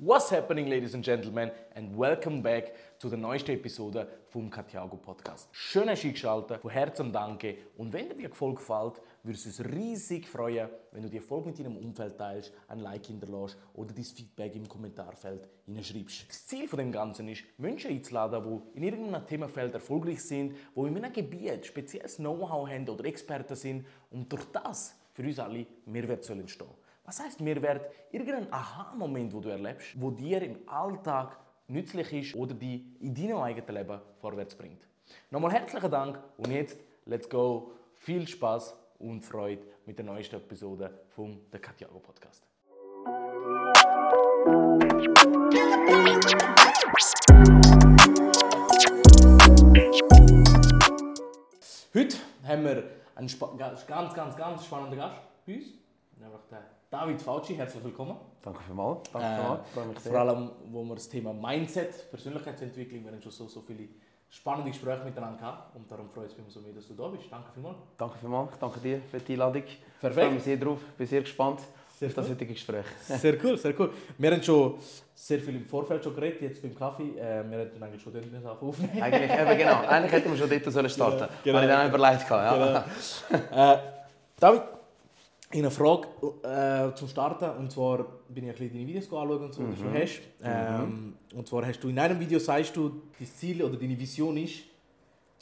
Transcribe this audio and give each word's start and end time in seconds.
What's 0.00 0.30
happening, 0.30 0.68
ladies 0.68 0.94
and 0.94 1.04
gentlemen, 1.04 1.50
and 1.74 1.98
welcome 1.98 2.40
back 2.40 2.72
zu 3.00 3.08
der 3.08 3.18
neuesten 3.18 3.50
Episode 3.50 4.06
vom 4.28 4.48
Katiago 4.48 4.96
Podcast. 4.96 5.48
Schön, 5.50 5.88
dass 5.88 6.02
du 6.02 6.06
eingeschaltet, 6.06 6.60
von 6.60 6.70
Herzen 6.70 7.12
danke. 7.12 7.56
Und 7.76 7.92
wenn 7.92 8.08
dir 8.08 8.14
die 8.14 8.28
Folge 8.28 8.58
gefällt, 8.58 9.02
würde 9.24 9.36
es 9.36 9.44
uns 9.44 9.60
riesig 9.74 10.28
freuen, 10.28 10.68
wenn 10.92 11.02
du 11.02 11.08
die 11.08 11.18
Folge 11.18 11.48
mit 11.48 11.58
deinem 11.58 11.76
Umfeld 11.76 12.16
teilst, 12.16 12.52
ein 12.68 12.78
Like 12.78 13.06
hinterlässt 13.06 13.56
oder 13.74 13.92
dein 13.92 14.04
Feedback 14.04 14.54
im 14.54 14.68
Kommentarfeld 14.68 15.48
hineinschreibst. 15.66 16.28
Das 16.28 16.46
Ziel 16.46 16.68
von 16.68 16.78
dem 16.78 16.92
Ganzen 16.92 17.26
ist, 17.28 17.42
Menschen 17.56 17.90
einzuladen, 17.90 18.40
die 18.44 18.76
in 18.76 18.84
irgendeinem 18.84 19.26
Themenfeld 19.26 19.74
erfolgreich 19.74 20.22
sind, 20.22 20.54
die 20.76 20.80
in 20.80 20.96
einem 20.96 21.12
Gebiet 21.12 21.66
spezielles 21.66 22.18
Know-how 22.18 22.68
haben 22.68 22.88
oder 22.88 23.04
Experten 23.04 23.56
sind 23.56 23.84
und 24.12 24.32
durch 24.32 24.44
das 24.52 24.94
für 25.12 25.24
uns 25.24 25.40
alle 25.40 25.66
Mehrwert 25.86 26.22
soll 26.22 26.38
entstehen 26.38 26.68
was 27.08 27.20
heißt 27.20 27.40
Mehrwert? 27.40 27.90
Irgendein 28.12 28.52
Aha-Moment, 28.52 29.32
wo 29.32 29.40
du 29.40 29.48
erlebst, 29.48 29.98
wo 29.98 30.10
dir 30.10 30.42
im 30.42 30.58
Alltag 30.68 31.38
nützlich 31.66 32.12
ist 32.12 32.34
oder 32.36 32.52
die 32.52 32.84
in 33.00 33.14
deinem 33.14 33.38
eigenen 33.38 33.74
Leben 33.74 33.98
vorwärts 34.20 34.54
bringt. 34.54 34.86
Nochmal 35.30 35.52
herzlichen 35.52 35.90
Dank 35.90 36.18
und 36.36 36.50
jetzt 36.50 36.78
let's 37.06 37.26
go. 37.26 37.72
Viel 37.94 38.28
Spaß 38.28 38.76
und 38.98 39.24
Freude 39.24 39.62
mit 39.86 39.98
der 39.98 40.04
neuesten 40.04 40.36
Episode 40.36 41.00
vom 41.08 41.40
The 41.50 41.58
Katiago 41.58 41.98
Podcast. 41.98 42.46
Heute 51.94 52.18
haben 52.44 52.64
wir 52.64 52.84
einen 53.14 53.28
ganz, 53.56 53.86
ganz, 53.86 54.36
ganz 54.36 54.64
spannenden 54.66 54.98
Gast 54.98 55.16
bei 55.46 55.54
uns, 55.54 55.64
nämlich 56.18 56.42
den 56.50 56.77
David 56.90 57.20
Fauci, 57.20 57.54
herzlich 57.54 57.84
willkommen. 57.84 58.16
Danke 58.42 58.60
vielmals. 58.64 59.10
Danke 59.12 59.26
Äh, 59.28 59.58
vielmals. 59.74 60.02
Sehr. 60.02 60.12
vor 60.12 60.20
allem, 60.22 60.50
wo 60.70 60.84
wir 60.84 60.94
das 60.94 61.08
Thema 61.08 61.34
Mindset, 61.34 62.10
Persönlichkeitsentwicklung, 62.10 63.04
wir 63.04 63.12
haben 63.12 63.20
schon 63.20 63.30
so, 63.32 63.46
so 63.46 63.60
viele 63.60 63.88
spannende 64.30 64.70
Gespräche 64.70 65.04
miteinander 65.04 65.38
gehabt 65.38 65.76
und 65.76 65.90
darum 65.90 66.08
freut 66.08 66.30
es 66.30 66.36
mich 66.38 66.46
umso 66.46 66.60
mehr, 66.60 66.72
dass 66.72 66.88
du 66.88 66.94
da 66.94 67.08
bist. 67.08 67.24
Danke 67.30 67.48
vielmals. 67.52 67.76
Danke 67.98 68.16
vielmals. 68.18 68.58
Danke 68.58 68.80
dir 68.80 69.02
für 69.10 69.18
die 69.18 69.32
Einladung. 69.34 69.62
Ich 69.66 69.78
Perfekt. 70.00 70.14
freue 70.26 70.34
mich 70.34 70.42
sehr 70.42 70.56
drauf. 70.56 70.78
Bin 70.96 71.06
sehr 71.06 71.20
gespannt 71.20 71.60
Sehr 71.98 72.08
auf 72.08 72.14
das 72.14 72.28
heutige 72.30 72.54
Gespräch. 72.54 72.84
Sehr 73.06 73.44
cool, 73.44 73.58
sehr 73.58 73.74
cool. 73.78 73.90
Wir 74.16 74.30
haben 74.30 74.42
schon 74.42 74.76
sehr 75.14 75.40
viel 75.40 75.56
im 75.56 75.66
Vorfeld 75.66 76.02
schon 76.04 76.14
geredet, 76.14 76.40
jetzt 76.42 76.62
beim 76.62 76.74
Kaffee. 76.74 77.18
Äh, 77.18 77.44
wir 77.50 77.58
hätten 77.58 77.82
eigentlich 77.82 78.00
schon 78.00 78.12
dort 78.14 78.62
aufnehmen. 78.62 79.02
Eigentlich, 79.02 79.30
eben 79.30 79.58
genau. 79.58 79.80
Eigentlich 79.88 80.12
hätten 80.12 80.30
wir 80.30 80.38
schon 80.38 80.48
dort 80.48 80.72
sollen 80.72 80.88
starten 80.88 81.18
Genau, 81.18 81.26
sollen. 81.26 81.38
genau. 81.44 81.58
Habe 81.58 81.66
ich 81.66 81.70
dann 81.72 81.90
auch 81.90 81.94
überlegt. 81.94 82.28
gehabt, 82.28 83.52
Ja. 83.52 83.74
Äh, 83.74 83.78
David, 84.38 84.62
ich 85.50 85.58
habe 85.58 85.66
eine 85.66 85.70
Frage 85.70 86.08
äh, 86.90 86.94
zum 86.94 87.08
Starten. 87.08 87.58
Und 87.58 87.72
zwar 87.72 88.04
bin 88.28 88.44
ich 88.44 88.50
ein 88.50 88.56
bisschen 88.56 88.72
deine 88.72 88.86
Videos 88.86 89.04
anschauen 89.04 89.42
und 89.44 89.54
so, 89.54 89.62
die 89.66 89.82
du 89.82 89.92
hast. 90.02 90.20
Ähm, 90.42 91.14
Und 91.34 91.48
zwar 91.48 91.66
hast 91.66 91.80
du 91.82 91.88
in 91.88 91.98
einem 91.98 92.20
Video 92.20 92.38
sagst 92.38 92.76
du, 92.76 93.02
dein 93.18 93.26
Ziel 93.26 93.62
oder 93.62 93.76
deine 93.76 93.98
Vision 93.98 94.36
ist, 94.36 94.64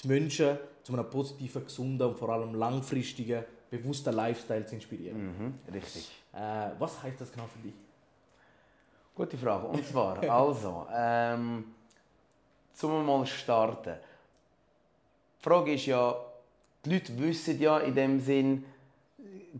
die 0.03 0.09
Menschen 0.09 0.59
zu 0.83 0.93
einem 0.93 1.11
positiven, 1.11 1.65
gesunden 1.65 2.07
und 2.09 2.17
vor 2.17 2.29
allem 2.29 2.55
langfristigen, 2.55 3.45
bewussten 3.69 4.15
Lifestyle 4.15 4.65
zu 4.65 4.77
inspirieren. 4.77 5.27
Mhm, 5.27 5.55
richtig. 5.75 6.12
Äh, 6.33 6.71
was 6.79 7.03
heißt 7.03 7.21
das 7.21 7.33
genau 7.33 7.47
für 7.47 7.59
dich? 7.67 7.75
Gute 9.15 9.37
Frage. 9.37 9.67
Und 9.67 9.84
zwar, 9.84 10.23
also, 10.31 10.87
ähm, 10.95 11.65
zum 12.73 13.05
mal 13.05 13.27
starten. 13.27 13.95
Die 15.41 15.43
Frage 15.43 15.73
ist 15.75 15.87
ja, 15.87 16.15
die 16.84 16.91
Leute 16.91 17.19
wissen 17.19 17.59
ja 17.61 17.79
in 17.79 17.95
dem 17.95 18.21
Sinn 18.21 18.65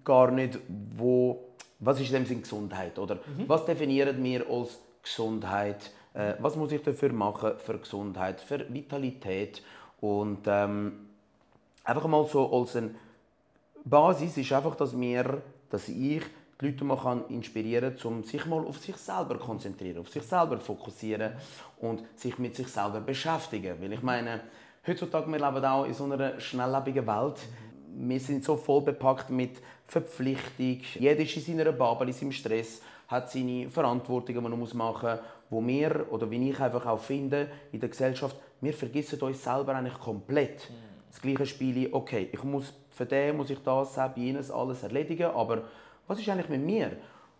gar 0.05 0.31
nicht, 0.31 0.59
wo, 0.97 1.45
was 1.79 2.01
ist 2.01 2.09
in 2.09 2.15
dem 2.15 2.27
Sinn 2.27 2.43
Gesundheit, 2.43 2.99
oder? 2.99 3.19
Was 3.47 3.65
definieren 3.65 4.23
wir 4.23 4.49
als 4.49 4.79
Gesundheit? 5.03 5.91
Äh, 6.15 6.35
was 6.39 6.57
muss 6.57 6.73
ich 6.73 6.83
dafür 6.83 7.13
machen 7.13 7.53
für 7.59 7.79
Gesundheit, 7.79 8.41
für 8.41 8.73
Vitalität? 8.73 9.63
Und 10.01 10.41
ähm, 10.47 11.09
einfach 11.85 12.07
mal 12.07 12.27
so 12.27 12.53
als 12.53 12.77
eine 12.77 12.91
Basis 13.85 14.37
ist 14.37 14.53
einfach, 14.53 14.75
dass 14.75 14.99
wir, 14.99 15.43
dass 15.71 15.89
ich 15.89 16.23
die 16.61 16.67
Leute 16.67 16.85
mal 16.85 16.97
kann 16.97 17.25
inspirieren 17.29 17.97
kann, 17.97 18.13
um 18.13 18.25
sich 18.25 18.45
mal 18.47 18.65
auf 18.65 18.79
sich 18.79 18.97
selber 18.97 19.39
zu 19.39 19.45
konzentrieren, 19.45 19.99
auf 19.99 20.09
sich 20.09 20.23
selber 20.23 20.59
fokussieren 20.59 21.33
und 21.81 22.03
sich 22.17 22.39
mit 22.39 22.57
sich 22.57 22.69
selber 22.69 23.01
beschäftigen. 23.01 23.77
Weil 23.81 23.93
ich 23.93 24.03
meine, 24.03 24.41
heutzutage 24.87 25.31
wir 25.31 25.39
leben 25.39 25.65
auch 25.65 25.85
in 25.85 25.95
so 25.95 26.05
einer 26.05 26.41
schnelllebigen 26.41 27.07
Welt. 27.07 27.47
Wir 27.99 28.21
sind 28.21 28.45
so 28.45 28.57
voll 28.57 28.83
bepackt 28.83 29.31
mit 29.31 29.61
Verpflichtung. 29.87 30.81
Jeder 30.99 31.21
ist 31.21 31.37
in 31.37 31.43
seiner 31.43 31.73
Bubble, 31.73 32.09
in 32.09 32.13
seinem 32.13 32.33
Stress, 32.33 32.83
hat 33.09 33.31
seine 33.31 33.69
Verantwortungen, 33.69 34.45
die 34.45 34.51
er 34.51 34.57
muss 34.57 34.75
machen 34.75 35.11
muss, 35.11 35.21
wo 35.49 35.67
wir, 35.67 36.07
oder 36.11 36.31
wie 36.31 36.51
ich 36.51 36.61
einfach 36.61 36.87
auch 36.87 37.01
finde, 37.01 37.49
in 37.73 37.81
der 37.81 37.89
Gesellschaft, 37.89 38.37
wir 38.61 38.73
vergessen 38.73 39.21
uns 39.21 39.43
selber 39.43 39.75
eigentlich 39.75 39.99
komplett 39.99 40.71
das 41.11 41.21
gleiche 41.21 41.47
Spiel, 41.47 41.89
okay, 41.93 42.29
ich 42.33 42.43
muss 42.43 42.75
für 42.97 43.05
den 43.05 43.37
muss 43.37 43.51
ich 43.51 43.59
das, 43.59 43.95
das, 43.95 44.17
jenes, 44.17 44.51
alles 44.51 44.83
erledigen, 44.83 45.31
aber 45.31 45.65
was 46.07 46.19
ist 46.19 46.29
eigentlich 46.31 46.49
mit 46.49 46.63
mir? 46.63 46.93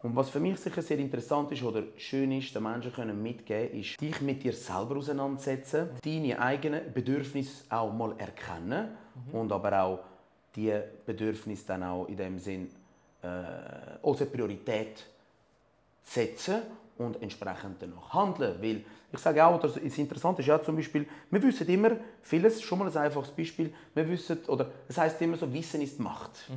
Und 0.03 0.15
was 0.15 0.29
für 0.29 0.39
mich 0.39 0.59
sicher 0.59 0.83
sehr 0.83 0.99
interessant 0.99 1.51
ist 1.51 1.63
oder 1.63 1.83
schön 1.97 2.31
ist, 2.33 2.55
den 2.55 2.63
Menschen 2.63 2.93
können 2.93 3.23
mitgeben, 3.23 3.81
ist, 3.81 3.99
dich 3.99 4.21
mit 4.21 4.43
dir 4.43 4.53
selber 4.53 4.97
auseinandersetzen, 4.97 5.89
deine 6.05 6.39
eigenen 6.39 6.93
Bedürfnisse 6.93 7.65
auch 7.71 7.91
mal 7.93 8.15
erkennen 8.19 8.89
und 9.33 9.51
aber 9.51 9.83
auch 9.83 9.99
die 10.57 10.73
Bedürfnisse 11.05 11.67
dann 11.67 11.83
auch 11.83 12.07
in 12.07 12.17
dem 12.17 12.39
Sinn 12.39 12.71
äh, 13.23 13.27
als 14.03 14.21
eine 14.21 14.31
Priorität 14.31 15.05
setzen 16.03 16.63
und 16.99 17.21
entsprechend 17.23 17.81
danach 17.81 18.13
handeln. 18.13 18.57
Weil 18.61 18.85
ich 19.13 19.19
sage 19.19 19.45
auch, 19.45 19.61
das 19.61 19.77
ist 19.77 19.99
interessant 19.99 20.39
ist 20.39 20.47
ja 20.47 20.63
zum 20.63 20.77
Beispiel, 20.77 21.07
wir 21.31 21.43
wissen 21.43 21.69
immer 21.69 21.93
vieles, 22.23 22.63
schon 22.63 22.79
mal 22.79 22.89
ein 22.89 22.97
einfaches 22.97 23.31
Beispiel, 23.31 23.73
wir 23.95 24.09
wissen, 24.09 24.39
oder 24.47 24.71
es 24.89 24.97
heißt 24.97 25.21
immer 25.23 25.37
so, 25.37 25.53
Wissen 25.53 25.83
ist 25.83 26.01
Macht. 26.01 26.49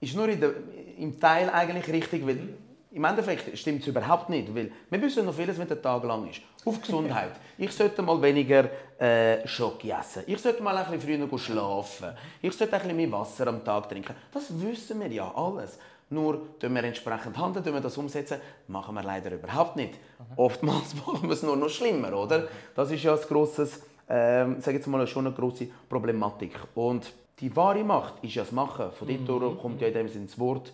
Ist 0.00 0.16
nur 0.16 0.28
der, 0.28 0.54
im 0.98 1.18
Teil 1.18 1.48
eigentlich 1.50 1.88
richtig, 1.88 2.26
weil 2.26 2.54
im 2.94 3.04
Endeffekt 3.04 3.58
stimmt 3.58 3.82
es 3.82 3.88
überhaupt 3.88 4.30
nicht, 4.30 4.54
weil 4.54 4.70
wir 4.88 5.02
wissen 5.02 5.26
noch 5.26 5.34
vieles, 5.34 5.58
wenn 5.58 5.66
der 5.66 5.82
Tag 5.82 6.04
lang 6.04 6.28
ist. 6.28 6.40
Auf 6.64 6.80
Gesundheit. 6.80 7.32
Ich 7.58 7.72
sollte 7.72 8.02
mal 8.02 8.20
weniger 8.20 8.68
äh, 8.98 9.46
Schoki 9.46 9.90
essen. 9.90 10.22
Ich 10.26 10.40
sollte 10.40 10.62
mal 10.62 10.76
ein 10.76 10.98
bisschen 10.98 11.28
früher 11.28 11.38
schlafen. 11.38 12.12
Ich 12.40 12.52
sollte 12.52 12.74
ein 12.74 12.82
bisschen 12.82 12.96
mehr 12.96 13.12
Wasser 13.12 13.46
am 13.48 13.64
Tag 13.64 13.88
trinken. 13.88 14.14
Das 14.32 14.48
wissen 14.60 15.00
wir 15.00 15.08
ja 15.08 15.32
alles. 15.34 15.78
Nur 16.10 16.58
tun 16.58 16.74
wir 16.74 16.84
entsprechend 16.84 17.36
handeln, 17.36 17.64
tun 17.64 17.74
wir 17.74 17.80
das 17.80 17.96
umsetzen, 17.96 18.38
machen 18.68 18.94
wir 18.94 19.02
leider 19.02 19.32
überhaupt 19.32 19.76
nicht. 19.76 19.94
Oftmals 20.36 20.94
machen 21.06 21.22
wir 21.28 21.32
es 21.32 21.42
nur 21.42 21.56
noch 21.56 21.68
schlimmer, 21.68 22.12
oder? 22.16 22.48
Das 22.74 22.90
ist 22.90 23.02
ja 23.02 23.14
ein 23.14 23.20
grosses, 23.20 23.82
ähm, 24.08 24.60
sage 24.60 24.76
jetzt 24.76 24.86
mal 24.86 25.04
schon 25.06 25.26
eine 25.26 25.34
grosse 25.34 25.68
Problematik. 25.88 26.58
Und 26.74 27.12
die 27.40 27.54
wahre 27.56 27.82
Macht 27.82 28.22
ist 28.22 28.34
ja 28.34 28.42
das 28.42 28.52
Machen. 28.52 28.92
Von 28.92 29.26
dort 29.26 29.60
kommt 29.60 29.80
ja 29.80 29.88
in 29.88 29.94
dem 29.94 30.08
Sinn 30.08 30.26
das 30.26 30.38
Wort 30.38 30.72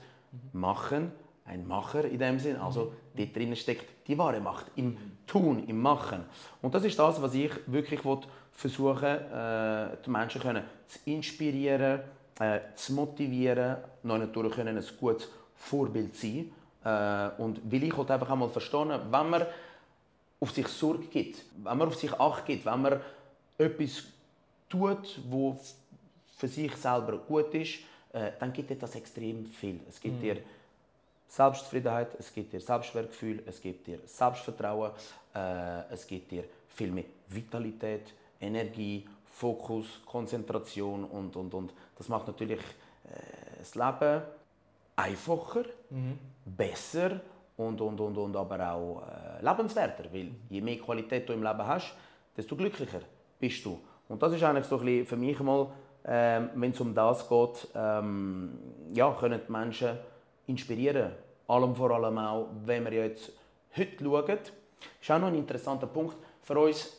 Machen, 0.53 1.13
ein 1.51 1.67
Macher 1.67 2.05
in 2.05 2.19
dem 2.19 2.39
Sinn. 2.39 2.57
Also 2.57 2.93
dort 3.15 3.35
drinnen 3.35 3.57
steckt 3.57 4.07
die 4.07 4.17
wahre 4.17 4.41
Macht 4.41 4.67
im 4.77 4.97
Tun, 5.27 5.67
im 5.67 5.81
Machen. 5.81 6.25
Und 6.63 6.75
das 6.75 6.85
ist 6.85 6.99
das, 6.99 7.21
was 7.21 7.35
ich 7.35 7.53
wirklich 7.67 8.05
will 8.05 8.19
versuchen, 8.53 9.05
äh, 9.05 9.97
die 10.05 10.11
Menschen 10.11 10.41
können 10.41 10.65
zu 10.87 10.99
inspirieren, 11.05 12.01
äh, 12.39 12.61
zu 12.75 12.93
motivieren, 12.95 13.77
natürlich 14.03 14.53
können 14.53 14.77
ein 14.77 14.85
gutes 14.99 15.29
Vorbild 15.55 16.15
sein. 16.17 16.53
Äh, 16.85 17.43
und 17.43 17.61
weil 17.65 17.85
ich 17.85 17.97
halt 17.97 18.11
einfach 18.11 18.31
einmal 18.31 18.49
verstehen, 18.49 18.89
wenn 18.89 19.31
man 19.31 19.47
auf 20.41 20.51
sich 20.51 20.69
Sorge 20.69 21.07
gibt, 21.07 21.43
wenn 21.63 21.79
man 21.79 21.89
auf 21.89 21.97
sich 21.97 22.13
Acht 22.13 22.47
gibt, 22.47 22.65
wenn 22.65 22.83
man 22.83 23.01
etwas 23.59 24.05
tut, 24.69 25.21
wo 25.29 25.59
für 26.37 26.49
sich 26.49 26.75
selber 26.77 27.19
gut 27.19 27.55
ist, 27.55 27.81
äh, 28.13 28.33
dann 28.39 28.53
gibt 28.53 28.71
dir 28.71 28.77
das 28.77 28.95
extrem 28.95 29.45
viel. 29.45 29.81
Es 29.89 30.01
gibt 30.01 30.23
dir 30.23 30.39
Selbstzufriedenheit, 31.31 32.09
es 32.19 32.35
gibt 32.35 32.53
dir 32.53 32.61
Selbstwertgefühl, 32.61 33.43
es 33.47 33.61
gibt 33.61 33.87
dir 33.87 34.01
Selbstvertrauen, 34.05 34.91
äh, 35.33 35.93
es 35.93 36.05
gibt 36.05 36.33
dir 36.33 36.43
viel 36.69 36.91
mehr 36.91 37.05
Vitalität, 37.29 38.13
Energie, 38.41 39.07
Fokus, 39.31 40.03
Konzentration 40.05 41.05
und, 41.05 41.37
und, 41.37 41.55
und. 41.55 41.73
Das 41.97 42.09
macht 42.09 42.27
natürlich 42.27 42.59
äh, 42.59 43.59
das 43.61 43.77
Leben 43.77 44.23
einfacher, 44.97 45.65
besser 46.45 47.21
und, 47.57 47.81
und, 47.81 48.01
und, 48.01 48.19
und 48.19 48.37
aber 48.37 48.73
auch 48.73 49.03
äh, 49.03 49.45
lebenswerter. 49.45 50.13
Weil 50.13 50.33
je 50.49 50.61
mehr 50.61 50.79
Qualität 50.79 51.29
du 51.29 51.33
im 51.33 51.45
Leben 51.45 51.65
hast, 51.65 51.95
desto 52.37 52.57
glücklicher 52.57 53.01
bist 53.39 53.65
du. 53.65 53.79
Und 54.09 54.21
das 54.21 54.33
ist 54.33 54.43
eigentlich 54.43 54.67
so 54.67 54.79
ein 54.79 54.85
bisschen 54.85 55.07
für 55.07 55.17
mich 55.17 55.39
mal, 55.39 55.69
ähm, 56.05 56.51
wenn 56.57 56.73
es 56.73 56.81
um 56.81 56.93
das 56.93 57.29
geht, 57.29 57.69
ähm, 57.75 58.59
ja, 58.95 59.13
können 59.13 59.41
die 59.47 59.53
Menschen 59.53 59.97
inspirieren. 60.47 61.13
Allem 61.51 61.75
vor 61.75 61.91
allem 61.91 62.17
auch, 62.19 62.49
wenn 62.65 62.85
wir 62.85 62.93
jetzt 62.93 63.33
heute 63.77 64.05
schauen, 64.05 64.39
ist 65.01 65.11
auch 65.11 65.19
noch 65.19 65.29
ein 65.29 65.35
interessanter 65.35 65.87
Punkt 65.89 66.17
für 66.43 66.59
uns. 66.59 66.93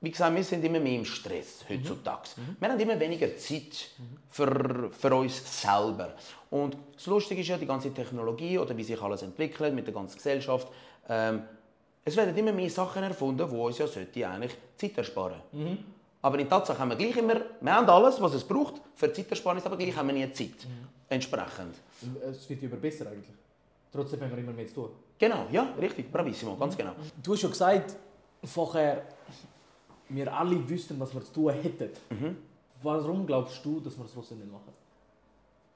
Wie 0.00 0.10
gesagt, 0.10 0.34
wir 0.36 0.44
sind 0.44 0.64
immer 0.64 0.78
mehr 0.78 0.98
im 0.98 1.04
Stress 1.04 1.64
heutzutage. 1.68 2.28
Wir 2.60 2.68
haben 2.68 2.78
immer 2.78 3.00
weniger 3.00 3.36
Zeit 3.36 3.90
für, 4.30 4.90
für 4.92 5.14
uns 5.14 5.62
selber. 5.62 6.14
Und 6.50 6.76
das 6.94 7.06
Lustige 7.06 7.40
ist 7.40 7.48
ja, 7.48 7.56
die 7.56 7.66
ganze 7.66 7.92
Technologie 7.92 8.58
oder 8.58 8.76
wie 8.76 8.84
sich 8.84 9.00
alles 9.00 9.22
entwickelt 9.22 9.74
mit 9.74 9.86
der 9.86 9.94
ganzen 9.94 10.16
Gesellschaft, 10.16 10.68
ähm, 11.08 11.42
Es 12.04 12.16
werden 12.16 12.36
immer 12.36 12.52
mehr 12.52 12.70
Sachen 12.70 13.02
erfunden, 13.02 13.48
die 13.50 13.56
uns 13.56 13.78
ja 13.78 13.86
sollte 13.86 14.28
eigentlich 14.28 14.56
Zeit 14.76 14.96
ersparen 14.96 15.40
Aber 16.22 16.38
in 16.38 16.48
Tatsache 16.48 16.78
haben 16.78 16.90
wir 16.90 16.96
gleich 16.96 17.16
immer, 17.16 17.36
wir 17.60 17.74
haben 17.74 17.88
alles, 17.88 18.20
was 18.20 18.34
es 18.34 18.44
braucht 18.44 18.80
für 18.94 19.12
Zeitersparnis, 19.12 19.66
aber 19.66 19.76
gleich 19.76 19.96
haben 19.96 20.08
wir 20.08 20.14
nie 20.14 20.32
Zeit. 20.32 20.66
Entsprechend. 21.08 21.74
Es 22.30 22.48
wird 22.48 22.62
immer 22.62 22.76
besser 22.76 23.06
eigentlich. 23.06 23.34
Trotzdem 23.90 24.20
haben 24.20 24.30
wir 24.30 24.38
immer 24.38 24.52
mehr 24.52 24.66
zu 24.66 24.74
tun. 24.74 24.90
Genau, 25.18 25.46
ja, 25.50 25.74
richtig, 25.80 26.12
bravissimo, 26.12 26.56
ganz 26.56 26.76
genau. 26.76 26.92
Du 27.22 27.32
hast 27.32 27.40
schon 27.40 27.50
gesagt, 27.50 27.96
vorher, 28.44 29.02
wir 30.08 30.32
alle 30.32 30.68
wüssten, 30.68 30.98
was 31.00 31.14
wir 31.14 31.24
zu 31.24 31.32
tun 31.32 31.52
hätten. 31.52 31.90
Warum 32.82 33.26
glaubst 33.26 33.64
du, 33.64 33.80
dass 33.80 33.96
wir 33.98 34.04
es 34.04 34.12
trotzdem 34.12 34.38
nicht 34.38 34.52
machen? 34.52 34.72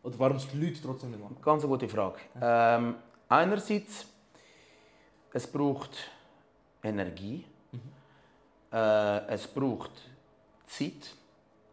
Oder 0.03 0.19
warum 0.19 0.37
es 0.37 0.49
die 0.49 0.59
Leute 0.59 0.81
trotzdem 0.82 1.11
nicht 1.11 1.23
machen? 1.23 1.37
Ganz 1.43 1.62
eine 1.62 1.70
gute 1.70 1.88
Frage. 1.88 2.19
Ähm, 2.41 2.97
einerseits, 3.29 4.06
es 5.32 5.47
braucht 5.47 6.11
Energie, 6.82 7.44
äh, 8.73 9.26
es 9.26 9.47
braucht 9.47 9.91
Zeit, 10.67 11.14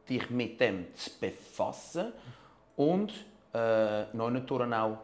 dich 0.09 0.29
mit 0.29 0.59
dem 0.59 0.93
zu 0.95 1.11
befassen 1.19 2.13
und 2.75 3.13
äh, 3.53 4.05
noch 4.13 4.29
nicht 4.29 4.51
auch 4.51 4.97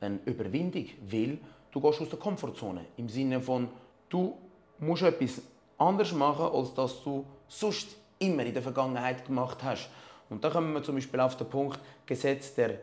eine 0.00 0.18
Überwindung, 0.24 0.86
weil 1.10 1.38
du 1.70 1.80
gehst 1.80 2.00
aus 2.00 2.08
der 2.08 2.18
Komfortzone. 2.18 2.86
Im 2.96 3.08
Sinne 3.08 3.40
von, 3.40 3.68
du 4.08 4.36
musst 4.78 5.02
etwas 5.02 5.42
anders 5.78 6.12
machen, 6.12 6.46
als 6.46 6.74
das 6.74 7.02
du 7.02 7.24
sonst 7.48 7.96
immer 8.18 8.44
in 8.44 8.54
der 8.54 8.62
Vergangenheit 8.62 9.26
gemacht 9.26 9.62
hast. 9.62 9.90
Und 10.28 10.42
da 10.42 10.50
kommen 10.50 10.72
wir 10.72 10.82
zum 10.82 10.94
Beispiel 10.94 11.20
auf 11.20 11.36
den 11.36 11.48
Punkt 11.48 11.78
Gesetz 12.06 12.54
der 12.54 12.78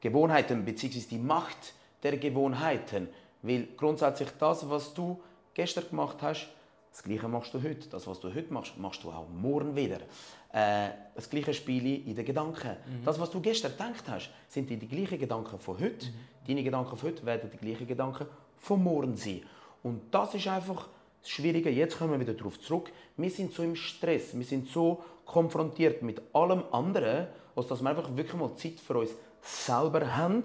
Gewohnheiten 0.00 0.64
bzw. 0.64 1.00
die 1.10 1.18
Macht 1.18 1.74
der 2.02 2.16
Gewohnheiten. 2.16 3.08
Weil 3.42 3.68
grundsätzlich 3.76 4.30
das, 4.38 4.68
was 4.68 4.94
du 4.94 5.20
gestern 5.54 5.88
gemacht 5.90 6.18
hast, 6.22 6.48
das 6.98 7.04
Gleiche 7.04 7.28
machst 7.28 7.54
du 7.54 7.62
heute. 7.62 7.88
Das, 7.88 8.08
was 8.08 8.18
du 8.18 8.34
heute 8.34 8.52
machst, 8.52 8.76
machst 8.76 9.04
du 9.04 9.10
auch 9.10 9.28
morgen 9.28 9.76
wieder. 9.76 10.00
Äh, 10.52 10.88
das 11.14 11.30
gleiche 11.30 11.54
Spiel 11.54 12.08
in 12.08 12.16
den 12.16 12.24
Gedanken. 12.24 12.76
Das, 13.04 13.20
was 13.20 13.30
du 13.30 13.40
gestern 13.40 13.70
gedacht 13.70 14.02
hast, 14.08 14.30
sind 14.48 14.68
die 14.68 14.76
gleichen 14.78 15.16
Gedanken 15.16 15.60
von 15.60 15.78
heute. 15.78 16.08
Deine 16.44 16.64
Gedanken 16.64 16.96
von 16.96 17.08
heute 17.08 17.24
werden 17.24 17.50
die 17.52 17.56
gleichen 17.56 17.86
Gedanken 17.86 18.26
von 18.56 18.82
morgen 18.82 19.16
sein. 19.16 19.42
Und 19.84 20.12
das 20.12 20.34
ist 20.34 20.48
einfach 20.48 20.88
das 21.20 21.30
Schwierige. 21.30 21.70
Jetzt 21.70 21.98
kommen 21.98 22.14
wir 22.14 22.18
wieder 22.18 22.34
darauf 22.34 22.58
zurück. 22.60 22.90
Wir 23.16 23.30
sind 23.30 23.52
so 23.52 23.62
im 23.62 23.76
Stress. 23.76 24.36
Wir 24.36 24.44
sind 24.44 24.68
so 24.68 25.04
konfrontiert 25.24 26.02
mit 26.02 26.20
allem 26.32 26.64
anderen, 26.72 27.28
als 27.54 27.68
dass 27.68 27.80
wir 27.80 27.90
einfach 27.90 28.16
wirklich 28.16 28.34
mal 28.34 28.56
Zeit 28.56 28.80
für 28.80 28.98
uns 28.98 29.10
selber 29.40 30.16
haben. 30.16 30.42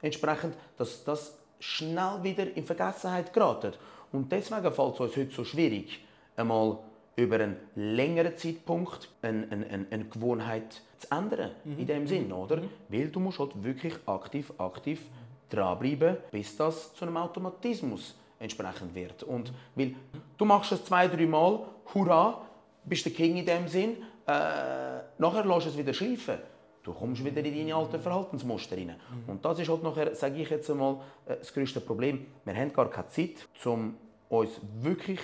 Entsprechend, 0.00 0.56
dass 0.76 1.04
das 1.04 1.38
schnell 1.60 2.24
wieder 2.24 2.56
in 2.56 2.64
Vergessenheit 2.64 3.32
geraten. 3.32 3.74
Und 4.12 4.30
deswegen 4.30 4.70
fällt 4.72 4.94
es 4.94 5.00
uns 5.00 5.16
heute 5.16 5.30
so 5.30 5.44
schwierig, 5.44 6.04
einmal 6.36 6.78
über 7.16 7.36
einen 7.36 7.56
längeren 7.74 8.36
Zeitpunkt 8.36 9.10
eine, 9.22 9.46
eine, 9.50 9.66
eine, 9.66 9.86
eine 9.90 10.04
Gewohnheit 10.04 10.80
zu 10.98 11.10
ändern. 11.10 11.50
In 11.64 11.86
dem 11.86 12.06
Sinn, 12.06 12.32
oder? 12.32 12.62
Weil 12.88 13.08
du 13.08 13.20
musst 13.20 13.38
halt 13.38 13.62
wirklich 13.62 13.94
aktiv, 14.06 14.52
aktiv 14.58 15.02
dranbleiben, 15.50 16.16
bis 16.30 16.56
das 16.56 16.94
zu 16.94 17.04
einem 17.04 17.16
Automatismus 17.16 18.14
entsprechend 18.38 18.94
wird. 18.94 19.22
Und 19.22 19.52
weil 19.74 19.94
du 20.36 20.44
machst 20.44 20.72
es 20.72 20.84
zwei, 20.84 21.06
drei 21.08 21.26
Mal, 21.26 21.60
hurra, 21.94 22.42
bist 22.84 23.04
der 23.04 23.12
King 23.12 23.36
in 23.36 23.46
dem 23.46 23.68
Sinn, 23.68 23.96
äh, 24.26 25.00
nachher 25.18 25.44
lässt 25.44 25.66
du 25.66 25.70
es 25.70 25.78
wieder 25.78 25.92
schleifen. 25.92 26.38
Du 26.82 26.92
kommst 26.92 27.24
wieder 27.24 27.44
in 27.44 27.54
deine 27.54 27.74
alten 27.76 28.00
Verhaltensmuster 28.00 28.76
rein. 28.76 28.96
Und 29.28 29.44
das 29.44 29.60
ist 29.60 29.68
halt 29.68 29.84
nachher, 29.84 30.16
sage 30.16 30.42
ich 30.42 30.50
jetzt 30.50 30.68
einmal, 30.68 30.96
äh, 31.26 31.36
das 31.36 31.52
größte 31.52 31.80
Problem. 31.80 32.26
Wir 32.44 32.54
haben 32.56 32.72
gar 32.72 32.90
keine 32.90 33.08
Zeit, 33.08 33.48
um 33.64 33.94
uns 34.32 34.60
wirklich 34.80 35.20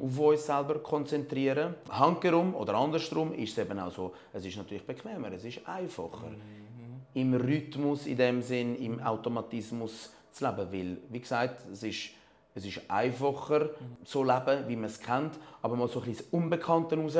auf 0.00 0.18
uns 0.18 0.46
selber 0.46 0.80
konzentrieren. 0.80 1.74
Handherum 1.88 2.54
oder 2.54 2.74
andersrum 2.74 3.32
ist 3.32 3.56
es 3.56 3.58
eben 3.58 3.78
auch 3.78 3.92
so, 3.92 4.12
es 4.32 4.44
ist 4.44 4.56
natürlich 4.56 4.84
bequemer, 4.84 5.32
es 5.32 5.44
ist 5.44 5.66
einfacher. 5.66 6.32
Im 7.14 7.34
Rhythmus, 7.34 8.06
in 8.06 8.16
dem 8.16 8.42
Sinn, 8.42 8.76
im 8.76 9.00
Automatismus 9.00 10.12
zu 10.30 10.44
leben. 10.44 10.72
Weil, 10.72 10.96
wie 11.08 11.20
gesagt, 11.20 11.64
es 11.72 11.82
ist, 11.82 12.10
es 12.60 12.76
ist 12.76 12.90
einfacher, 12.90 13.70
so 14.04 14.22
leben, 14.22 14.68
wie 14.68 14.76
man 14.76 14.84
es 14.84 15.00
kennt, 15.00 15.32
aber 15.62 15.76
mal 15.76 15.88
so 15.88 16.00
ein 16.00 16.06
bisschen 16.06 16.26
Unbekannte 16.30 16.96
raus, 16.96 17.16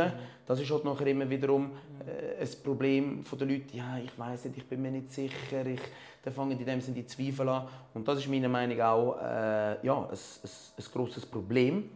das 0.46 0.60
ist 0.60 0.70
halt 0.70 0.84
nachher 0.84 1.06
immer 1.06 1.28
wiederum 1.28 1.70
äh, 2.06 2.42
ein 2.42 2.48
Problem 2.62 3.24
der 3.38 3.46
Leute, 3.46 3.76
ja, 3.76 3.98
ich 3.98 4.18
weiß 4.18 4.46
nicht, 4.46 4.58
ich 4.58 4.66
bin 4.66 4.82
mir 4.82 4.90
nicht 4.90 5.12
sicher, 5.12 5.64
ich, 5.66 5.80
dann 6.22 6.34
fangen 6.34 6.58
in 6.58 6.66
dem 6.66 6.80
Sinne 6.80 6.96
die 6.96 7.06
Zweifel 7.06 7.48
an. 7.48 7.66
Und 7.94 8.06
das 8.06 8.18
ist 8.18 8.28
meiner 8.28 8.48
Meinung 8.48 8.76
nach 8.76 8.90
auch 8.90 9.16
äh, 9.18 9.86
ja, 9.86 10.02
ein, 10.02 10.08
ein, 10.10 10.50
ein 10.78 10.84
grosses 10.92 11.24
Problem. 11.24 11.88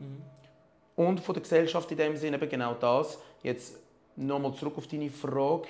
Und 0.96 1.20
von 1.20 1.34
der 1.34 1.42
Gesellschaft 1.42 1.90
in 1.90 1.98
dem 1.98 2.16
Sinne 2.16 2.36
eben 2.36 2.48
genau 2.48 2.74
das. 2.74 3.18
Jetzt 3.42 3.78
nochmal 4.16 4.54
zurück 4.54 4.78
auf 4.78 4.86
deine 4.86 5.10
Frage. 5.10 5.68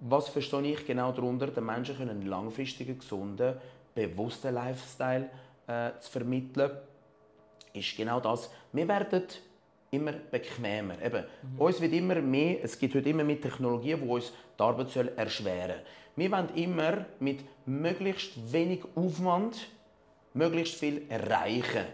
Was 0.00 0.28
verstehe 0.28 0.72
ich 0.72 0.86
genau 0.86 1.12
darunter? 1.12 1.46
Den 1.46 1.64
Menschen 1.64 1.96
können 1.96 2.10
einen 2.10 2.26
langfristigen, 2.26 2.98
gesunden, 2.98 3.54
bewussten 3.94 4.52
Lifestyle 4.52 5.30
äh, 5.66 5.90
zu 6.00 6.10
vermitteln, 6.10 6.70
ist 7.72 7.96
genau 7.96 8.20
das. 8.20 8.50
Wir 8.72 8.86
werden 8.86 9.24
immer 9.90 10.12
bequemer. 10.12 11.00
Eben, 11.02 11.24
Uns 11.58 11.80
wird 11.80 11.92
immer 11.92 12.16
mehr, 12.16 12.58
es 12.62 12.78
gibt 12.78 12.94
heute 12.94 13.08
immer 13.08 13.24
mehr 13.24 13.40
Technologien, 13.40 14.00
die 14.00 14.08
uns 14.08 14.32
die 14.58 14.62
Arbeit 14.62 14.90
soll 14.90 15.10
erschweren 15.16 15.80
Wir 16.16 16.30
wollen 16.30 16.48
immer 16.54 17.06
mit 17.20 17.40
möglichst 17.66 18.52
wenig 18.52 18.84
Aufwand 18.94 19.68
möglichst 20.34 20.74
viel 20.74 21.02
erreichen. 21.08 21.86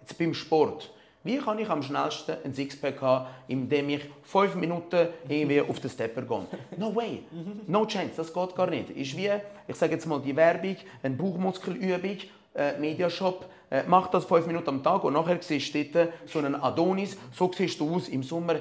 Jetzt 0.00 0.18
beim 0.18 0.34
Sport. 0.34 0.92
Wie 1.22 1.36
kann 1.36 1.58
ich 1.58 1.68
am 1.68 1.82
schnellsten 1.82 2.36
ein 2.44 2.54
Sixpack 2.54 3.00
haben, 3.02 3.26
indem 3.46 3.90
ich 3.90 4.00
fünf 4.22 4.54
Minuten 4.54 5.08
irgendwie 5.28 5.60
auf 5.68 5.78
den 5.78 5.90
Stepper 5.90 6.22
gehe? 6.22 6.46
No 6.78 6.94
way. 6.94 7.22
No 7.66 7.84
chance. 7.86 8.12
Das 8.16 8.32
geht 8.32 8.56
gar 8.56 8.68
nicht. 8.68 8.90
Ist 8.90 9.16
wie, 9.16 9.30
ich 9.68 9.76
sage 9.76 9.92
jetzt 9.92 10.06
mal 10.06 10.20
die 10.20 10.34
Werbung, 10.34 10.76
eine 11.02 11.14
Bauchmuskelübung, 11.14 12.16
äh, 12.54 12.78
Mediashop, 12.78 13.46
äh, 13.70 13.84
mach 13.86 14.08
das 14.08 14.24
fünf 14.24 14.46
Minuten 14.46 14.68
am 14.68 14.82
Tag 14.82 15.04
und 15.04 15.12
nachher 15.12 15.40
siehst 15.40 15.74
du 15.74 15.84
dort 15.84 16.12
so 16.26 16.40
einen 16.40 16.54
Adonis, 16.54 17.16
so 17.32 17.50
siehst 17.52 17.78
du 17.80 17.94
aus 17.94 18.08
im 18.08 18.22
Sommer. 18.22 18.56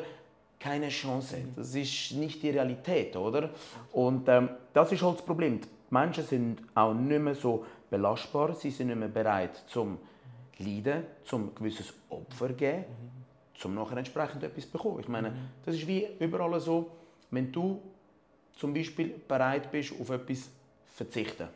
Keine 0.59 0.89
Chance. 0.89 1.37
Das 1.55 1.73
ist 1.73 2.11
nicht 2.11 2.43
die 2.43 2.49
Realität, 2.49 3.15
oder? 3.15 3.49
Und 3.93 4.27
ähm, 4.27 4.49
das 4.73 4.91
ist 4.91 5.01
halt 5.01 5.19
das 5.19 5.25
Problem. 5.25 5.61
Die 5.61 5.67
Menschen 5.89 6.25
sind 6.25 6.61
auch 6.75 6.93
nicht 6.93 7.21
mehr 7.21 7.33
so 7.33 7.65
belastbar, 7.89 8.53
sie 8.53 8.69
sind 8.69 8.87
nicht 8.87 8.99
mehr 8.99 9.07
bereit 9.07 9.63
zum 9.67 9.97
Leiden, 10.57 11.05
zum 11.23 11.55
gewisses 11.55 11.93
Opfer 12.09 12.49
geben, 12.49 12.85
zum 13.55 13.73
nachher 13.73 13.97
entsprechend 13.97 14.43
etwas 14.43 14.65
zu 14.65 14.71
bekommen. 14.71 14.99
Ich 14.99 15.07
meine, 15.07 15.33
das 15.65 15.75
ist 15.75 15.87
wie 15.87 16.07
überall 16.19 16.59
so, 16.59 16.91
wenn 17.31 17.51
du 17.51 17.81
zum 18.55 18.73
Beispiel 18.73 19.15
bereit 19.27 19.71
bist, 19.71 19.93
auf 19.99 20.09
etwas 20.09 20.43
zu 20.43 20.49
verzichten. 20.93 21.47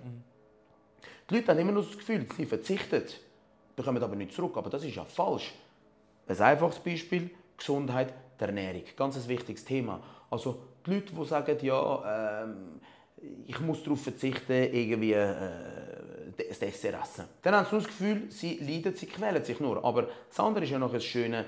Die 1.30 1.36
Leute 1.36 1.52
haben 1.52 1.60
immer 1.60 1.72
noch 1.72 1.86
das 1.86 1.98
Gefühl, 1.98 2.26
sie 2.36 2.46
verzichten, 2.46 3.04
bekommen 3.76 4.04
aber 4.04 4.16
nichts 4.16 4.36
zurück. 4.36 4.58
Aber 4.58 4.70
das 4.70 4.84
ist 4.84 4.96
ja 4.96 5.06
falsch. 5.06 5.54
Ein 6.28 6.40
einfaches 6.40 6.80
Beispiel, 6.80 7.30
Gesundheit, 7.58 8.14
die 8.40 8.44
Ernährung. 8.44 8.84
Ganz 8.96 9.18
ein 9.18 9.28
wichtiges 9.28 9.64
Thema. 9.64 10.02
Also 10.30 10.60
die 10.86 10.96
Leute, 10.96 11.14
die 11.14 11.26
sagen, 11.26 11.58
ja, 11.62 12.46
ähm, 12.46 12.82
ich 13.46 13.60
muss 13.60 13.84
darauf 13.84 14.02
verzichten, 14.02 14.52
irgendwie 14.52 15.14
äh, 15.14 15.30
das 16.38 16.60
Dessert 16.60 16.96
essen. 17.02 17.26
Dann 17.42 17.56
haben 17.56 17.68
sie 17.70 17.78
das 17.78 17.88
Gefühl, 17.88 18.30
sie 18.30 18.58
leiden, 18.60 18.96
sie 18.96 19.06
quälen 19.06 19.44
sich 19.44 19.60
nur. 19.60 19.84
Aber 19.84 20.08
das 20.28 20.40
andere 20.40 20.66
ist 20.66 20.72
ja 20.72 20.80
noch 20.80 20.92
das 20.92 21.04
Schöne, 21.04 21.46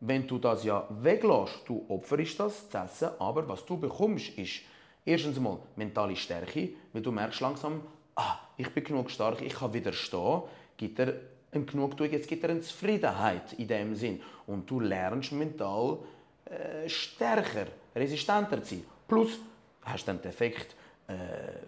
wenn 0.00 0.26
du 0.26 0.38
das 0.38 0.64
ja 0.64 0.86
weglässt, 0.90 1.62
du 1.66 1.84
opferst 1.88 2.38
das 2.38 2.68
zu 2.68 2.78
essen, 2.78 3.08
aber 3.18 3.48
was 3.48 3.64
du 3.64 3.78
bekommst, 3.78 4.36
ist 4.38 4.60
erstens 5.04 5.38
einmal 5.38 5.58
mentale 5.74 6.16
Stärke, 6.16 6.70
weil 6.92 7.02
du 7.02 7.10
merkst 7.10 7.40
langsam, 7.40 7.80
ah, 8.16 8.38
ich 8.56 8.68
bin 8.70 8.84
genug 8.84 9.10
stark, 9.10 9.40
ich 9.42 9.54
kann 9.54 9.72
widerstehen, 9.72 10.42
gibt 10.76 10.98
er 10.98 11.14
eine 11.52 11.64
Genugtuung, 11.64 12.10
jetzt 12.10 12.28
gibt 12.28 12.42
er 12.44 12.50
eine 12.50 12.60
Zufriedenheit 12.60 13.52
in 13.54 13.68
dem 13.68 13.94
Sinn. 13.94 14.20
Und 14.46 14.68
du 14.68 14.80
lernst 14.80 15.32
mental 15.32 15.98
äh, 16.46 16.88
stärker, 16.88 17.66
resistenter 17.94 18.62
zu 18.62 18.76
sein. 18.76 18.84
Plus 19.06 19.38
hast 19.82 20.06
dann 20.06 20.20
den 20.20 20.30
Effekt, 20.30 20.74
äh, 21.08 21.14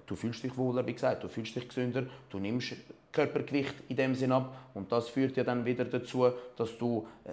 du 0.06 0.16
fühlst 0.16 0.42
dich 0.42 0.56
wohler, 0.56 0.86
wie 0.86 0.94
gesagt, 0.94 1.22
du 1.22 1.28
fühlst 1.28 1.54
dich 1.54 1.68
gesünder, 1.68 2.06
du 2.30 2.38
nimmst 2.38 2.74
Körpergewicht 3.12 3.74
in 3.88 3.96
dem 3.96 4.14
Sinn 4.14 4.32
ab 4.32 4.54
und 4.74 4.90
das 4.92 5.08
führt 5.08 5.36
ja 5.36 5.44
dann 5.44 5.64
wieder 5.64 5.84
dazu, 5.84 6.26
dass 6.56 6.76
du 6.76 7.06
äh, 7.24 7.30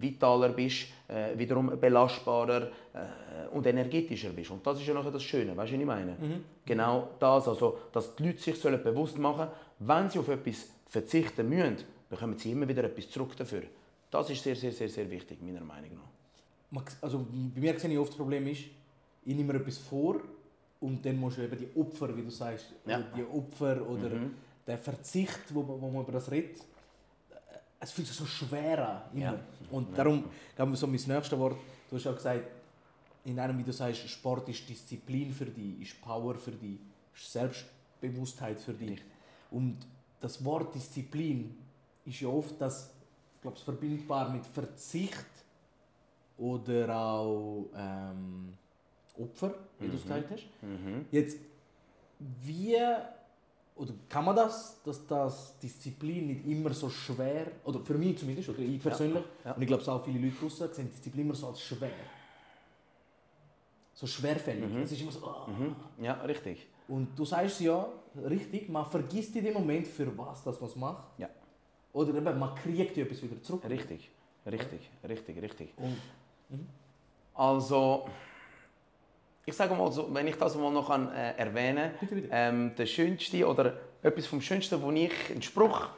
vitaler 0.00 0.48
bist, 0.50 0.86
äh, 1.08 1.36
wiederum 1.38 1.78
belastbarer 1.78 2.62
äh, 2.94 3.48
und 3.52 3.66
energetischer 3.66 4.30
bist. 4.30 4.50
Und 4.50 4.66
das 4.66 4.80
ist 4.80 4.86
ja 4.86 4.94
nachher 4.94 5.10
das 5.10 5.22
Schöne, 5.22 5.56
weißt 5.56 5.70
du, 5.72 5.74
was 5.74 5.80
ich 5.80 5.86
meine? 5.86 6.16
Genau 6.64 7.10
das, 7.18 7.46
also, 7.48 7.78
dass 7.92 8.14
die 8.16 8.24
Leute 8.26 8.38
sich 8.40 8.58
sollen 8.58 8.82
bewusst 8.82 9.18
machen 9.18 9.48
wenn 9.80 10.08
sie 10.10 10.18
auf 10.18 10.28
etwas 10.28 10.68
verzichten 10.88 11.48
müssen, 11.48 11.78
bekommen 12.08 12.36
sie 12.38 12.52
immer 12.52 12.68
wieder 12.68 12.84
etwas 12.84 13.08
zurück 13.08 13.34
dafür. 13.36 13.62
Das 14.10 14.28
ist 14.28 14.42
sehr, 14.42 14.54
sehr, 14.56 14.72
sehr, 14.72 14.88
sehr 14.88 15.10
wichtig, 15.10 15.38
meiner 15.42 15.64
Meinung 15.64 15.90
nach. 15.94 16.82
Also 17.00 17.26
bei 17.54 17.60
mir 17.60 17.78
sehe 17.78 17.90
ich 17.90 17.98
oft 17.98 18.10
das 18.10 18.16
Problem 18.18 18.46
ist, 18.46 18.60
ich 19.24 19.34
nehme 19.34 19.52
mir 19.52 19.60
etwas 19.60 19.78
vor 19.78 20.20
und 20.80 21.04
dann 21.04 21.18
musst 21.18 21.38
du 21.38 21.42
eben 21.42 21.56
die 21.56 21.68
Opfer, 21.80 22.14
wie 22.16 22.22
du 22.22 22.30
sagst, 22.30 22.66
Ja. 22.86 22.98
oder 22.98 23.06
die 23.16 23.24
Opfer 23.24 23.88
oder 23.88 24.08
Mhm. 24.10 24.34
Der 24.70 24.78
Verzicht, 24.78 25.40
wo, 25.54 25.62
man- 25.62 25.80
wo 25.80 25.88
man 25.90 26.02
über 26.02 26.12
das 26.12 26.30
redet, 26.30 26.64
es 27.82 27.90
fühlt 27.92 28.06
sich 28.06 28.16
so 28.16 28.26
schwer 28.26 28.78
an, 28.88 29.02
immer. 29.16 29.32
Ja. 29.32 29.40
Und 29.70 29.96
darum, 29.98 30.24
glaube 30.54 30.72
ich, 30.72 30.78
so 30.78 30.86
mein 30.86 31.00
nächstes 31.06 31.38
Wort, 31.38 31.56
du 31.88 31.96
hast 31.96 32.04
ja 32.04 32.12
gesagt, 32.12 32.44
in 33.24 33.38
einem, 33.38 33.64
du 33.64 33.72
sagst, 33.72 34.08
Sport 34.08 34.48
ist 34.48 34.68
Disziplin 34.68 35.32
für 35.32 35.46
dich, 35.46 35.80
ist 35.82 36.00
Power 36.00 36.34
für 36.36 36.52
dich, 36.52 36.78
ist 37.14 37.32
Selbstbewusstheit 37.32 38.58
für 38.60 38.72
dich. 38.74 39.00
Und 39.50 39.76
das 40.20 40.42
Wort 40.44 40.74
Disziplin 40.74 41.56
ist 42.04 42.20
ja 42.20 42.28
oft 42.28 42.60
das, 42.60 42.90
ich 43.36 43.42
glaube, 43.42 43.58
verbindbar 43.58 44.30
mit 44.30 44.44
Verzicht 44.46 45.26
oder 46.38 46.94
auch 46.96 47.66
ähm, 47.76 48.54
Opfer, 49.18 49.54
wie 49.78 49.88
du 49.88 49.96
es 49.96 50.02
gesagt 50.02 50.30
hast. 50.30 50.44
Jetzt, 51.10 51.38
wie 52.18 52.76
oder 53.80 53.94
kann 54.10 54.26
man 54.26 54.36
das, 54.36 54.82
dass 54.84 55.06
das 55.06 55.58
Disziplin 55.58 56.26
nicht 56.26 56.46
immer 56.46 56.74
so 56.74 56.90
schwer, 56.90 57.46
oder 57.64 57.80
für 57.80 57.94
mich 57.94 58.18
zumindest, 58.18 58.50
oder 58.50 58.58
ich 58.58 58.78
persönlich, 58.78 59.24
ja. 59.42 59.52
und 59.52 59.62
ich 59.62 59.68
glaube, 59.68 59.90
auch 59.90 60.04
viele 60.04 60.18
Leute 60.26 60.36
draussen 60.38 60.68
sehen 60.70 60.90
Disziplin 60.90 61.24
immer 61.24 61.34
so 61.34 61.46
als 61.46 61.62
schwer. 61.62 61.90
So 63.94 64.06
schwerfällig. 64.06 64.74
Es 64.82 64.92
ist 64.92 65.00
immer 65.00 65.12
so, 65.12 65.26
ah. 65.26 65.48
Mhm. 65.48 66.04
Ja, 66.04 66.12
richtig. 66.22 66.66
Und 66.88 67.18
du 67.18 67.24
sagst 67.24 67.60
ja, 67.62 67.88
richtig, 68.28 68.68
man 68.68 68.84
vergisst 68.84 69.34
in 69.36 69.44
dem 69.44 69.54
Moment, 69.54 69.86
für 69.86 70.16
was 70.18 70.44
das 70.44 70.60
man 70.60 70.68
es 70.68 70.76
macht. 70.76 71.18
Ja. 71.18 71.30
Oder 71.94 72.14
eben, 72.14 72.38
man 72.38 72.54
kriegt 72.56 72.96
ja 72.98 73.04
etwas 73.04 73.22
wieder 73.22 73.42
zurück. 73.42 73.62
Richtig, 73.66 74.10
richtig, 74.46 74.90
richtig, 75.08 75.42
richtig. 75.42 75.72
Und, 75.78 75.96
Also, 77.32 78.06
ich 79.44 79.56
sage 79.56 79.74
mal 79.74 79.90
so, 79.90 80.12
wenn 80.14 80.26
ich 80.26 80.36
das 80.36 80.54
mal 80.56 80.70
noch 80.70 80.88
kann, 80.88 81.12
äh, 81.12 81.36
erwähnen 81.36 81.92
Bitte, 82.00 82.14
bitte. 82.14 82.28
Ähm, 82.30 82.74
der 82.76 82.86
schönste 82.86 83.46
oder 83.46 83.74
etwas 84.02 84.26
vom 84.26 84.40
Schönsten, 84.40 84.80
wo 84.82 84.90
ich, 84.92 85.12
ein 85.34 85.42
Spruch, 85.42 85.88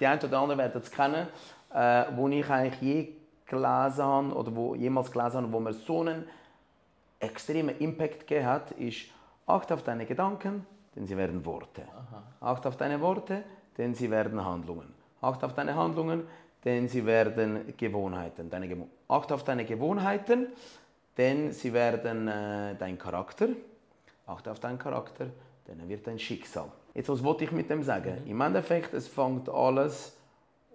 die 0.00 0.06
einen 0.06 0.20
oder 0.22 0.38
anderen 0.38 0.58
werden 0.58 0.80
es 0.82 0.90
kennen, 0.90 1.28
äh, 1.72 2.04
wo 2.14 2.28
ich 2.28 2.48
eigentlich 2.48 2.80
je 2.80 3.08
gelesen 3.46 4.04
habe 4.04 4.34
oder 4.34 4.54
wo 4.54 4.74
jemals 4.74 5.10
gelesen 5.10 5.36
habe, 5.36 5.52
wo 5.52 5.60
mir 5.60 5.72
so 5.72 6.00
einen 6.00 6.24
extremen 7.20 7.78
Impact 7.78 8.20
gegeben 8.20 8.46
hat, 8.46 8.70
ist 8.72 9.06
Acht 9.46 9.70
auf 9.72 9.82
deine 9.82 10.06
Gedanken, 10.06 10.66
denn 10.96 11.06
sie 11.06 11.18
werden 11.18 11.44
Worte. 11.44 11.82
Acht 12.40 12.66
auf 12.66 12.78
deine 12.78 13.00
Worte, 13.02 13.44
denn 13.76 13.94
sie 13.94 14.10
werden 14.10 14.42
Handlungen. 14.42 14.94
Acht 15.20 15.44
auf 15.44 15.52
deine 15.52 15.74
Handlungen, 15.74 16.26
denn 16.64 16.88
sie 16.88 17.04
werden 17.04 17.74
Gewohnheiten. 17.76 18.48
Deine 18.48 18.68
Gewo 18.68 18.88
Acht 19.06 19.32
auf 19.32 19.44
deine 19.44 19.66
Gewohnheiten, 19.66 20.46
denn 21.16 21.52
sie 21.52 21.72
werden 21.72 22.28
äh, 22.28 22.74
dein 22.76 22.98
Charakter. 22.98 23.48
Achte 24.26 24.50
auf 24.50 24.60
deinen 24.60 24.78
Charakter, 24.78 25.26
denn 25.68 25.80
er 25.80 25.88
wird 25.88 26.06
dein 26.06 26.18
Schicksal. 26.18 26.70
Jetzt, 26.94 27.08
was 27.08 27.22
wollte 27.22 27.44
ich 27.44 27.52
mit 27.52 27.68
dem 27.68 27.82
sagen? 27.82 28.22
Im 28.26 28.40
Endeffekt, 28.40 28.94
es 28.94 29.08
fängt 29.08 29.48
alles 29.48 30.16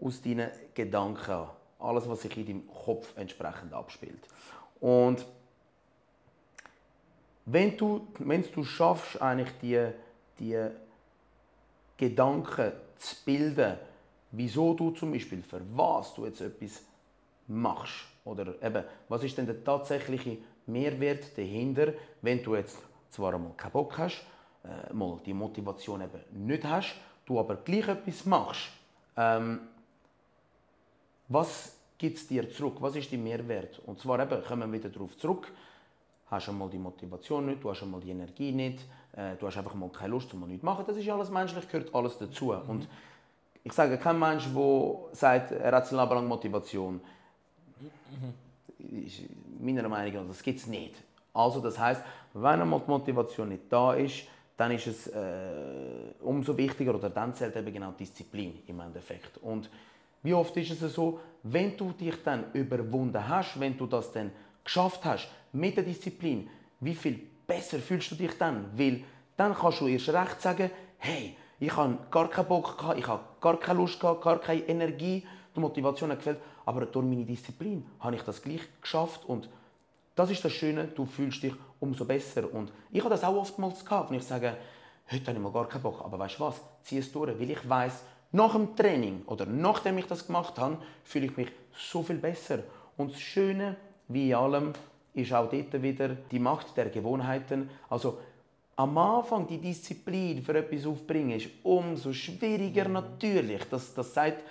aus 0.01 0.21
deinen 0.21 0.49
Gedanken 0.73 1.31
an. 1.31 1.49
Alles, 1.79 2.09
was 2.09 2.21
sich 2.21 2.35
in 2.37 2.45
deinem 2.45 2.67
Kopf 2.67 3.17
entsprechend 3.17 3.73
abspielt. 3.73 4.27
Und 4.81 5.25
wenn 7.45 7.75
du, 7.77 8.07
wenn 8.19 8.43
du 8.51 8.63
schaffst, 8.63 9.21
eigentlich 9.21 9.49
die, 9.61 9.87
die 10.37 10.67
Gedanken 11.97 12.73
zu 12.97 13.15
bilden, 13.25 13.77
wieso 14.31 14.73
du 14.73 14.91
zum 14.91 15.11
Beispiel, 15.11 15.41
für 15.41 15.61
was 15.73 16.13
du 16.13 16.25
jetzt 16.25 16.41
etwas 16.41 16.83
machst, 17.49 18.05
oder 18.25 18.61
eben, 18.61 18.83
was 19.07 19.23
ist 19.23 19.37
denn 19.37 19.45
der 19.45 19.63
tatsächliche 19.63 20.37
Mehrwert 20.67 21.37
dahinter, 21.37 21.93
wenn 22.21 22.43
du 22.43 22.55
jetzt 22.55 22.77
zwar 23.09 23.33
einmal 23.33 23.53
keinen 23.57 23.71
Bock 23.71 23.97
hast, 23.97 24.23
äh, 24.63 24.93
mal 24.93 25.19
die 25.25 25.33
Motivation 25.33 26.01
eben 26.01 26.47
nicht 26.47 26.63
hast, 26.63 26.95
du 27.25 27.39
aber 27.39 27.55
gleich 27.57 27.87
etwas 27.87 28.25
machst, 28.25 28.69
ähm, 29.17 29.61
was 31.27 31.75
gibt 31.97 32.17
es 32.17 32.27
dir 32.27 32.49
zurück? 32.49 32.77
Was 32.79 32.95
ist 32.95 33.11
dein 33.11 33.23
Mehrwert? 33.23 33.79
Und 33.85 33.99
zwar 33.99 34.19
eben, 34.19 34.43
kommen 34.43 34.71
wir 34.71 34.79
wieder 34.79 34.89
darauf 34.89 35.15
zurück, 35.17 35.51
hast 36.27 36.49
einmal 36.49 36.69
die 36.69 36.77
Motivation 36.77 37.45
nicht, 37.45 37.63
du 37.63 37.69
hast 37.69 37.83
einmal 37.83 37.99
die 37.99 38.11
Energie 38.11 38.51
nicht, 38.51 38.85
äh, 39.13 39.35
du 39.37 39.47
hast 39.47 39.57
einfach 39.57 39.73
mal 39.73 39.89
keine 39.89 40.11
Lust, 40.11 40.33
um 40.33 40.41
nichts 40.47 40.61
zu 40.61 40.65
machen. 40.65 40.85
Das 40.87 40.97
ist 40.97 41.09
alles 41.09 41.29
menschlich, 41.29 41.67
gehört 41.67 41.93
alles 41.93 42.17
dazu. 42.17 42.53
Und 42.53 42.87
ich 43.63 43.73
sage, 43.73 43.97
kein 43.97 44.17
Mensch, 44.17 44.45
der 44.53 44.95
sagt, 45.11 45.51
er 45.51 45.71
hat 45.71 45.87
sein 45.87 45.99
Leben 45.99 46.15
lang 46.15 46.27
Motivation, 46.27 47.01
ist 48.77 49.21
meiner 49.59 49.87
Meinung 49.87 50.21
nach, 50.21 50.27
das 50.27 50.43
gibt 50.43 50.59
es 50.59 50.67
nicht. 50.67 50.95
Also 51.33 51.59
das 51.59 51.77
heißt, 51.77 52.01
wenn 52.33 52.61
einmal 52.61 52.81
die 52.81 52.89
Motivation 52.89 53.49
nicht 53.49 53.63
da 53.69 53.93
ist, 53.93 54.23
dann 54.57 54.71
ist 54.71 54.87
es 54.87 55.07
äh, 55.07 56.13
umso 56.21 56.57
wichtiger 56.57 56.93
oder 56.93 57.09
dann 57.09 57.33
zählt 57.33 57.55
eben 57.55 57.73
genau 57.73 57.91
Disziplin 57.91 58.61
im 58.67 58.79
Endeffekt. 58.81 59.37
Und 59.37 59.69
wie 60.21 60.33
oft 60.33 60.55
ist 60.57 60.81
es 60.81 60.93
so, 60.93 61.19
wenn 61.43 61.77
du 61.77 61.91
dich 61.93 62.21
dann 62.23 62.51
überwunden 62.51 63.25
hast, 63.25 63.59
wenn 63.59 63.77
du 63.77 63.85
das 63.85 64.11
dann 64.11 64.31
geschafft 64.63 65.05
hast 65.05 65.29
mit 65.53 65.77
der 65.77 65.85
Disziplin, 65.85 66.49
wie 66.81 66.95
viel 66.95 67.21
besser 67.47 67.79
fühlst 67.79 68.11
du 68.11 68.15
dich 68.15 68.37
dann? 68.37 68.65
Weil 68.77 69.03
dann 69.37 69.55
kannst 69.55 69.79
du 69.79 69.87
erst 69.87 70.09
recht 70.09 70.41
sagen, 70.41 70.69
hey, 70.97 71.37
ich 71.59 71.75
habe 71.75 71.97
gar 72.11 72.29
keinen 72.29 72.47
Bock 72.47 72.75
ich 72.97 73.07
habe 73.07 73.23
gar 73.39 73.57
keine 73.57 73.79
Lust 73.79 73.99
gar 73.99 74.39
keine 74.39 74.61
Energie, 74.61 75.25
die 75.59 75.81
Motivation 75.81 76.11
hat 76.11 76.19
gefällt, 76.19 76.39
aber 76.65 76.85
durch 76.85 77.05
meine 77.05 77.25
Disziplin 77.25 77.85
habe 77.99 78.15
ich 78.15 78.21
das 78.23 78.41
gleich 78.41 78.61
geschafft 78.81 79.25
und 79.25 79.49
das 80.15 80.31
ist 80.31 80.43
das 80.43 80.51
Schöne, 80.51 80.85
du 80.85 81.05
fühlst 81.05 81.43
dich 81.43 81.53
umso 81.79 82.05
besser. 82.05 82.53
Und 82.53 82.71
ich 82.91 82.99
habe 82.99 83.09
das 83.09 83.23
auch 83.23 83.35
oftmals 83.35 83.85
gehabt, 83.85 84.09
wenn 84.09 84.17
ich 84.17 84.25
sage, 84.25 84.57
heute 85.09 85.27
habe 85.27 85.37
ich 85.37 85.43
mal 85.43 85.51
gar 85.51 85.69
keinen 85.69 85.83
Bock, 85.83 86.01
aber 86.03 86.19
weißt 86.19 86.39
du 86.39 86.43
was, 86.43 86.61
zieh 86.83 86.97
es 86.97 87.11
durch, 87.11 87.39
weil 87.39 87.49
ich 87.49 87.69
weiß, 87.69 88.03
nach 88.31 88.53
dem 88.53 88.75
Training 88.75 89.23
oder 89.25 89.45
nachdem 89.45 89.97
ich 89.97 90.05
das 90.05 90.27
gemacht 90.27 90.59
habe, 90.59 90.77
fühle 91.03 91.27
ich 91.27 91.37
mich 91.37 91.51
so 91.73 92.03
viel 92.03 92.17
besser. 92.17 92.59
Und 92.97 93.13
das 93.13 93.19
Schöne, 93.21 93.75
wie 94.07 94.29
in 94.29 94.35
allem, 94.35 94.73
ist 95.13 95.33
auch 95.33 95.49
dort 95.49 95.81
wieder 95.81 96.09
die 96.09 96.39
Macht 96.39 96.75
der 96.77 96.89
Gewohnheiten. 96.89 97.69
Also 97.89 98.19
am 98.75 98.97
Anfang 98.97 99.45
die 99.47 99.57
Disziplin 99.57 100.41
für 100.41 100.57
etwas 100.57 100.85
aufbringen 100.85 101.31
ist 101.31 101.49
umso 101.63 102.13
schwieriger 102.13 102.87
natürlich. 102.87 103.63
Das, 103.69 103.93
das, 103.93 104.13
sagt, 104.13 104.43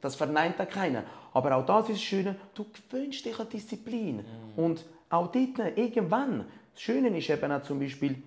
das 0.00 0.14
verneint 0.14 0.58
da 0.58 0.66
keiner. 0.66 1.04
Aber 1.32 1.56
auch 1.56 1.66
das 1.66 1.88
ist 1.88 1.96
das 1.96 2.02
Schöne, 2.02 2.36
du 2.54 2.66
gewöhnst 2.90 3.24
dich 3.24 3.38
an 3.38 3.48
Disziplin. 3.48 4.24
Und 4.56 4.84
auch 5.08 5.30
dort, 5.32 5.76
irgendwann, 5.76 6.46
das 6.72 6.82
Schöne 6.82 7.16
ist 7.16 7.28
eben 7.30 7.52
auch 7.52 7.62
zum 7.62 7.80
Beispiel, 7.80 8.22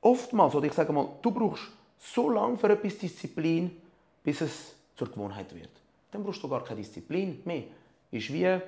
oftmals, 0.00 0.54
oder 0.54 0.66
ich 0.66 0.72
sage 0.72 0.92
mal, 0.92 1.08
du 1.22 1.30
brauchst 1.30 1.64
so 1.98 2.28
lange 2.30 2.56
für 2.56 2.70
etwas 2.70 2.98
Disziplin, 2.98 3.70
bis 4.22 4.40
es 4.40 4.74
zur 4.96 5.08
Gewohnheit 5.08 5.54
wird. 5.54 5.70
Dann 6.10 6.22
brauchst 6.22 6.42
du 6.42 6.48
gar 6.48 6.64
keine 6.64 6.80
Disziplin 6.80 7.40
mehr. 7.44 7.64
Ist 8.10 8.32
wie 8.32 8.46
ein 8.46 8.62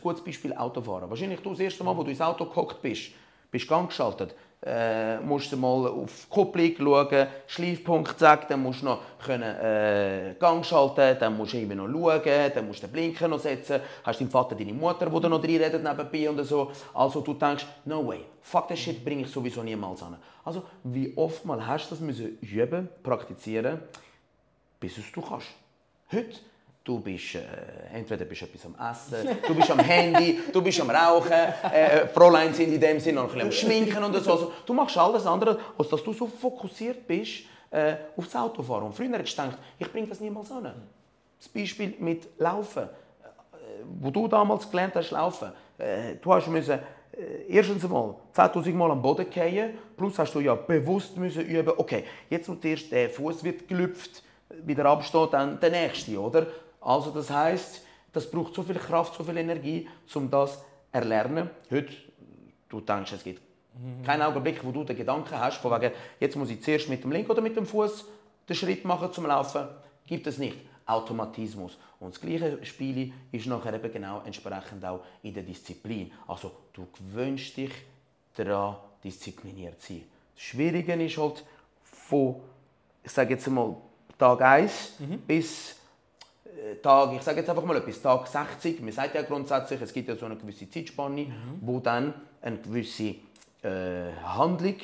gutes 0.00 0.24
Beispiel 0.24 0.54
Autofahren. 0.54 1.10
Wahrscheinlich 1.10 1.40
du 1.40 1.50
das 1.50 1.60
erste 1.60 1.84
Mal, 1.84 1.96
wo 1.96 2.02
du 2.02 2.10
ins 2.10 2.20
Auto 2.20 2.46
gehockt 2.46 2.80
bist, 2.80 3.10
bist 3.50 3.68
Gang 3.68 3.88
geschaltet, 3.88 4.34
äh, 4.64 5.18
musst 5.20 5.52
du 5.52 5.56
mal 5.56 5.86
auf 5.86 6.24
die 6.24 6.34
Kupplung 6.34 6.74
schauen, 6.76 7.26
Schleifpunkt 7.46 8.18
sagen, 8.18 8.46
dann 8.48 8.62
musst 8.62 8.82
du 8.82 8.86
noch 8.86 9.00
können, 9.24 9.42
äh, 9.42 10.34
Gang 10.38 10.64
schalten, 10.64 11.16
dann 11.20 11.36
musst 11.36 11.52
du 11.52 11.58
immer 11.58 11.74
noch 11.74 11.88
schauen, 11.88 12.52
dann 12.54 12.66
musst 12.66 12.82
du 12.82 12.86
den 12.86 12.92
Blinker 12.92 13.28
noch 13.28 13.38
setzen, 13.38 13.80
hast 14.02 14.20
deinen 14.20 14.30
Vater, 14.30 14.56
deine 14.56 14.72
Mutter, 14.72 15.08
die 15.08 15.20
da 15.20 15.28
noch 15.28 15.42
reinredet 15.42 15.82
nebenbei 15.82 16.28
und 16.28 16.42
so. 16.44 16.72
Also 16.94 17.20
du 17.20 17.34
denkst, 17.34 17.66
no 17.84 18.06
way, 18.06 18.24
fuck 18.42 18.68
that 18.68 18.78
shit 18.78 19.04
bringe 19.04 19.22
ich 19.22 19.30
sowieso 19.30 19.62
niemals 19.62 20.02
an. 20.02 20.16
Also 20.44 20.64
wie 20.82 21.12
oft 21.16 21.44
mal 21.44 21.64
hast 21.64 21.90
du 21.90 21.94
das 21.94 22.00
müssen 22.00 22.38
üben, 22.40 22.88
praktizieren, 23.02 23.80
bis 24.80 24.98
es 24.98 25.12
du 25.12 25.20
kannst. 25.20 25.48
Heute 26.10 26.38
Du 26.86 27.00
bist, 27.00 27.34
äh, 27.34 27.40
entweder 27.92 28.24
bist 28.24 28.42
du 28.42 28.44
etwas 28.44 28.64
am 28.64 28.76
Essen, 28.90 29.38
du 29.44 29.56
bist 29.56 29.68
am 29.72 29.80
Handy, 29.80 30.38
du 30.52 30.62
bist 30.62 30.80
am 30.80 30.88
Rauchen, 30.88 31.32
äh, 31.32 32.06
Fräulein 32.06 32.54
sind 32.54 32.72
in 32.72 32.80
dem 32.80 33.00
Sinne 33.00 33.16
noch 33.16 33.24
ein 33.24 33.30
bisschen 33.30 33.46
am 33.48 33.50
Schminken 33.50 34.04
und 34.04 34.14
so. 34.22 34.30
Also, 34.30 34.52
du 34.64 34.72
machst 34.72 34.96
alles 34.96 35.26
andere, 35.26 35.58
als 35.76 35.88
dass 35.88 36.04
du 36.04 36.12
so 36.12 36.28
fokussiert 36.28 37.04
bist 37.04 37.42
äh, 37.72 37.96
auf 38.16 38.26
das 38.26 38.36
Autofahren. 38.36 38.84
Und 38.84 38.94
früher 38.94 39.10
hättest 39.18 39.36
du 39.36 39.42
gedacht, 39.42 39.58
ich 39.80 39.90
bringe 39.90 40.06
das 40.06 40.20
niemals 40.20 40.48
an. 40.52 40.72
Das 41.40 41.48
Beispiel 41.48 41.96
mit 41.98 42.28
Laufen. 42.38 42.84
Äh, 42.84 42.86
wo 44.00 44.10
du 44.12 44.28
damals 44.28 44.70
gelernt 44.70 44.94
hast, 44.94 45.10
laufen. 45.10 45.50
Äh, 45.78 46.14
du 46.22 46.32
hast 46.32 46.46
müssen, 46.46 46.78
äh, 46.78 47.48
erstens 47.48 47.84
einmal 47.84 48.14
10.000 48.32 48.72
Mal 48.74 48.92
am 48.92 49.02
Boden 49.02 49.26
fallen, 49.32 49.76
plus 49.96 50.16
hast 50.20 50.32
du 50.36 50.38
ja 50.38 50.54
bewusst 50.54 51.16
müssen 51.16 51.44
üben, 51.46 51.72
okay, 51.76 52.04
jetzt 52.30 52.48
und 52.48 52.64
erst 52.64 52.92
der 52.92 53.10
Fuß 53.10 53.42
gelüpft, 53.66 54.22
wieder 54.64 54.84
absteht, 54.86 55.32
dann 55.32 55.58
der 55.58 55.70
nächste, 55.70 56.20
oder? 56.20 56.46
Also 56.86 57.10
das 57.10 57.30
heißt, 57.30 57.82
das 58.12 58.30
braucht 58.30 58.54
so 58.54 58.62
viel 58.62 58.76
Kraft, 58.76 59.14
so 59.14 59.24
viel 59.24 59.36
Energie, 59.36 59.88
um 60.14 60.30
das 60.30 60.52
zu 60.52 60.64
erlernen. 60.92 61.50
Heute, 61.68 61.92
du 62.68 62.80
denkst, 62.80 63.12
es 63.12 63.24
gibt 63.24 63.42
keinen 64.04 64.22
Augenblick, 64.22 64.64
wo 64.64 64.70
du 64.70 64.84
den 64.84 64.96
Gedanken 64.96 65.36
hast, 65.38 65.58
von 65.58 65.72
wegen, 65.72 65.92
jetzt 66.20 66.36
muss 66.36 66.48
ich 66.48 66.62
zuerst 66.62 66.88
mit 66.88 67.02
dem 67.02 67.10
linken 67.10 67.30
oder 67.30 67.42
mit 67.42 67.56
dem 67.56 67.66
Fuß 67.66 68.04
den 68.48 68.56
Schritt 68.56 68.84
machen 68.84 69.12
zum 69.12 69.26
Laufen. 69.26 69.66
Gibt 70.06 70.28
es 70.28 70.38
nicht. 70.38 70.56
Automatismus. 70.86 71.76
Und 71.98 72.14
das 72.14 72.20
gleiche 72.20 72.64
Spiel 72.64 73.12
ist 73.32 73.46
nachher 73.46 73.74
eben 73.74 73.92
genau 73.92 74.22
entsprechend 74.24 74.84
auch 74.84 75.00
in 75.24 75.34
der 75.34 75.42
Disziplin. 75.42 76.12
Also 76.28 76.52
du 76.72 76.86
gewöhnst 76.96 77.56
dich 77.56 77.72
daran, 78.36 78.76
diszipliniert 79.02 79.82
zu 79.82 79.94
sein. 79.94 80.04
Das 80.36 80.44
Schwierige 80.44 80.92
ist 80.92 81.18
halt 81.18 81.44
von, 81.82 82.36
ich 83.02 83.10
sage 83.10 83.34
jetzt 83.34 83.48
einmal, 83.48 83.74
Tag 84.16 84.40
1 84.40 84.94
bis 85.26 85.75
Tag, 86.82 87.12
ich 87.14 87.22
sage 87.22 87.40
jetzt 87.40 87.50
einfach 87.50 87.64
mal 87.64 87.76
etwas, 87.76 88.00
Tag 88.00 88.26
60, 88.26 88.80
man 88.80 88.92
sagt 88.92 89.14
ja 89.14 89.22
grundsätzlich, 89.22 89.80
es 89.80 89.92
gibt 89.92 90.08
ja 90.08 90.16
so 90.16 90.26
eine 90.26 90.36
gewisse 90.36 90.68
Zeitspanne, 90.70 91.22
mhm. 91.22 91.58
wo 91.60 91.80
dann 91.80 92.14
eine 92.40 92.58
gewisse 92.58 93.14
äh, 93.62 94.12
Handlung 94.22 94.76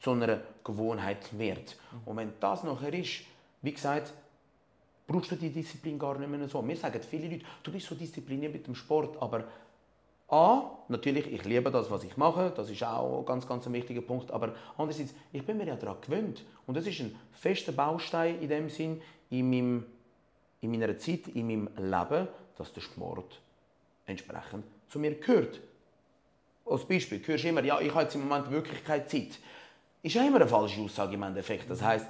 zu 0.00 0.12
einer 0.12 0.40
Gewohnheit 0.64 1.38
wird. 1.38 1.76
Mhm. 1.76 1.98
Und 2.04 2.16
wenn 2.16 2.32
das 2.40 2.64
nachher 2.64 2.92
ist, 2.94 3.22
wie 3.62 3.72
gesagt, 3.72 4.12
brauchst 5.06 5.30
du 5.30 5.36
die 5.36 5.50
Disziplin 5.50 5.98
gar 5.98 6.18
nicht 6.18 6.30
mehr 6.30 6.48
so. 6.48 6.62
Mir 6.62 6.76
sagen 6.76 7.00
viele 7.08 7.28
Leute, 7.28 7.44
du 7.62 7.72
bist 7.72 7.86
so 7.86 7.94
diszipliniert 7.94 8.52
mit 8.52 8.66
dem 8.66 8.74
Sport, 8.74 9.20
aber 9.20 9.44
A, 10.28 10.78
natürlich, 10.88 11.30
ich 11.30 11.44
liebe 11.44 11.70
das, 11.70 11.90
was 11.90 12.04
ich 12.04 12.16
mache, 12.16 12.50
das 12.56 12.70
ist 12.70 12.82
auch 12.82 13.18
ein 13.18 13.26
ganz, 13.26 13.46
ganz 13.46 13.66
ein 13.66 13.72
wichtiger 13.74 14.00
Punkt, 14.00 14.30
aber 14.30 14.54
andererseits, 14.78 15.14
ich 15.30 15.44
bin 15.44 15.58
mir 15.58 15.66
ja 15.66 15.76
daran 15.76 16.00
gewöhnt 16.00 16.42
und 16.66 16.74
das 16.74 16.86
ist 16.86 17.00
ein 17.00 17.14
fester 17.32 17.72
Baustein 17.72 18.40
in 18.40 18.48
dem 18.48 18.70
Sinn 18.70 19.02
in, 19.28 19.50
meinem, 19.50 19.84
in 20.62 20.70
meiner 20.70 20.96
Zeit, 20.96 21.28
in 21.28 21.46
meinem 21.46 21.68
Leben, 21.76 22.28
dass 22.56 22.72
der 22.72 22.80
Sport 22.80 23.40
entsprechend 24.06 24.64
zu 24.88 24.98
mir 24.98 25.14
gehört. 25.14 25.60
Als 26.64 26.84
Beispiel, 26.84 27.18
du 27.18 27.28
hörst 27.28 27.44
immer, 27.44 27.62
ja, 27.64 27.80
ich 27.80 27.92
habe 27.92 28.04
jetzt 28.04 28.14
im 28.14 28.26
Moment 28.26 28.50
wirklich 28.50 28.82
keine 28.84 29.06
Zeit. 29.06 29.38
Ist 30.02 30.14
ja 30.14 30.26
immer 30.26 30.36
eine 30.36 30.48
falsche 30.48 30.80
Aussage 30.80 31.14
im 31.14 31.22
Endeffekt. 31.22 31.68
Das 31.68 31.82
heisst, 31.82 32.06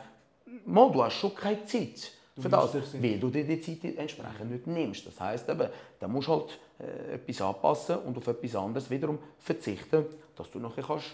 mal, 0.66 0.90
du 0.90 1.02
hast 1.02 1.14
schon 1.14 1.34
keine 1.34 1.64
Zeit 1.64 2.12
für 2.38 2.48
das, 2.48 2.74
weil 3.02 3.18
du 3.18 3.28
dir 3.28 3.44
die 3.44 3.60
Zeit 3.60 3.96
entsprechend 3.96 4.50
nicht 4.50 4.66
nimmst. 4.66 5.06
Das 5.06 5.18
heisst 5.20 5.48
eben, 5.48 5.68
da 5.98 6.08
musst 6.08 6.28
du 6.28 6.32
halt 6.32 6.58
äh, 6.78 7.14
etwas 7.14 7.40
anpassen 7.40 7.96
und 7.96 8.16
auf 8.16 8.26
etwas 8.26 8.54
anderes 8.56 8.90
wiederum 8.90 9.18
verzichten, 9.38 10.06
dass 10.36 10.50
du 10.50 10.58
nachher 10.58 10.84
kannst 10.84 11.12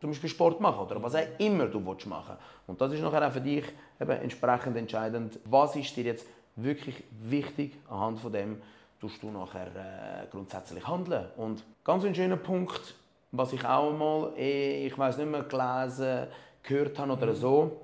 zum 0.00 0.10
Beispiel 0.10 0.30
Sport 0.30 0.60
machen 0.60 0.80
oder 0.80 1.00
was 1.02 1.14
auch 1.14 1.38
immer 1.38 1.66
du 1.66 1.78
machen 1.78 2.02
willst. 2.06 2.28
Und 2.66 2.80
das 2.80 2.92
ist 2.92 3.00
nachher 3.00 3.26
auch 3.26 3.32
für 3.32 3.40
dich 3.40 3.64
eben 4.00 4.10
entsprechend 4.10 4.76
entscheidend, 4.76 5.38
was 5.44 5.76
ist 5.76 5.96
dir 5.96 6.04
jetzt 6.04 6.26
wirklich 6.56 7.02
wichtig, 7.22 7.76
anhand 7.88 8.20
von 8.20 8.32
dem 8.32 8.62
tust 9.00 9.22
du 9.22 9.30
nachher 9.30 9.66
äh, 9.66 10.26
grundsätzlich 10.30 10.86
handeln. 10.86 11.26
Und 11.36 11.64
ganz 11.84 12.04
ein 12.04 12.14
schöner 12.14 12.36
Punkt, 12.36 12.94
was 13.32 13.52
ich 13.52 13.64
auch 13.64 13.92
mal, 13.92 14.32
eh, 14.36 14.86
ich 14.86 14.96
weiß 14.96 15.16
nicht 15.18 15.30
mehr, 15.30 15.42
gelesen, 15.42 16.28
gehört 16.62 16.98
habe 16.98 17.12
oder 17.12 17.26
mhm. 17.26 17.34
so, 17.34 17.80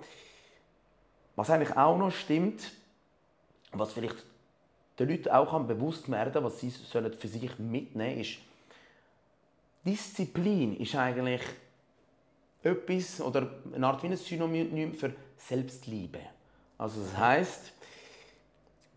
was 1.34 1.50
eigentlich 1.50 1.76
auch 1.76 1.96
noch 1.96 2.12
stimmt, 2.12 2.72
was 3.72 3.92
vielleicht 3.92 4.24
den 4.98 5.08
Leuten 5.08 5.28
auch 5.30 5.58
bewusst 5.60 6.10
werden 6.10 6.42
was 6.42 6.60
sie 6.60 6.70
sollen 6.70 7.12
für 7.12 7.28
sich 7.28 7.58
mitnehmen 7.58 8.20
ist, 8.20 8.38
Disziplin 9.84 10.76
ist 10.76 10.94
eigentlich 10.96 11.42
etwas 12.62 13.20
oder 13.20 13.48
eine 13.74 13.86
Art 13.86 14.02
wie 14.02 14.08
ein 14.08 14.16
Synonym 14.16 14.92
für 14.94 15.12
Selbstliebe. 15.36 16.18
Also 16.76 17.00
das 17.00 17.16
heißt, 17.16 17.72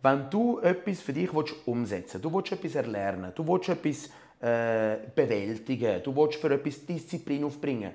wenn 0.01 0.29
du 0.29 0.59
etwas 0.59 1.01
für 1.01 1.13
dich 1.13 1.31
umsetzen 1.33 2.13
willst, 2.15 2.25
du 2.25 2.33
willst 2.33 2.51
etwas 2.51 2.75
erlernen, 2.75 3.31
du 3.35 3.47
willst 3.47 3.69
etwas 3.69 4.09
äh, 4.39 4.97
bewältigen, 5.13 6.01
du 6.03 6.15
willst 6.15 6.39
für 6.39 6.51
etwas 6.51 6.85
Disziplin 6.85 7.43
aufbringen, 7.43 7.91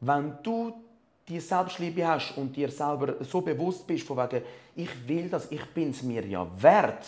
wenn 0.00 0.38
du 0.42 0.72
die 1.28 1.40
Selbstliebe 1.40 2.06
hast 2.06 2.36
und 2.36 2.56
dir 2.56 2.70
selber 2.70 3.16
so 3.24 3.40
bewusst 3.40 3.86
bist, 3.86 4.06
von 4.06 4.16
wegen, 4.16 4.44
ich 4.74 5.08
will 5.08 5.28
das, 5.28 5.50
ich 5.50 5.64
bin 5.66 5.90
es 5.90 6.02
mir 6.02 6.26
ja 6.26 6.46
wert, 6.60 7.06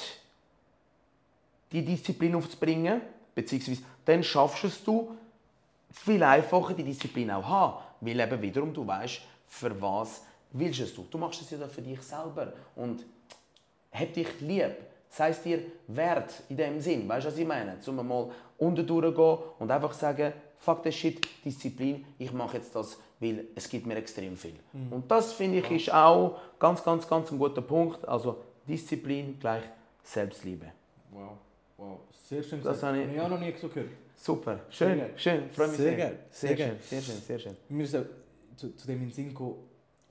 die 1.73 1.85
Disziplin 1.85 2.35
aufzubringen, 2.35 3.01
beziehungsweise 3.35 3.83
dann 4.05 4.23
schaffst 4.23 4.87
du 4.87 5.17
es 5.91 5.99
viel 5.99 6.23
einfacher, 6.23 6.75
die 6.75 6.85
Disziplin 6.85 7.31
auch 7.31 7.49
haben, 7.49 7.83
weil 8.01 8.21
eben 8.21 8.43
wiederum 8.43 8.73
du 8.73 8.87
weißt, 8.87 9.23
für 9.49 9.81
was 9.81 10.23
willst 10.53 10.81
du 10.81 10.85
es 10.85 10.95
du. 10.95 11.07
Du 11.11 11.19
machst 11.19 11.41
es 11.41 11.51
ja 11.51 11.67
für 11.67 11.83
dich 11.83 12.01
selber 12.03 12.53
und 12.77 13.05
hab 13.95 14.13
dich 14.13 14.41
lieb, 14.41 14.77
sei 15.09 15.31
es 15.31 15.43
dir 15.43 15.61
wert 15.87 16.43
in 16.49 16.57
dem 16.57 16.81
Sinn, 16.81 17.09
weißt 17.09 17.27
du, 17.27 17.31
was 17.31 17.39
ich 17.39 17.47
meine? 17.47 17.81
Zum 17.81 17.97
mal 18.07 18.31
unten 18.59 18.87
durchgehen 18.87 19.39
und 19.59 19.71
einfach 19.71 19.93
sagen, 19.93 20.33
fuck 20.59 20.83
the 20.85 20.93
shit, 20.93 21.27
Disziplin, 21.45 22.05
ich 22.19 22.33
mache 22.33 22.57
jetzt 22.59 22.75
das 22.75 22.99
weil 23.25 23.47
es 23.55 23.69
gibt 23.69 23.87
mir 23.87 23.97
extrem 23.97 24.37
viel. 24.37 24.55
Mhm. 24.73 24.93
Und 24.93 25.11
das 25.11 25.33
finde 25.33 25.59
ich 25.59 25.71
ist 25.71 25.93
auch 25.93 26.39
ganz, 26.59 26.83
ganz, 26.85 27.09
ganz 27.09 27.31
ein 27.31 27.39
guter 27.39 27.63
Punkt. 27.63 28.07
Also 28.07 28.43
Disziplin 28.69 29.39
gleich 29.39 29.65
Selbstliebe. 30.03 30.67
Wow, 31.11 31.39
wow, 31.77 31.99
sehr 32.29 32.43
schön. 32.43 32.63
Das 32.63 32.83
habe 32.83 33.03
ich, 33.03 33.21
auch 33.21 33.29
noch 33.29 33.41
nie 33.41 33.55
so 33.61 33.69
gehört. 33.69 33.91
Super, 34.17 34.61
schön, 34.71 35.03
schön, 35.17 35.51
freue 35.51 35.69
mich 35.69 35.77
sehr. 35.77 35.97
Sehr 35.97 36.17
sehr, 36.31 36.57
sehr, 36.57 36.57
schön, 36.57 36.77
sehr 36.81 37.03
schön, 37.03 37.17
sehr 37.17 37.39
schön. 37.39 37.57
Mir 37.69 37.85
ist 37.85 37.97
zu, 38.57 38.75
zu 38.75 38.87
dem 38.87 39.03
in 39.03 39.11
Sinn 39.11 39.29
gekommen, 39.29 39.57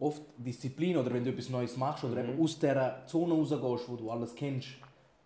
oft 0.04 0.22
Disziplin 0.38 0.98
oder 0.98 1.13
wenn 1.13 1.24
du 1.24 1.32
etwas 1.32 1.50
Neues 1.50 1.78
machst 1.78 2.04
oder 2.04 2.22
mhm. 2.22 2.30
eben 2.30 2.44
aus 2.44 2.60
dieser 2.60 3.06
Zone 3.06 3.34
rausgehst, 3.34 3.89
wo 3.89 3.96
du 3.96 4.12
alles 4.12 4.36
kennst, 4.36 4.70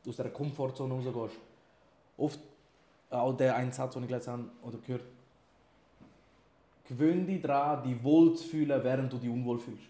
aus 0.08 0.16
dieser 0.16 0.30
Komfortzone 0.30 0.94
rausgehst, 0.94 1.40
oft 2.18 2.40
auch 3.10 3.36
der 3.36 3.56
ein 3.56 3.72
Satz, 3.72 3.94
den 3.94 4.04
ich 4.04 4.10
gelesen 4.10 4.32
habe 4.32 4.44
oder 4.64 4.78
gehört 4.78 5.04
gewöhn 6.88 7.26
dich 7.26 7.42
daran, 7.42 7.84
dich 7.84 8.02
wohl 8.04 8.34
zu 8.36 8.48
fühlen, 8.48 8.82
während 8.84 9.12
du 9.12 9.18
dich 9.18 9.30
unwohl 9.30 9.60
fühlst. 9.60 9.84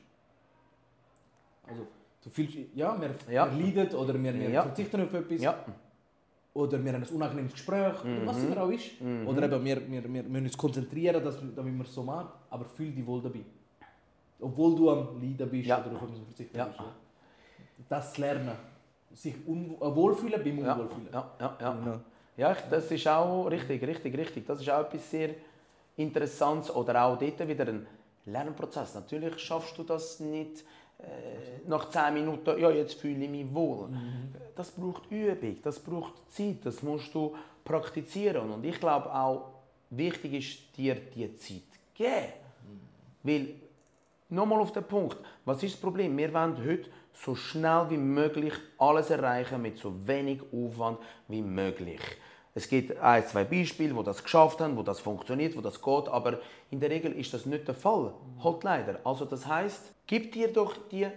Also, 1.68 1.86
du 2.24 2.30
fühlst, 2.30 2.58
ja, 2.74 3.00
wir, 3.00 3.12
ja. 3.32 3.56
wir 3.56 3.66
leiden 3.66 3.96
oder 3.96 4.14
wir, 4.16 4.34
wir 4.34 4.50
ja. 4.50 4.64
verzichten 4.64 5.02
auf 5.02 5.14
etwas. 5.14 5.42
Ja. 5.42 5.64
Oder 6.54 6.84
wir 6.84 6.94
haben 6.94 7.04
ein 7.04 7.10
unangenehmes 7.10 7.54
Gespräch, 7.54 8.04
mhm. 8.04 8.26
was 8.26 8.40
immer 8.40 8.64
auch 8.64 8.70
ist. 8.70 9.00
Mhm. 9.00 9.28
Oder 9.28 9.44
eben, 9.44 9.64
wir, 9.64 9.92
wir, 9.92 10.04
wir 10.04 10.24
müssen 10.24 10.46
uns 10.46 10.58
konzentrieren, 10.58 11.24
dass, 11.24 11.38
damit 11.56 11.78
wir 11.78 11.86
es 11.86 11.94
so 11.94 12.02
machen, 12.02 12.30
aber 12.50 12.66
fühl 12.66 12.92
dich 12.92 13.06
wohl 13.06 13.22
dabei. 13.22 13.44
Obwohl 14.40 14.76
du 14.76 14.90
am 14.92 15.22
Leiden 15.22 15.50
bist 15.50 15.68
ja. 15.68 15.80
oder 15.80 15.96
auf 15.96 16.04
etwas 16.04 16.20
verzichten 16.20 16.58
ja. 16.58 16.66
bist. 16.66 16.80
Das 17.90 18.14
zu 18.14 18.22
lernen. 18.22 18.52
Sich 19.14 19.36
wohlfühlen 19.46 20.44
beim 20.44 20.60
Unwohlfühlen. 20.60 21.10
Ja, 21.12 21.32
ja, 21.40 21.58
ja. 21.60 21.78
ja. 21.86 22.02
ja 22.38 22.58
das 22.70 22.92
ist 22.92 23.08
auch 23.08 23.46
richtig, 23.46 23.82
richtig, 23.84 24.18
richtig. 24.18 24.46
Das 24.46 24.62
ist 24.62 24.70
auch 24.70 24.82
etwas 24.82 25.10
sehr 25.10 25.30
Interessantes 25.96 26.74
oder 26.76 27.04
auch 27.04 27.18
dort 27.18 27.48
wieder 27.48 27.68
ein 27.68 27.88
Lernprozess. 28.26 28.94
Natürlich 28.94 29.40
schaffst 29.40 29.78
du 29.78 29.84
das 29.84 30.20
nicht 30.20 30.64
äh, 31.00 31.68
nach 31.68 31.90
10 31.90 32.14
Minuten, 32.14 32.60
ja, 32.60 32.72
jetzt 32.72 32.96
fühle 32.96 33.24
ich 33.24 33.30
mich 33.30 33.54
wohl. 33.54 33.88
Mhm. 33.88 34.34
Das 34.56 34.72
braucht 34.72 35.12
Übung, 35.12 35.58
das 35.64 35.80
braucht 35.80 36.14
Zeit, 36.32 36.58
das 36.64 36.82
musst 36.82 37.14
du 37.14 37.36
praktizieren. 37.64 38.50
Und 38.50 38.64
ich 38.66 38.80
glaube 38.80 39.14
auch, 39.14 39.54
wichtig 39.90 40.34
ist 40.34 40.78
dir 40.78 40.96
die 40.96 41.36
Zeit 41.36 41.62
geben. 41.94 42.34
Mhm. 42.64 42.80
Weil, 43.24 43.50
nochmal 44.30 44.60
auf 44.60 44.72
den 44.72 44.84
Punkt, 44.84 45.18
was 45.46 45.64
ist 45.64 45.76
das 45.76 45.82
Problem? 45.82 46.18
Wir 46.18 46.34
wollen 46.34 46.58
heute 46.66 46.90
so 47.14 47.36
schnell 47.36 47.86
wie 47.90 47.98
möglich 47.98 48.54
alles 48.78 49.10
erreichen 49.10 49.62
mit 49.62 49.78
so 49.78 49.94
wenig 50.08 50.42
Aufwand 50.54 51.00
wie 51.28 51.42
möglich. 51.42 52.02
Es 52.54 52.68
gibt 52.68 52.98
ein, 52.98 53.26
zwei 53.28 53.44
Beispiele, 53.44 53.96
wo 53.96 54.02
das 54.02 54.24
geschafft 54.24 54.62
haben, 54.62 54.76
wo 54.78 54.84
das 54.84 55.00
funktioniert, 55.00 55.56
wo 55.56 55.62
das 55.62 55.82
geht, 55.82 56.08
aber 56.08 56.40
in 56.72 56.80
der 56.80 56.90
Regel 56.90 57.12
ist 57.12 57.34
das 57.34 57.46
nicht 57.46 57.68
der 57.68 57.76
Fall. 57.76 58.14
Halt 58.44 58.64
leider. 58.64 59.00
Also 59.04 59.26
das 59.26 59.46
heißt, 59.46 59.94
gib 60.08 60.32
dir 60.32 60.52
doch 60.52 60.76
die 60.92 61.08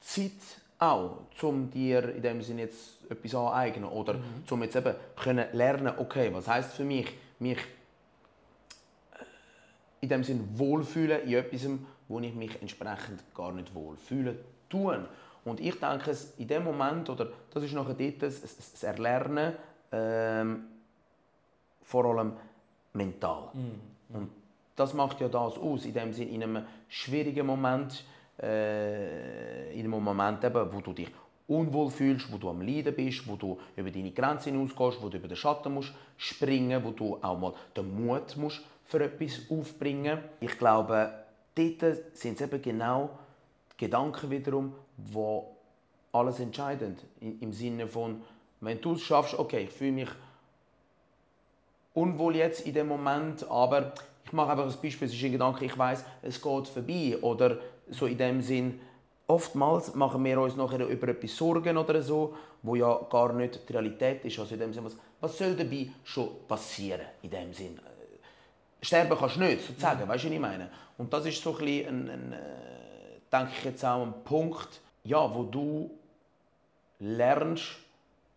Zeit 0.00 0.30
auch, 0.78 1.18
um 1.42 1.70
dir 1.70 2.14
in 2.14 2.22
dem 2.22 2.42
Sinne 2.42 2.62
jetzt 2.62 2.98
etwas 3.10 3.34
aneignen 3.34 3.84
oder 3.84 4.14
mhm. 4.14 4.44
um 4.48 4.62
jetzt 4.62 4.76
eben 4.76 4.94
können 5.16 5.46
lernen, 5.52 5.94
okay, 5.98 6.30
was 6.32 6.46
heißt 6.46 6.74
für 6.74 6.84
mich, 6.84 7.12
mich 7.40 7.58
in 10.00 10.08
dem 10.08 10.24
Sinne 10.24 10.44
wohlfühlen 10.54 11.22
in 11.22 11.34
etwas, 11.34 11.68
wo 12.08 12.20
ich 12.20 12.34
mich 12.34 12.60
entsprechend 12.60 13.22
gar 13.34 13.52
nicht 13.52 13.74
wohlfühle 13.74 14.36
tun. 14.68 15.06
Und 15.44 15.60
ich 15.60 15.78
denke, 15.78 16.16
in 16.38 16.48
dem 16.48 16.64
Moment, 16.64 17.08
oder 17.08 17.28
das 17.52 17.62
ist 17.62 17.72
nachher 17.72 17.94
dort 17.94 18.22
das, 18.22 18.40
das 18.40 18.82
Erlernen, 18.82 19.54
ähm, 19.92 20.64
vor 21.82 22.04
allem 22.04 22.32
mental. 22.92 23.48
Mhm. 23.54 24.16
Und 24.16 24.30
das 24.76 24.94
macht 24.94 25.20
ja 25.20 25.28
das 25.28 25.56
aus, 25.58 25.84
in 25.84 25.94
dem 25.94 26.12
Sinne, 26.12 26.30
in 26.30 26.42
einem 26.42 26.64
schwierigen 26.88 27.46
Moment, 27.46 28.04
äh, 28.40 29.72
in 29.72 29.80
einem 29.80 30.02
Moment, 30.02 30.44
eben, 30.44 30.72
wo 30.72 30.80
du 30.80 30.92
dich 30.92 31.10
unwohl 31.48 31.90
fühlst, 31.90 32.32
wo 32.32 32.38
du 32.38 32.48
am 32.48 32.62
Leiden 32.62 32.94
bist, 32.94 33.26
wo 33.26 33.36
du 33.36 33.58
über 33.76 33.90
deine 33.90 34.12
Grenzen 34.12 34.52
hinausgehst, 34.52 35.02
wo 35.02 35.08
du 35.08 35.16
über 35.16 35.28
den 35.28 35.36
Schatten 35.36 35.74
musst 35.74 35.92
springen, 36.16 36.82
wo 36.84 36.92
du 36.92 37.18
auch 37.20 37.38
mal 37.38 37.54
den 37.76 38.06
Mut 38.06 38.36
musst 38.36 38.62
für 38.90 39.02
etwas 39.04 39.40
aufbringen. 39.48 40.18
Ich 40.40 40.58
glaube, 40.58 41.12
dort 41.54 42.16
sind 42.16 42.34
es 42.34 42.40
eben 42.40 42.60
genau 42.60 43.10
die 43.72 43.84
Gedanken 43.86 44.30
wiederum, 44.30 44.74
die 44.96 45.40
alles 46.12 46.40
entscheidend 46.40 47.04
im 47.20 47.52
Sinne 47.52 47.86
von 47.86 48.20
wenn 48.60 48.80
du 48.80 48.92
es 48.92 49.02
schaffst, 49.02 49.38
okay, 49.38 49.64
ich 49.64 49.70
fühle 49.70 49.92
mich 49.92 50.08
unwohl 51.94 52.36
jetzt 52.36 52.66
in 52.66 52.74
dem 52.74 52.88
Moment, 52.88 53.48
aber 53.50 53.94
ich 54.24 54.32
mache 54.32 54.50
einfach 54.50 54.66
ein 54.66 54.82
Beispiel, 54.82 55.08
es 55.08 55.14
ist 55.14 55.24
ein 55.24 55.32
Gedanke, 55.32 55.64
ich 55.64 55.76
weiß, 55.76 56.04
es 56.22 56.40
geht 56.40 56.68
vorbei 56.68 57.16
oder 57.22 57.56
so 57.88 58.06
in 58.06 58.18
dem 58.18 58.42
Sinn, 58.42 58.80
oftmals 59.26 59.94
machen 59.94 60.22
wir 60.24 60.40
uns 60.40 60.56
nachher 60.56 60.86
über 60.86 61.08
etwas 61.08 61.36
Sorgen 61.36 61.76
oder 61.78 62.02
so, 62.02 62.34
wo 62.62 62.74
ja 62.74 63.00
gar 63.08 63.32
nicht 63.32 63.66
die 63.66 63.72
Realität 63.72 64.24
ist. 64.26 64.38
Also 64.38 64.54
in 64.54 64.60
dem 64.60 64.74
Sinn, 64.74 64.84
was, 64.84 64.96
was 65.20 65.38
soll 65.38 65.56
dabei 65.56 65.88
schon 66.04 66.28
passieren 66.46 67.06
in 67.22 67.30
dem 67.30 67.54
Sinn? 67.54 67.78
Sterben 68.82 69.16
kannst 69.18 69.36
du 69.36 69.40
nicht, 69.40 69.66
sozusagen, 69.66 70.04
mhm. 70.04 70.08
weißt 70.08 70.24
du, 70.24 70.28
was 70.28 70.34
ich 70.34 70.40
meine? 70.40 70.70
Und 70.98 71.12
das 71.12 71.26
ist 71.26 71.42
so 71.42 71.52
ein, 71.52 71.58
bisschen 71.58 72.08
ein, 72.08 72.10
ein, 72.10 72.32
äh, 72.32 72.36
denke 73.32 73.52
ich 73.58 73.64
jetzt 73.64 73.84
auch 73.84 74.02
ein 74.02 74.14
Punkt, 74.24 74.80
ja, 75.04 75.34
wo 75.34 75.44
du 75.44 75.90
lernst 76.98 77.76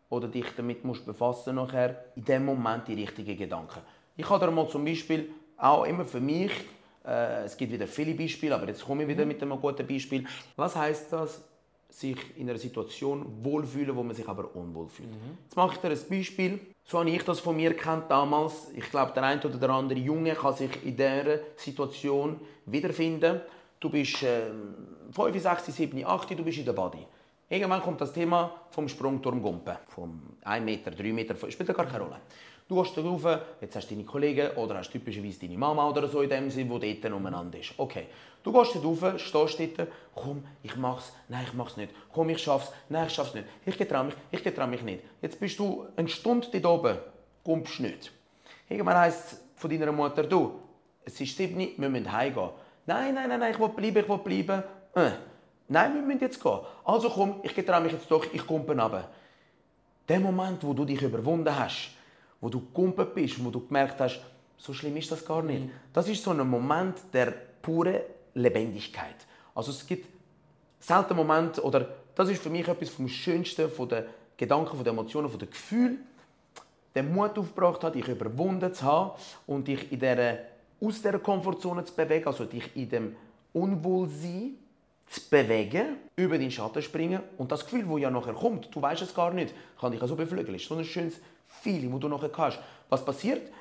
oder 0.09 0.27
dich 0.27 0.45
damit 0.55 0.83
musst 0.83 1.05
befassen 1.05 1.55
nachher, 1.55 2.05
in 2.15 2.25
dem 2.25 2.45
Moment 2.45 2.87
die 2.87 2.93
richtigen 2.93 3.37
Gedanken. 3.37 3.79
Ich 4.15 4.29
habe 4.29 4.45
da 4.45 4.51
mal 4.51 4.69
zum 4.69 4.85
Beispiel 4.85 5.29
auch 5.57 5.85
immer 5.85 6.05
für 6.05 6.19
mich, 6.19 6.51
äh, 7.05 7.43
es 7.43 7.57
gibt 7.57 7.71
wieder 7.71 7.87
viele 7.87 8.13
Beispiele, 8.13 8.55
aber 8.55 8.67
jetzt 8.67 8.85
komme 8.85 9.03
ich 9.03 9.09
wieder 9.09 9.25
mit 9.25 9.41
einem 9.41 9.59
guten 9.59 9.85
Beispiel. 9.87 10.25
Was 10.55 10.75
heißt 10.75 11.11
das, 11.11 11.41
sich 11.99 12.17
in 12.37 12.49
einer 12.49 12.57
Situation 12.57 13.25
wohlfühlen, 13.43 13.95
wo 13.95 14.03
man 14.03 14.15
sich 14.15 14.27
aber 14.27 14.55
unwohl 14.55 14.87
fühlt? 14.87 15.09
Mhm. 15.09 15.37
Jetzt 15.43 15.55
mache 15.55 15.75
ich 15.75 15.79
dir 15.79 15.89
ein 15.89 16.09
Beispiel. 16.09 16.59
So 16.85 16.99
habe 16.99 17.09
ich 17.09 17.23
das 17.23 17.39
von 17.39 17.55
mir 17.55 17.75
kennt 17.75 18.09
damals. 18.09 18.71
Ich 18.75 18.89
glaube, 18.89 19.13
der 19.13 19.23
eine 19.23 19.41
oder 19.41 19.57
der 19.57 19.69
andere 19.69 19.99
Junge 19.99 20.33
kann 20.33 20.55
sich 20.55 20.71
in 20.83 20.95
dieser 20.95 21.39
Situation 21.55 22.39
wiederfinden. 22.65 23.41
Du 23.79 23.89
bist 23.89 24.23
äh, 24.23 24.47
5, 25.11 25.41
6, 25.41 25.65
7, 25.67 26.05
8, 26.05 26.31
du 26.31 26.43
bist 26.43 26.57
in 26.57 26.65
der 26.65 26.73
Body. 26.73 27.05
Irgendwann 27.49 27.81
kommt 27.81 28.01
das 28.01 28.11
Thema 28.11 28.51
vom 28.71 28.87
Sprungturm 28.89 29.41
Gumpen. 29.41 29.75
Vom 29.89 30.21
1 30.43 30.65
Meter, 30.65 30.89
3 30.89 31.13
Meter, 31.13 31.35
spielt 31.51 31.75
gar 31.75 31.85
keine 31.85 32.03
Rolle. 32.03 32.21
Du 32.67 32.81
gehst 32.81 32.97
rauf, 32.97 33.39
jetzt 33.59 33.75
hast 33.75 33.89
du 33.89 33.95
deine 33.95 34.05
Kollegen 34.05 34.51
oder 34.55 34.77
hast 34.77 34.91
typischerweise 34.91 35.39
deine 35.39 35.57
Mama 35.57 35.89
oder 35.89 36.07
so 36.07 36.21
in 36.21 36.29
dem 36.29 36.49
Sinn, 36.49 36.69
die 36.79 37.01
dort 37.01 37.13
umeinander 37.13 37.59
ist. 37.59 37.73
Okay, 37.77 38.07
du 38.41 38.53
gehst 38.53 38.75
da 38.75 38.79
rauf, 38.79 39.19
stehst 39.19 39.59
dort, 39.59 39.89
komm, 40.15 40.43
ich 40.61 40.75
mach's, 40.77 41.11
nein, 41.27 41.45
ich 41.45 41.53
mach's 41.53 41.75
nicht, 41.75 41.93
komm, 42.13 42.29
ich 42.29 42.41
schaff's, 42.41 42.71
nein, 42.87 43.07
ich 43.07 43.13
schaff's 43.13 43.33
nicht, 43.33 43.47
ich 43.65 43.77
getraue 43.77 44.05
mich, 44.05 44.15
ich 44.31 44.43
getraue 44.43 44.67
mich 44.67 44.81
nicht. 44.81 45.03
Jetzt 45.21 45.39
bist 45.39 45.59
du 45.59 45.85
eine 45.95 46.07
Stunde 46.07 46.47
dort 46.59 46.65
oben, 46.65 46.97
kommst 47.43 47.79
nicht. 47.81 48.11
Irgendwann 48.69 48.97
heisst 48.97 49.33
es 49.33 49.41
von 49.55 49.69
deiner 49.69 49.91
Mutter, 49.91 50.23
du, 50.23 50.59
es 51.03 51.19
ist 51.19 51.35
7 51.35 51.55
Uhr, 51.59 51.67
wir 51.75 51.89
müssen 51.89 52.11
heimgehen. 52.11 52.49
Nein, 52.85 53.13
nein, 53.13 53.29
nein, 53.29 53.39
nein, 53.39 53.53
ich 53.53 53.59
will 53.59 53.69
bleiben, 53.69 53.97
ich 53.97 54.09
will 54.09 54.17
bleiben. 54.17 54.63
Äh. 54.95 55.11
Nein, 55.67 55.95
wir 55.95 56.01
müssen 56.01 56.21
jetzt 56.21 56.41
gehen. 56.41 56.59
Also 56.83 57.09
komm, 57.09 57.35
ich 57.43 57.53
getraue 57.53 57.81
mich 57.81 57.93
jetzt 57.93 58.09
doch, 58.09 58.25
ich 58.31 58.45
komme 58.45 58.65
runter. 58.65 59.09
Der 60.07 60.19
Moment, 60.19 60.63
wo 60.63 60.73
du 60.73 60.85
dich 60.85 61.01
überwunden 61.01 61.57
hast, 61.57 61.91
wo 62.43 62.49
du 62.49 62.59
gekumpelt 62.59 63.15
bist, 63.15 63.43
wo 63.43 63.49
du 63.49 63.65
gemerkt 63.65 64.01
hast, 64.01 64.19
so 64.57 64.73
schlimm 64.73 64.97
ist 64.97 65.09
das 65.09 65.25
gar 65.25 65.41
nicht. 65.41 65.63
Mhm. 65.63 65.71
Das 65.93 66.09
ist 66.09 66.21
so 66.21 66.31
ein 66.31 66.45
Moment 66.45 66.95
der 67.13 67.31
puren 67.61 68.01
Lebendigkeit. 68.33 69.15
Also 69.55 69.71
es 69.71 69.87
gibt 69.87 70.09
selten 70.77 71.15
Momente, 71.15 71.63
oder 71.63 71.87
das 72.13 72.27
ist 72.27 72.43
für 72.43 72.49
mich 72.49 72.67
etwas 72.67 72.89
vom 72.89 73.07
Schönsten 73.07 73.69
von 73.69 73.87
den 73.87 74.03
Gedanken, 74.35 74.75
von 74.75 74.83
den 74.83 74.93
Emotionen, 74.93 75.29
von 75.29 75.39
den 75.39 75.49
Gefühlen, 75.49 75.99
den 76.93 77.13
Mut 77.13 77.39
aufgebracht 77.39 77.81
hat, 77.81 77.95
dich 77.95 78.09
überwunden 78.09 78.73
zu 78.73 78.83
haben 78.83 79.11
und 79.47 79.69
dich 79.69 79.89
in 79.93 80.01
der, 80.01 80.39
aus 80.81 81.01
dieser 81.01 81.19
Komfortzone 81.19 81.85
zu 81.85 81.93
bewegen, 81.93 82.27
also 82.27 82.43
dich 82.43 82.75
in 82.75 82.89
dem 82.89 83.15
Unwohlsein 83.53 84.55
zu 85.07 85.21
bewegen, 85.29 85.95
über 86.17 86.37
den 86.37 86.51
Schatten 86.51 86.81
springen 86.81 87.21
und 87.37 87.53
das 87.53 87.63
Gefühl, 87.63 87.85
das 87.89 88.01
ja 88.01 88.11
nachher 88.11 88.33
kommt, 88.33 88.75
du 88.75 88.81
weißt 88.81 89.01
es 89.01 89.15
gar 89.15 89.31
nicht, 89.31 89.53
kann 89.79 89.93
dich 89.93 90.01
also 90.01 90.17
beflügeln. 90.17 90.55
Ist 90.55 90.67
so 90.67 90.75
ein 90.75 90.83
schönes 90.83 91.21
Feeling, 91.61 91.91
das 91.91 91.99
du 91.99 92.07
nachher 92.07 92.31
hast. 92.37 92.59
Was 92.89 93.03
passiert? 93.03 93.51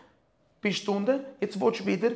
Bist 0.61 0.79
Stunde, 0.79 1.25
jetzt 1.41 1.61
willst 1.61 1.81
du 1.81 1.87
wieder 1.87 2.13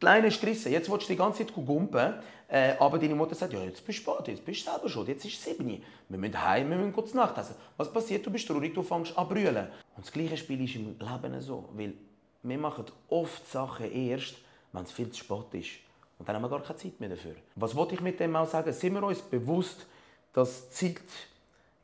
die 0.00 0.04
Leine 0.04 0.26
ist. 0.28 0.42
Jetzt 0.42 0.90
willst 0.90 1.08
du 1.08 1.12
die 1.12 1.16
ganze 1.16 1.44
Zeit 1.44 1.54
gumpen, 1.54 2.14
äh, 2.48 2.74
aber 2.78 2.98
deine 2.98 3.14
Mutter 3.14 3.34
sagt, 3.34 3.52
ja, 3.52 3.62
jetzt 3.62 3.84
bist 3.84 4.06
du 4.06 4.12
spät, 4.12 4.28
jetzt 4.28 4.44
bist 4.44 4.66
du 4.66 4.70
selber 4.70 4.88
schon, 4.88 5.06
jetzt 5.06 5.24
ist 5.24 5.34
es 5.34 5.44
7 5.44 5.82
Wir 6.08 6.18
müssen 6.18 6.42
heim, 6.42 6.70
wir 6.70 6.76
müssen 6.76 6.92
kurz 6.92 7.14
Nacht 7.14 7.36
essen. 7.38 7.54
Was 7.76 7.92
passiert? 7.92 8.24
Du 8.24 8.30
bist 8.30 8.46
traurig, 8.46 8.74
du 8.74 8.82
fängst 8.82 9.16
an 9.16 9.28
brüllen. 9.28 9.66
Und 9.96 10.04
das 10.06 10.12
gleiche 10.12 10.36
Spiel 10.36 10.62
ist 10.64 10.76
im 10.76 10.96
Leben 10.98 11.40
so, 11.40 11.68
weil 11.72 11.94
wir 12.42 12.58
machen 12.58 12.84
oft 13.08 13.50
Sachen 13.50 13.90
erst, 13.90 14.36
wenn 14.72 14.82
es 14.82 14.92
viel 14.92 15.10
zu 15.10 15.24
spät 15.24 15.54
ist. 15.54 15.70
Und 16.18 16.28
dann 16.28 16.36
haben 16.36 16.42
wir 16.42 16.48
gar 16.48 16.62
keine 16.62 16.78
Zeit 16.78 16.98
mehr 17.00 17.10
dafür. 17.10 17.34
Was 17.56 17.74
wollte 17.74 17.94
ich 17.94 18.00
mit 18.00 18.20
dem 18.20 18.36
auch 18.36 18.48
sagen? 18.48 18.72
Sind 18.72 18.94
wir 18.94 19.02
uns 19.02 19.20
bewusst, 19.20 19.86
dass 20.32 20.70
Zeit 20.70 21.00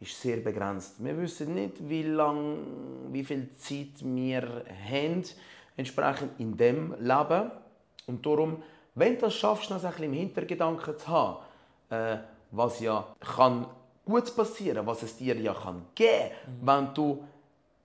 ist 0.03 0.21
sehr 0.21 0.39
begrenzt. 0.39 0.97
Wir 0.99 1.17
wissen 1.17 1.55
nicht, 1.55 1.89
wie 1.89 2.03
lang, 2.03 2.59
wie 3.11 3.25
viel 3.25 3.49
Zeit 3.57 4.03
wir 4.03 4.65
haben, 4.91 5.25
entsprechend 5.77 6.39
in 6.39 6.57
dem 6.57 6.95
Leben. 6.99 7.51
Und 8.07 8.27
darum, 8.27 8.63
wenn 8.95 9.19
du 9.19 9.27
es 9.27 9.35
schaffst, 9.35 9.71
das 9.71 9.85
ein 9.85 9.91
bisschen 9.91 10.05
im 10.07 10.13
Hintergedanken 10.13 10.99
zu 10.99 11.09
haben, 11.09 11.37
äh, 11.91 12.19
was 12.51 12.81
ja 12.81 13.07
kann 13.21 13.67
gut 14.05 14.35
passieren, 14.35 14.87
was 14.87 15.03
es 15.03 15.17
dir 15.17 15.37
ja 15.37 15.55
kann 15.55 15.87
geben, 15.95 16.31
mhm. 16.47 16.67
wenn 16.67 16.95
du 16.95 17.25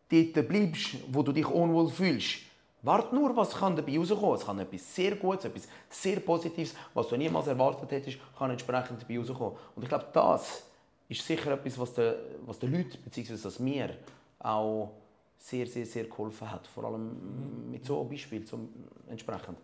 dort 0.09 0.47
bleibst, 0.47 0.97
wo 1.11 1.21
du 1.21 1.31
dich 1.31 1.47
unwohl 1.47 1.89
fühlst, 1.89 2.47
Warte 2.83 3.13
nur, 3.13 3.35
was 3.35 3.55
kann 3.55 3.75
dabei 3.75 3.97
rauskommen. 3.97 4.35
Es 4.35 4.45
kann 4.45 4.59
etwas 4.59 4.95
sehr 4.95 5.15
Gutes, 5.15 5.45
etwas 5.45 5.67
sehr 5.89 6.19
Positives, 6.19 6.75
was 6.93 7.07
du 7.09 7.17
niemals 7.17 7.47
erwartet 7.47 7.91
hättest, 7.91 8.19
kann 8.37 8.51
entsprechend 8.51 9.01
dabei 9.01 9.17
rauskommen. 9.17 9.57
Und 9.75 9.83
ich 9.83 9.89
glaube, 9.89 10.05
das 10.13 10.63
ist 11.09 11.25
sicher 11.25 11.51
etwas, 11.51 11.77
was 11.79 11.93
den, 11.93 12.13
was 12.45 12.59
den 12.59 12.71
Leuten, 12.71 12.97
bzw. 13.03 13.63
mir, 13.63 13.97
auch 14.39 14.91
sehr, 15.37 15.67
sehr, 15.67 15.85
sehr 15.85 16.05
geholfen 16.05 16.51
hat. 16.51 16.67
Vor 16.67 16.85
allem 16.85 17.71
mit 17.71 17.85
so 17.85 18.01
einem 18.01 18.09
Beispiel 18.09 18.43
zum, 18.43 18.69
entsprechend. 19.07 19.57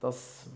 Das 0.00 0.46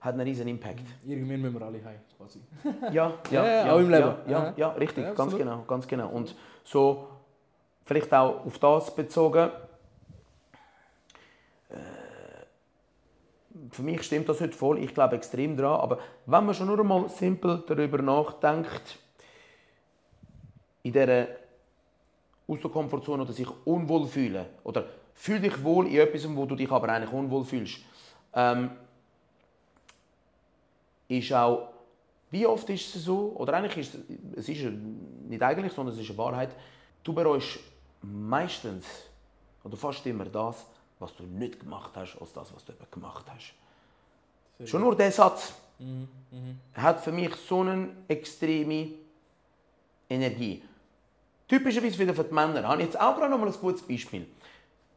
hat 0.00 0.14
einen 0.14 0.26
riesen 0.26 0.46
Impact. 0.48 0.84
Irgendwie 1.04 1.36
müssen 1.36 1.58
wir 1.58 1.66
alle 1.66 1.84
heim, 1.84 2.00
quasi. 2.16 2.40
ja, 2.92 2.92
ja, 2.92 3.14
ja, 3.30 3.66
ja, 3.66 3.72
auch 3.72 3.78
im 3.78 3.90
Leben. 3.90 4.14
Ja, 4.26 4.30
ja, 4.30 4.54
ja 4.56 4.68
richtig, 4.72 5.04
ja, 5.04 5.14
ganz 5.14 5.36
genau, 5.36 5.62
ganz 5.62 5.86
genau. 5.86 6.10
Und 6.10 6.34
so, 6.64 7.08
vielleicht 7.84 8.12
auch 8.12 8.44
auf 8.44 8.58
das 8.58 8.94
bezogen, 8.94 9.50
für 13.70 13.82
mich 13.82 14.02
stimmt 14.02 14.28
das 14.28 14.40
heute 14.40 14.56
voll, 14.56 14.78
ich 14.78 14.94
glaube 14.94 15.16
extrem 15.16 15.56
daran, 15.56 15.80
aber 15.80 15.98
wenn 16.26 16.44
man 16.46 16.54
schon 16.54 16.66
nur 16.66 16.78
einmal 16.78 17.08
simpel 17.08 17.62
darüber 17.66 18.00
nachdenkt, 18.02 18.98
in 20.86 20.92
dieser 20.92 21.26
aus 22.48 22.60
der 22.60 22.70
Komfortzone 22.70 23.22
oder 23.24 23.32
sich 23.32 23.48
unwohl 23.64 24.06
fühlen 24.06 24.46
oder 24.62 24.84
fühl 25.14 25.40
dich 25.40 25.62
wohl 25.64 25.88
in 25.88 25.96
etwas, 25.96 26.28
wo 26.36 26.46
du 26.46 26.54
dich 26.54 26.70
aber 26.70 26.88
eigentlich 26.88 27.12
unwohl 27.12 27.44
fühlst, 27.44 27.78
ähm, 28.32 28.70
ist 31.08 31.32
auch, 31.32 31.70
wie 32.30 32.46
oft 32.46 32.68
ist 32.70 32.94
es 32.94 33.04
so, 33.04 33.32
oder 33.36 33.54
eigentlich 33.54 33.78
ist 33.78 33.98
es 34.36 34.48
ist 34.48 34.62
nicht 35.28 35.42
eigentlich, 35.42 35.72
sondern 35.72 35.94
es 35.94 36.00
ist 36.00 36.10
eine 36.10 36.18
Wahrheit, 36.18 36.50
du 37.02 37.12
bereust 37.12 37.58
meistens 38.02 38.86
oder 39.64 39.76
fast 39.76 40.06
immer 40.06 40.26
das, 40.26 40.66
was 41.00 41.16
du 41.16 41.24
nicht 41.24 41.58
gemacht 41.58 41.90
hast, 41.96 42.16
als 42.20 42.32
das, 42.32 42.54
was 42.54 42.64
du 42.64 42.72
eben 42.72 42.86
gemacht 42.92 43.24
hast. 43.28 43.54
Sehr 44.58 44.66
Schon 44.68 44.82
nur 44.82 44.96
der 44.96 45.10
Satz 45.10 45.52
mhm. 45.80 46.08
Mhm. 46.30 46.60
hat 46.74 47.00
für 47.00 47.12
mich 47.12 47.34
so 47.34 47.62
eine 47.62 47.88
extreme 48.06 48.90
Energie. 50.08 50.62
Typischerweise 51.48 51.98
wieder 51.98 52.14
für 52.14 52.24
die 52.24 52.34
Männer. 52.34 52.66
Habe 52.66 52.80
ich 52.80 52.88
jetzt 52.88 53.00
auch 53.00 53.16
gerade 53.16 53.30
noch 53.30 53.38
mal 53.38 53.46
ein 53.46 53.54
gutes 53.60 53.82
Beispiel. 53.82 54.26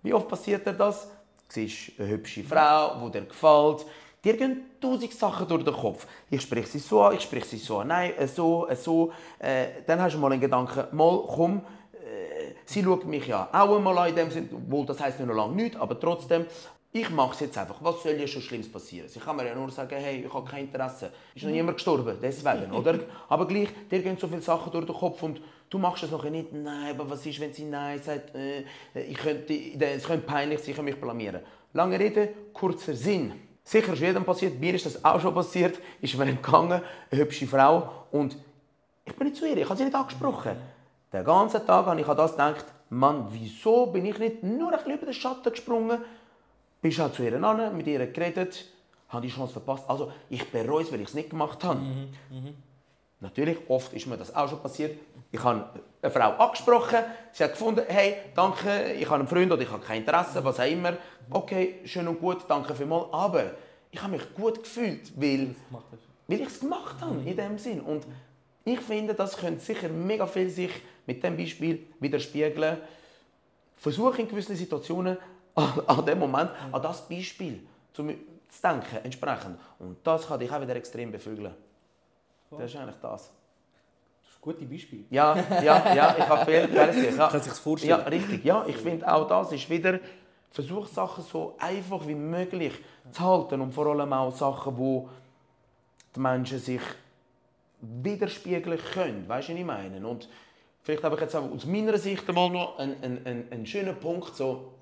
Wie 0.01 0.13
oft 0.13 0.27
passiert 0.27 0.65
dir 0.65 0.73
das? 0.73 1.07
Du 1.07 1.53
siehst 1.53 1.99
eine 1.99 2.09
hübsche 2.09 2.43
Frau, 2.43 3.05
die 3.05 3.11
dir 3.11 3.25
gefällt. 3.25 3.85
Dir 4.23 4.35
gehen 4.35 4.61
tausend 4.81 5.13
Sachen 5.13 5.47
durch 5.47 5.63
den 5.63 5.73
Kopf. 5.73 6.05
Ich 6.29 6.41
spreche 6.41 6.67
sie 6.67 6.79
so 6.79 7.01
an, 7.03 7.15
ich 7.15 7.21
spreche 7.21 7.45
sie 7.45 7.57
so 7.57 7.79
an. 7.79 7.87
Nein, 7.87 8.13
so, 8.27 8.67
so. 8.75 9.13
Äh, 9.39 9.83
dann 9.87 10.01
hast 10.01 10.15
du 10.15 10.19
mal 10.19 10.31
einen 10.31 10.41
Gedanken, 10.41 10.95
mal 10.95 11.23
komm, 11.25 11.61
Sie 12.65 12.83
schaut 12.83 13.05
mich 13.05 13.25
ja 13.25 13.49
auch 13.51 13.75
einmal 13.75 13.97
an, 13.97 14.09
in 14.09 14.15
dem 14.15 14.29
Sinne, 14.29 14.49
wohl 14.67 14.85
das 14.85 14.99
heisst 14.99 15.19
nicht 15.19 15.27
noch 15.27 15.35
lange 15.35 15.55
nichts, 15.55 15.79
aber 15.79 15.99
trotzdem, 15.99 16.45
ich 16.91 17.09
mache 17.09 17.33
es 17.33 17.39
jetzt 17.41 17.57
einfach. 17.57 17.75
Was 17.81 18.01
soll 18.01 18.13
ja 18.13 18.25
schon 18.25 18.41
Schlimmes 18.41 18.71
passieren? 18.71 19.07
Ich 19.13 19.23
kann 19.23 19.35
mir 19.35 19.45
ja 19.45 19.53
nur 19.53 19.69
sagen, 19.69 19.95
hey, 19.95 20.25
ich 20.25 20.33
habe 20.33 20.49
kein 20.49 20.65
Interesse. 20.65 21.11
Ist 21.35 21.43
noch 21.43 21.51
niemand 21.51 21.77
gestorben, 21.77 22.17
deswegen, 22.21 22.71
oder? 22.71 22.99
Aber 23.29 23.47
gleich, 23.47 23.69
dir 23.91 24.01
gehen 24.01 24.17
so 24.17 24.27
viele 24.27 24.41
Sachen 24.41 24.71
durch 24.71 24.85
den 24.85 24.95
Kopf 24.95 25.21
und 25.21 25.39
du 25.69 25.77
machst 25.77 26.03
es 26.03 26.11
nachher 26.11 26.31
nicht. 26.31 26.51
Nein, 26.51 26.95
aber 26.95 27.07
was 27.09 27.25
ist, 27.25 27.39
wenn 27.39 27.53
sie 27.53 27.65
Nein 27.65 28.01
sagt? 28.01 28.33
Äh, 28.33 28.63
ich 29.07 29.17
könnte, 29.17 29.53
es 29.53 30.03
könnte 30.03 30.25
peinlich 30.25 30.61
sein, 30.61 30.71
ich 30.71 30.81
mich 30.81 30.99
blamieren. 30.99 31.41
Lange 31.73 31.99
Rede, 31.99 32.29
kurzer 32.53 32.95
Sinn. 32.95 33.33
Sicher 33.63 33.93
ist 33.93 33.99
jedem 33.99 34.25
passiert, 34.25 34.59
mir 34.59 34.73
ist 34.73 34.87
das 34.87 35.05
auch 35.05 35.21
schon 35.21 35.31
passiert, 35.31 35.77
ist 36.01 36.17
mir 36.17 36.25
entgangen, 36.25 36.81
eine 37.11 37.21
hübsche 37.21 37.45
Frau 37.45 38.07
und 38.11 38.35
ich 39.05 39.15
bin 39.15 39.27
nicht 39.27 39.37
zu 39.37 39.47
ihr, 39.47 39.57
ich 39.57 39.65
habe 39.65 39.77
sie 39.77 39.83
nicht 39.83 39.95
angesprochen. 39.95 40.55
Den 41.13 41.23
ganzen 41.23 41.63
Tag 41.67 41.85
habe 41.85 42.01
ich 42.01 42.07
an 42.07 42.17
das 42.17 42.31
gedacht, 42.31 42.65
Mann, 42.89 43.27
wieso 43.29 43.85
bin 43.85 44.05
ich 44.05 44.17
nicht 44.17 44.41
nur 44.41 44.71
ein 44.71 44.77
bisschen 44.77 44.93
über 44.93 45.05
den 45.05 45.13
Schatten 45.13 45.51
gesprungen? 45.51 45.99
Bist 46.81 46.99
halt 46.99 47.13
zu 47.13 47.23
ihr 47.23 47.43
an, 47.43 47.77
mit 47.77 47.87
ihr 47.87 48.05
geredet, 48.07 48.65
habe 49.09 49.25
die 49.25 49.33
Chance 49.33 49.53
verpasst. 49.53 49.89
Also 49.89 50.11
ich 50.29 50.49
bereue 50.49 50.83
es, 50.83 50.91
weil 50.91 51.01
ich 51.01 51.09
es 51.09 51.13
nicht 51.13 51.29
gemacht 51.29 51.63
habe. 51.63 51.79
Mhm, 51.79 52.09
mh. 52.29 52.51
Natürlich, 53.21 53.57
oft 53.67 53.91
ist 53.93 54.07
mir 54.07 54.17
das 54.17 54.33
auch 54.33 54.49
schon 54.49 54.61
passiert. 54.61 54.97
Ich 55.31 55.43
habe 55.43 55.65
eine 56.01 56.11
Frau 56.11 56.31
angesprochen, 56.31 56.99
sie 57.33 57.43
hat 57.43 57.51
gefunden, 57.51 57.83
hey, 57.87 58.15
danke, 58.33 58.93
ich 58.93 59.05
habe 59.05 59.19
einen 59.19 59.27
Freund 59.27 59.51
oder 59.51 59.61
ich 59.61 59.69
habe 59.69 59.83
kein 59.83 59.99
Interesse, 59.99 60.43
was 60.43 60.59
auch 60.59 60.65
immer. 60.65 60.93
Okay, 61.29 61.79
schön 61.83 62.07
und 62.07 62.19
gut, 62.21 62.45
danke 62.47 62.73
vielmals. 62.73 63.11
Aber 63.11 63.51
ich 63.91 64.01
habe 64.01 64.13
mich 64.13 64.33
gut 64.33 64.63
gefühlt, 64.63 65.11
weil, 65.19 65.53
weil 66.27 66.41
ich 66.41 66.47
es 66.47 66.61
gemacht 66.61 66.95
habe, 67.01 67.19
in 67.25 67.35
dem 67.35 67.57
Sinn. 67.57 67.81
Und 67.81 68.07
ich 68.63 68.79
finde, 68.79 69.13
das 69.13 69.35
könnte 69.35 69.59
sicher 69.59 69.89
mega 69.89 70.25
viel 70.25 70.49
sich 70.49 70.71
mit 71.05 71.21
dem 71.21 71.35
Beispiel 71.35 71.87
widerspiegeln. 71.99 72.77
Versuche 73.75 74.21
in 74.21 74.29
gewissen 74.29 74.55
Situationen 74.55 75.17
an, 75.87 76.05
dem 76.05 76.19
Moment, 76.19 76.51
an 76.71 76.81
das 76.81 77.07
Beispiel 77.07 77.61
zu, 77.93 78.03
zu 78.03 78.61
denken, 78.63 78.97
entsprechend. 79.03 79.59
Und 79.79 79.97
das 80.03 80.27
kann 80.27 80.39
dich 80.39 80.51
auch 80.51 80.61
wieder 80.61 80.75
extrem 80.75 81.11
beflügeln. 81.11 81.53
Das 82.51 82.73
ist 82.73 82.75
eigentlich 82.75 82.95
das. 83.01 83.31
Gute 84.41 84.65
Beispiel. 84.65 85.05
Ja, 85.09 85.35
ja, 85.61 85.93
ja, 85.93 86.15
ich 86.17 86.29
habe 86.29 86.45
viel 86.49 86.67
gelesen. 86.73 87.17
Ja, 87.17 87.27
Kann 87.27 87.41
sich 87.41 87.53
vorstellen? 87.53 87.89
Ja, 87.89 88.07
richtig. 88.07 88.45
Ja, 88.45 88.65
ich 88.65 88.77
finde 88.77 89.11
auch 89.11 89.27
das 89.27 89.51
ist 89.51 89.69
wieder 89.69 89.99
versuch 90.49 90.87
Sachen 90.87 91.23
so 91.23 91.55
einfach 91.59 92.07
wie 92.07 92.15
möglich 92.15 92.73
zu 93.11 93.21
halten 93.21 93.61
und 93.61 93.73
vor 93.73 93.87
allem 93.87 94.11
auch 94.13 94.35
Sachen, 94.35 94.77
wo 94.77 95.09
die 96.15 96.19
Menschen 96.19 96.59
sich 96.59 96.81
widerspiegeln 97.81 98.79
können. 98.93 99.27
Weißt 99.27 99.49
du, 99.49 99.53
was 99.53 99.59
ich 99.59 99.65
meine? 99.65 100.07
Und 100.07 100.29
vielleicht 100.83 101.03
habe 101.03 101.15
ich 101.15 101.21
jetzt 101.21 101.35
auch 101.35 101.51
aus 101.51 101.65
meiner 101.65 101.97
Sicht 101.97 102.27
einmal 102.27 102.49
noch 102.49 102.79
einen, 102.79 103.03
einen, 103.03 103.25
einen, 103.25 103.51
einen 103.51 103.65
schönen 103.65 103.95
Punkt. 103.99 104.35
So, 104.35 104.73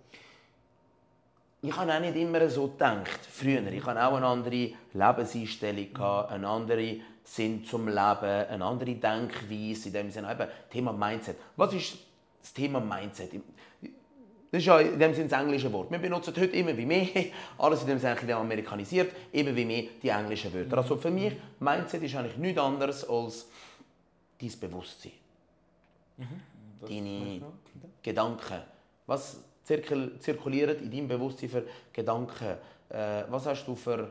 ich 1.62 1.76
habe 1.76 1.93
auch 1.93 2.00
nicht 2.00 2.15
immer 2.15 2.48
so 2.50 2.67
gedacht, 2.67 3.20
früher. 3.32 3.65
Ich 3.72 3.86
hatte 3.86 4.06
auch 4.06 4.15
eine 4.15 4.26
andere 4.26 4.74
Lebenseinstellung, 4.93 5.93
gehabt, 5.93 6.32
einen 6.32 6.46
anderen 6.46 7.02
Sinn 7.24 7.65
zum 7.65 7.88
Leben, 7.88 7.98
eine 8.00 8.63
andere 8.63 8.96
Denkweise, 8.96 9.88
in 9.88 9.93
dem 9.93 10.12
Sinne 10.12 10.32
eben 10.32 10.48
Thema 10.70 10.93
Mindset. 10.93 11.38
Was 11.56 11.74
ist 11.74 11.98
das 12.41 12.54
Thema 12.54 12.80
Mindset? 12.80 13.41
Das 14.50 14.60
ist 14.62 14.65
ja 14.65 14.80
in 14.80 15.00
dem 15.00 15.13
Sinne 15.13 15.28
das 15.28 15.41
englische 15.41 15.74
Wort. 15.74 15.91
Wir 15.91 15.98
benutzen 15.98 16.34
heute 16.38 16.56
immer 16.56 16.78
wie 16.78 16.86
mehr, 16.86 17.08
alles 17.58 17.82
in 17.82 17.88
dem 17.88 18.00
Sinne 18.00 18.36
amerikanisiert, 18.36 19.13
immer 19.32 19.56
wie 19.56 19.65
mehr 19.65 19.84
die 20.02 20.10
englischen 20.10 20.54
Wörter. 20.54 20.78
Also 20.78 20.96
für 20.96 21.12
mich, 21.12 21.34
Mindset 21.60 22.04
ist 22.04 22.15
eigentlich 22.15 22.38
nichts 22.38 22.62
anderes 22.62 23.10
als 23.10 23.48
dein 24.39 24.52
Bewusstsein. 24.60 25.12
Deine 26.88 27.41
Gedanken. 28.02 28.62
Was 29.06 29.43
zirkul 29.68 30.18
zirkulieren 30.20 30.78
in 30.80 30.92
deinem 30.92 31.08
Bewusstsein 31.08 31.50
für 31.50 31.64
Gedanken? 31.92 32.58
Äh, 32.90 33.24
was 33.30 33.46
hast 33.46 33.66
du 33.66 33.76
für 33.76 34.00
äh, 34.00 34.08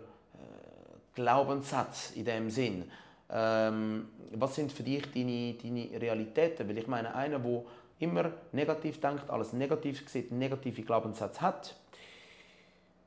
Glaubenssätze 1.14 2.14
in 2.18 2.24
dem 2.24 2.50
Sinn? 2.50 2.84
Ähm, 3.30 4.08
was 4.32 4.54
sind 4.54 4.70
für 4.70 4.82
dich 4.82 5.10
deine, 5.12 5.54
deine 5.54 6.00
Realitäten? 6.00 6.68
Weil 6.68 6.78
ich 6.78 6.86
meine, 6.86 7.14
einer, 7.14 7.38
der 7.38 7.62
immer 7.98 8.30
negativ 8.52 9.00
denkt, 9.00 9.30
alles 9.30 9.54
negativ 9.54 10.08
sieht, 10.08 10.30
negative 10.30 10.82
Glaubenssätze 10.82 11.40
hat, 11.40 11.74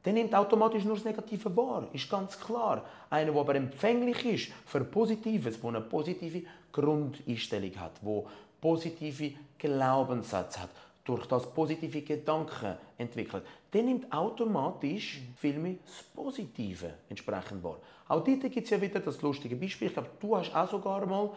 der 0.04 0.14
nimmt 0.14 0.34
automatisch 0.34 0.86
nur 0.86 0.96
das 0.96 1.06
Negative 1.06 1.56
wahr. 1.56 1.88
Ist 1.94 2.10
ganz 2.10 2.40
klar. 2.40 2.86
Einer, 3.10 3.32
der 3.32 3.42
aber 3.42 3.56
empfänglich 3.56 4.26
ist 4.26 4.52
für 4.66 4.84
Positives, 4.84 5.60
der 5.60 5.70
eine 5.70 5.82
positive 5.82 6.44
Grundeinstellung 6.72 7.76
hat, 7.76 7.92
der 8.02 8.24
positive 8.60 9.34
Glaubenssätze 9.58 10.62
hat, 10.64 10.70
durch 11.10 11.26
das 11.26 11.52
positive 11.52 12.04
Gedanken 12.04 12.78
entwickelt, 12.96 13.44
der 13.74 13.82
nimmt 13.82 14.14
automatisch 14.14 15.22
viel 15.38 15.58
mehr 15.58 15.76
das 15.84 16.04
Positive 16.04 16.94
entsprechend 17.10 17.64
wahr. 17.64 17.80
Auch 18.08 18.24
dort 18.24 18.42
gibt 18.42 18.58
es 18.58 18.70
ja 18.70 18.80
wieder 18.80 19.00
das 19.00 19.20
lustige 19.24 19.56
Beispiel. 19.56 19.88
Ich 19.88 19.94
glaube, 19.94 20.10
du 20.20 20.38
hast 20.38 20.56
auch 20.56 20.70
sogar 20.70 21.04
mal 21.08 21.32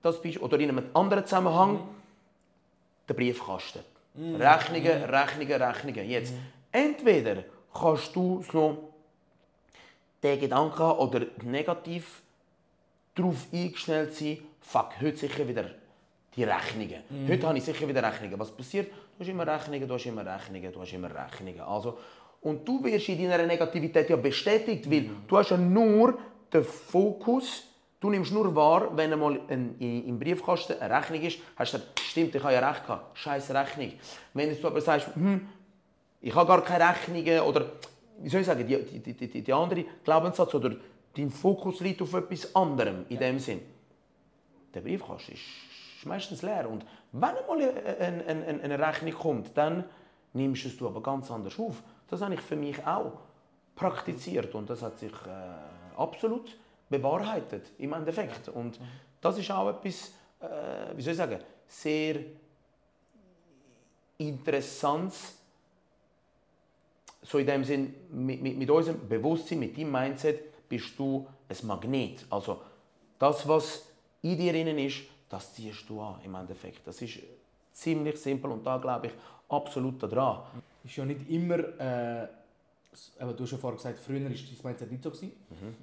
das 0.00 0.20
Beispiel, 0.22 0.42
oder 0.42 0.58
in 0.58 0.70
einem 0.70 0.86
anderen 0.94 1.26
Zusammenhang, 1.26 1.86
den 3.06 3.16
Briefkasten. 3.16 3.80
Rechnungen, 4.16 5.04
Rechnungen, 5.04 5.62
Rechnungen. 5.62 6.08
Jetzt, 6.08 6.32
entweder 6.70 7.44
kannst 7.72 8.16
du 8.16 8.42
so 8.50 8.94
den 10.22 10.40
Gedanken 10.40 10.78
haben 10.78 10.98
oder 10.98 11.26
negativ 11.42 12.22
darauf 13.14 13.46
eingestellt 13.52 14.14
sein, 14.14 14.38
fuck, 14.62 15.00
heute 15.02 15.16
sicher 15.18 15.46
wieder 15.46 15.66
die 16.34 16.44
Rechnungen. 16.44 17.02
Heute 17.28 17.46
habe 17.46 17.58
ich 17.58 17.64
sicher 17.64 17.86
wieder 17.86 18.02
Rechnungen. 18.02 18.38
Was 18.38 18.50
passiert? 18.50 18.90
Du 18.90 19.20
hast 19.20 19.28
immer 19.28 19.46
Rechnungen, 19.46 19.86
du 19.86 19.94
hast 19.94 20.06
immer 20.06 20.24
Rechnungen, 20.24 20.72
du 20.72 20.80
hast 20.80 20.92
immer 20.92 21.10
Rechnungen. 21.10 21.60
Also, 21.60 21.98
und 22.40 22.66
du 22.66 22.82
wirst 22.82 23.08
in 23.08 23.28
deiner 23.28 23.46
Negativität 23.46 24.10
ja 24.10 24.16
bestätigt, 24.16 24.90
weil 24.90 25.10
du 25.28 25.36
hast 25.36 25.50
ja 25.50 25.56
nur 25.56 26.18
den 26.52 26.64
Fokus, 26.64 27.64
du 28.00 28.10
nimmst 28.10 28.32
nur 28.32 28.54
wahr, 28.54 28.96
wenn 28.96 29.12
einmal 29.12 29.40
ein, 29.48 29.76
im 29.78 30.18
Briefkasten 30.18 30.80
eine 30.80 30.98
Rechnung 30.98 31.22
ist, 31.22 31.38
hast 31.56 31.74
du 31.74 31.78
gesagt, 31.78 32.00
stimmt, 32.00 32.34
ich 32.34 32.42
habe 32.42 32.54
ja 32.54 32.68
recht 32.68 32.84
gehabt, 32.84 33.16
scheiß 33.16 33.50
Rechnung. 33.54 33.92
Wenn 34.34 34.60
du 34.60 34.66
aber 34.66 34.80
sagst, 34.80 35.14
hm, 35.14 35.46
ich 36.20 36.34
habe 36.34 36.48
gar 36.48 36.64
keine 36.64 36.88
Rechnungen 36.88 37.40
oder 37.40 37.72
wie 38.18 38.28
soll 38.28 38.40
ich 38.40 38.46
sagen, 38.46 38.66
die, 38.66 39.00
die, 39.00 39.12
die, 39.12 39.42
die, 39.42 39.52
andere 39.52 39.84
Glaubenssatz 40.04 40.54
oder 40.54 40.74
dein 41.16 41.30
Fokus 41.30 41.80
liegt 41.80 42.02
auf 42.02 42.12
etwas 42.14 42.54
anderem 42.54 43.04
in 43.08 43.18
dem 43.18 43.38
Sinn. 43.38 43.60
Der 44.74 44.80
Briefkasten 44.80 45.32
ist, 45.32 45.42
ist 46.02 46.06
meistens 46.08 46.42
leer 46.42 46.68
und 46.68 46.84
wenn 47.12 47.36
einmal 47.36 47.62
eine, 47.62 48.26
eine, 48.34 48.62
eine 48.62 48.78
Rechnung 48.78 49.12
kommt, 49.14 49.56
dann 49.56 49.84
nimmst 50.32 50.64
du 50.64 50.68
es 50.68 50.82
aber 50.82 51.00
ganz 51.00 51.30
anders 51.30 51.58
auf. 51.58 51.82
Das 52.08 52.20
habe 52.20 52.34
ich 52.34 52.40
für 52.40 52.56
mich 52.56 52.84
auch 52.84 53.12
praktiziert 53.76 54.54
und 54.54 54.68
das 54.68 54.82
hat 54.82 54.98
sich 54.98 55.12
äh, 55.12 55.96
absolut 55.96 56.56
bewahrheitet 56.88 57.70
im 57.78 57.92
Endeffekt. 57.92 58.48
Und 58.48 58.80
das 59.20 59.38
ist 59.38 59.50
auch 59.52 59.68
etwas, 59.70 60.12
äh, 60.40 60.96
wie 60.96 61.02
soll 61.02 61.12
ich 61.12 61.18
sagen, 61.18 61.38
sehr 61.68 62.16
interessantes 64.18 65.38
so 67.24 67.38
in 67.38 67.46
dem 67.46 67.62
Sinn, 67.62 67.94
mit, 68.10 68.42
mit, 68.42 68.58
mit 68.58 68.68
unserem 68.68 69.08
Bewusstsein, 69.08 69.60
mit 69.60 69.78
deinem 69.78 69.92
Mindset, 69.92 70.68
bist 70.68 70.98
du 70.98 71.28
ein 71.48 71.66
Magnet. 71.68 72.26
Also 72.28 72.60
das, 73.16 73.46
was 73.46 73.86
in 74.22 74.36
dir 74.36 74.52
innen 74.54 74.78
ist, 74.78 75.02
das 75.32 75.54
ziehst 75.54 75.88
du 75.88 76.00
an 76.00 76.20
im 76.24 76.34
Endeffekt. 76.34 76.86
Das 76.86 77.00
ist 77.00 77.18
ziemlich 77.72 78.20
simpel 78.20 78.50
und 78.50 78.64
da 78.66 78.76
glaube 78.76 79.06
ich 79.06 79.12
absolut 79.48 80.02
daran. 80.02 80.42
Ist 80.84 80.96
ja 80.96 81.04
nicht 81.06 81.28
immer, 81.30 81.58
äh, 81.58 82.28
aber 83.18 83.32
du 83.32 83.44
hast 83.44 83.52
ja 83.52 83.58
vorher 83.58 83.78
gesagt, 83.78 83.98
früher 83.98 84.22
war 84.22 84.28
dein 84.28 84.38
Mindset 84.62 84.90
nicht 84.90 85.02
so. 85.02 85.10
Gewesen. 85.10 85.32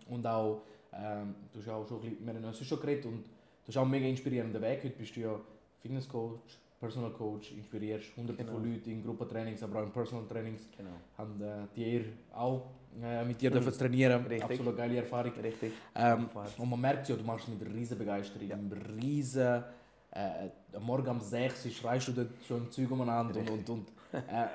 Und 0.08 0.28
auch, 0.28 0.62
ähm, 0.94 1.34
du 1.52 1.60
hast 1.60 1.66
ja 1.66 1.74
auch 1.74 1.88
schon 1.88 2.02
ein 2.02 2.16
bisschen, 2.16 2.28
haben 2.28 2.44
ja 2.44 2.54
schon 2.54 2.80
geredet 2.80 3.06
und 3.06 3.24
du 3.26 3.68
hast 3.68 3.78
auch 3.78 3.82
einen 3.82 3.92
mega 3.92 4.06
inspirierenden 4.08 4.62
Weg. 4.62 4.84
Heute 4.84 4.96
bist 4.96 5.16
du 5.16 5.22
ja 5.22 5.40
Fitnesscoach, 5.82 6.40
Personal 6.80 7.12
Coach, 7.12 7.52
inspirierst 7.52 8.16
hunderte 8.16 8.46
von 8.46 8.64
Leuten 8.64 8.90
in 8.90 9.04
Gruppentrainings, 9.04 9.62
aber 9.64 9.82
auch 9.82 9.84
in 9.84 9.92
Personal 9.92 10.26
Trainings. 10.26 10.62
Genau. 10.78 10.92
Haben 11.18 11.42
äh, 11.42 11.68
die 11.76 11.94
Ehre 11.94 12.06
auch 12.34 12.70
äh, 13.02 13.26
mit 13.26 13.42
dir 13.42 13.52
dürfen 13.52 13.74
trainieren. 13.74 14.26
Richtig. 14.26 14.52
Absolut 14.52 14.78
geile 14.78 14.98
Erfahrung. 14.98 15.34
Richtig. 15.44 15.74
Ähm, 15.96 16.30
und 16.58 16.70
man 16.70 16.80
merkt 16.80 17.10
ja, 17.10 17.16
du 17.16 17.24
machst 17.24 17.48
es 17.48 17.60
mit 17.60 17.74
riesen 17.74 17.98
Begeisterung, 17.98 18.70
mit 18.70 19.04
riesen... 19.04 19.64
Äh, 20.12 20.50
am 20.74 20.84
Morgen 20.84 21.08
um 21.08 21.20
6 21.20 21.66
Uhr 21.66 21.72
schreist 21.72 22.08
du 22.08 22.14
dort 22.14 22.30
schon 22.48 22.72
Zeug 22.72 22.90
umeinander 22.90 23.40
und, 23.42 23.50
und, 23.52 23.70
und 23.70 23.90
äh, 24.12 24.48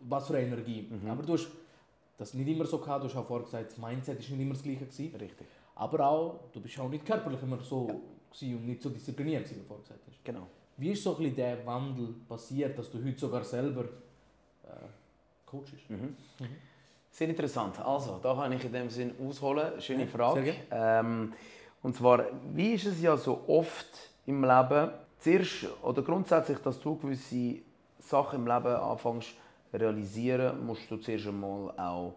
was 0.00 0.26
für 0.26 0.36
eine 0.36 0.46
Energie. 0.46 0.88
Aber 1.08 1.22
du 1.22 1.34
hast 1.34 1.48
das 2.16 2.34
nicht 2.34 2.48
immer 2.48 2.66
so 2.66 2.78
gehabt, 2.78 3.04
du 3.04 3.08
hast 3.08 3.16
auch 3.16 3.26
vorher 3.26 3.44
gesagt, 3.44 3.70
das 3.70 3.78
Mindset 3.78 4.18
ist 4.18 4.30
nicht 4.30 4.40
immer 4.40 4.54
das 4.54 4.62
gleiche 4.62 4.86
gewesen. 4.86 5.14
Richtig. 5.14 5.46
Aber 5.76 6.08
auch, 6.08 6.40
du 6.52 6.60
bist 6.60 6.78
auch 6.80 6.88
nicht 6.88 7.06
körperlich 7.06 7.40
immer 7.42 7.60
so 7.60 7.86
gewesen 8.32 8.56
und 8.56 8.66
nicht 8.66 8.82
so 8.82 8.90
diszipliniert, 8.90 9.48
wie 9.50 9.54
du 9.54 9.62
vorher 9.62 9.84
gesagt 9.84 10.00
hast. 10.08 10.24
Genau. 10.24 10.48
Wie 10.78 10.92
ist 10.92 11.02
so 11.02 11.10
ein 11.10 11.18
bisschen 11.18 11.36
der 11.36 11.66
Wandel 11.66 12.14
passiert, 12.28 12.78
dass 12.78 12.90
du 12.90 13.04
heute 13.04 13.18
sogar 13.18 13.44
selber 13.44 13.82
äh, 13.82 14.68
coachst? 15.44 15.74
Sehr 17.10 17.28
interessant. 17.28 17.80
Also, 17.80 18.20
da 18.22 18.32
kann 18.34 18.52
ich 18.52 18.64
in 18.64 18.72
dem 18.72 18.88
Sinn 18.88 19.12
ausholen. 19.20 19.80
Schöne 19.80 20.06
Frage. 20.06 20.54
Ähm, 20.70 21.32
und 21.82 21.96
zwar, 21.96 22.26
wie 22.54 22.74
ist 22.74 22.86
es 22.86 23.02
ja 23.02 23.16
so 23.16 23.42
oft 23.48 23.88
im 24.26 24.44
Leben, 24.44 24.90
zuerst 25.18 25.66
oder 25.82 26.02
grundsätzlich, 26.02 26.58
dass 26.58 26.78
du 26.80 26.96
gewisse 26.96 27.56
Sachen 27.98 28.40
im 28.40 28.46
Leben 28.46 28.76
anfängst 28.76 29.30
zu 29.70 29.76
realisieren, 29.76 30.64
musst 30.64 30.88
du 30.88 30.96
zuerst 30.98 31.26
einmal 31.26 31.72
auch 31.76 32.14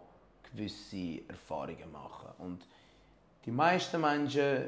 gewisse 0.52 1.22
Erfahrungen 1.28 1.90
machen. 1.92 2.28
Und 2.38 2.66
die 3.44 3.50
meisten 3.50 4.00
Menschen, 4.00 4.66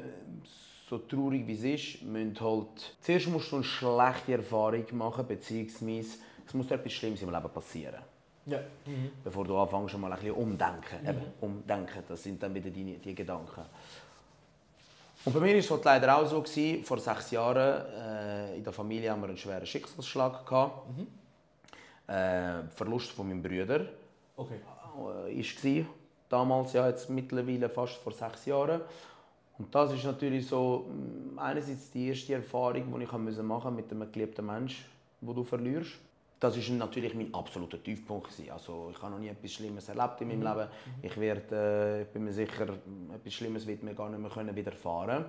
so 0.87 0.99
traurig 0.99 1.47
wie 1.47 1.53
es 1.53 1.63
ist, 1.63 2.03
müssen 2.03 2.39
halt... 2.39 2.95
Zuerst 3.01 3.27
musst 3.27 3.51
du 3.51 3.55
eine 3.55 3.63
schlechte 3.63 4.33
Erfahrung 4.33 4.85
machen, 4.91 5.25
beziehungsweise 5.27 6.17
es 6.47 6.53
muss 6.53 6.69
etwas 6.69 6.93
Schlimmes 6.93 7.21
im 7.23 7.31
Leben 7.31 7.49
passieren 7.49 8.01
Ja. 8.45 8.59
bevor 9.23 9.45
du 9.45 9.57
anfängst, 9.57 9.91
schon 9.91 10.01
mal 10.01 10.11
ein 10.11 10.19
bisschen 10.19 10.35
umdenken. 10.35 10.99
Eben, 11.07 11.21
umdenken, 11.41 12.03
das 12.07 12.21
sind 12.21 12.41
dann 12.41 12.53
wieder 12.53 12.69
die, 12.69 12.97
die 12.97 13.15
Gedanken. 13.15 13.63
Und 15.25 15.33
bei 15.33 15.39
mir 15.39 15.53
war 15.53 15.59
es 15.59 15.71
halt 15.71 15.85
leider 15.85 16.17
auch 16.17 16.27
so, 16.27 16.39
gewesen, 16.41 16.83
vor 16.83 16.99
sechs 16.99 17.31
Jahren 17.31 17.83
äh, 17.97 18.57
in 18.57 18.63
der 18.63 18.71
Familie 18.71 19.09
haben 19.09 19.21
wir 19.21 19.29
einen 19.29 19.37
schweren 19.37 19.65
Schicksalsschlag. 19.65 20.45
Gehabt. 20.45 20.87
Äh, 22.07 22.67
Verlust 22.75 23.11
von 23.11 23.27
meinem 23.27 23.41
Bruder 23.41 23.87
Okay. 24.37 24.59
äh, 25.27 25.33
ist 25.33 25.55
gsi. 25.55 25.83
damals, 26.29 26.73
ja 26.73 26.87
jetzt 26.87 27.09
mittlerweile 27.09 27.69
fast 27.69 27.95
vor 27.95 28.11
sechs 28.11 28.45
Jahren. 28.45 28.81
Und 29.57 29.73
das 29.73 29.93
ist 29.93 30.03
natürlich 30.03 30.47
so 30.47 30.85
mh, 30.89 31.41
einerseits 31.41 31.91
die 31.91 32.07
erste 32.07 32.33
Erfahrung, 32.33 32.93
die 32.97 33.03
ich 33.03 33.41
machen 33.41 33.75
mit 33.75 33.91
einem 33.91 34.11
geliebten 34.11 34.45
Mensch, 34.45 34.85
wo 35.21 35.33
du 35.33 35.43
verlierst. 35.43 35.93
Das 36.39 36.57
ist 36.57 36.69
natürlich 36.69 37.15
mein 37.15 37.33
absoluter 37.33 37.81
Tiefpunkt. 37.81 38.29
Also 38.51 38.91
ich 38.91 39.01
habe 39.01 39.13
noch 39.13 39.19
nie 39.19 39.29
etwas 39.29 39.53
Schlimmes 39.53 39.87
erlebt 39.87 40.19
in 40.19 40.27
meinem 40.27 40.43
Leben. 40.43 40.69
Ich 41.01 41.17
werde, 41.17 41.55
äh, 41.55 42.01
ich 42.01 42.07
bin 42.09 42.25
mir 42.25 42.33
sicher, 42.33 42.67
etwas 43.13 43.33
Schlimmes 43.33 43.65
wird 43.65 43.83
mir 43.83 43.95
gar 43.95 44.09
nicht 44.09 44.19
mehr 44.19 44.29
können 44.29 44.53
widerfahren. 44.55 45.25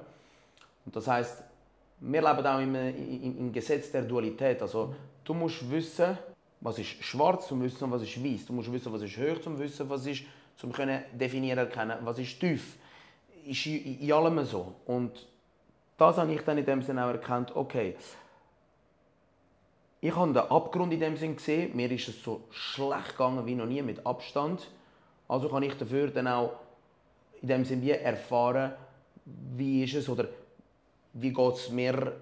Und 0.85 0.97
das 0.97 1.07
heißt, 1.07 1.45
wir 2.01 2.21
leben 2.21 2.47
auch 2.47 2.61
im, 2.61 2.75
im, 2.75 3.39
im 3.39 3.53
Gesetz 3.53 3.93
der 3.93 4.03
Dualität. 4.03 4.61
Also 4.61 4.95
du 5.25 5.33
musst 5.33 5.71
wissen, 5.71 6.19
was 6.61 6.79
ist 6.79 7.03
schwarz, 7.05 7.51
um 7.53 7.63
wissen, 7.63 7.91
was 7.91 8.03
ist 8.03 8.23
weiß. 8.23 8.47
Du 8.47 8.53
musst 8.53 8.73
wissen, 8.73 8.93
was 8.93 9.03
ist 9.03 9.17
hoch, 9.17 9.47
um 9.47 9.59
wissen, 9.59 9.89
was 9.89 10.07
ist, 10.07 10.25
zum 10.57 10.73
können 10.73 11.03
definieren 11.13 11.59
erkennen, 11.59 11.99
was 12.03 12.19
ist 12.19 12.39
tief. 12.41 12.77
Ist 13.47 13.67
in, 13.67 14.01
in 14.01 14.13
allem 14.13 14.45
so. 14.45 14.75
Und 14.87 15.27
das 15.97 16.19
habe 16.19 16.33
ich 16.33 16.43
dann 16.43 16.59
in 16.59 16.67
dem 16.67 16.83
Sinne 16.83 17.05
auch 17.05 17.11
erkannt, 17.11 17.55
okay, 17.55 17.97
ich 20.01 20.15
habe 20.15 20.33
den 20.33 20.43
Abgrund 20.43 20.93
in 20.93 21.01
dem 21.01 21.17
Sinne 21.17 21.35
gesehen, 21.35 21.75
mir 21.75 21.91
ist 21.91 22.09
es 22.09 22.23
so 22.23 22.43
schlecht 22.51 23.13
gegangen 23.13 23.47
wie 23.47 23.55
noch 23.55 23.67
nie 23.67 23.83
mit 23.83 24.05
Abstand. 24.07 24.69
Also 25.27 25.49
kann 25.49 25.63
ich 25.63 25.75
dafür 25.75 26.09
dann 26.09 26.29
auch 26.29 26.53
in 27.41 27.49
dem 27.49 27.65
Sinne 27.65 27.83
wie 27.83 27.91
erfahren, 27.91 28.73
wie 29.25 29.85
ist 29.85 29.95
es 29.95 30.09
oder 30.09 30.27
wie 31.15 31.33
geht 31.33 31.55
es 31.55 31.71
mir 31.71 32.13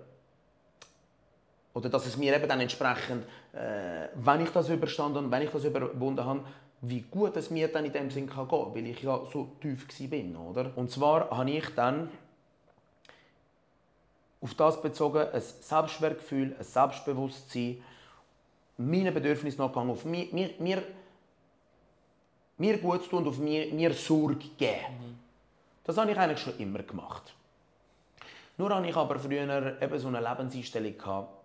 oder 1.75 1.89
dass 1.89 2.07
es 2.07 2.17
mir 2.17 2.35
eben 2.37 2.49
dann 2.49 2.61
entsprechend, 2.61 3.25
äh, 3.53 4.09
wenn 4.15 4.43
ich 4.43 4.51
das 4.51 4.69
überstanden 4.69 5.25
und 5.25 5.31
wenn 5.31 5.43
ich 5.43 5.51
das 5.51 5.65
überwunden 5.65 6.25
habe, 6.25 6.45
wie 6.88 7.03
gut 7.03 7.37
es 7.37 7.51
mir 7.51 7.68
dann 7.68 7.85
in 7.85 7.92
dem 7.92 8.11
Sinn 8.11 8.29
kann 8.29 8.49
gehen, 8.49 8.75
weil 8.75 8.87
ich 8.87 9.03
ja 9.03 9.20
so 9.33 9.49
tief 9.61 9.87
bin, 10.11 10.37
oder? 10.37 10.70
Und 10.77 10.90
zwar 10.90 11.31
habe 11.31 11.51
ich 11.51 11.68
dann 11.75 12.09
auf 14.40 14.55
das 14.55 14.81
bezogen 14.83 15.27
ein 15.33 15.40
Selbstwertgefühl, 15.40 16.55
ein 16.59 16.64
Selbstbewusstsein, 16.64 17.83
meine 18.77 19.12
Bedürfnisse 19.12 19.59
nachgegangen, 19.59 19.90
auf 19.90 20.05
mir, 20.05 20.27
mir, 20.33 20.51
mir, 20.59 20.83
mir 22.59 22.79
gut 22.79 23.05
zu 23.05 23.11
tun 23.11 23.18
und 23.20 23.29
auf 23.29 23.38
mir, 23.38 23.73
mir 23.73 23.94
Sorge 23.94 24.49
geben. 24.59 24.99
Mhm. 25.01 25.18
Das 25.85 25.97
habe 25.97 26.11
ich 26.11 26.18
eigentlich 26.18 26.40
schon 26.40 26.59
immer 26.59 26.83
gemacht. 26.83 27.35
Nur 28.57 28.75
hatte 28.75 28.88
ich 28.88 28.97
aber 28.97 29.18
früher 29.18 29.81
eben 29.81 29.99
so 29.99 30.09
eine 30.09 30.20
Lebenseinstellung 30.20 30.97
gehabt, 30.99 31.44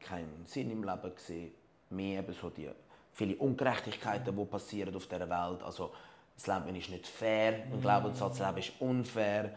keinen 0.00 0.44
Sinn 0.46 0.70
im 0.70 0.82
Leben 0.82 1.14
gesehen, 1.14 1.52
mehr 1.90 2.20
eben 2.20 2.32
so 2.32 2.50
die 2.50 2.68
viele 3.14 3.36
Ungerechtigkeiten, 3.36 4.36
die 4.36 4.44
passieren 4.44 4.94
auf 4.94 5.06
dieser 5.06 5.30
Welt. 5.30 5.62
Also, 5.62 5.92
das 6.36 6.46
Leben 6.48 6.76
ist 6.76 6.90
nicht 6.90 7.06
fair, 7.06 7.62
ein 7.72 7.80
Glaubenssatz, 7.80 8.38
das 8.38 8.48
Leben 8.48 8.58
ist 8.58 8.72
unfair. 8.80 9.54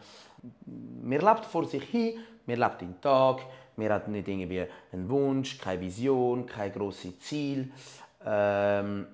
Man 0.64 1.20
lebt 1.20 1.44
vor 1.44 1.64
sich 1.64 1.82
hin, 1.84 2.20
man 2.46 2.58
lebt 2.58 2.80
den 2.80 3.00
Tag, 3.00 3.42
man 3.76 3.90
hat 3.90 4.08
nicht 4.08 4.28
irgendwie 4.28 4.64
einen 4.92 5.08
Wunsch, 5.08 5.58
keine 5.58 5.80
Vision, 5.80 6.46
kein 6.46 6.72
grosses 6.72 7.18
Ziel. 7.18 7.72
Ähm, 8.24 9.06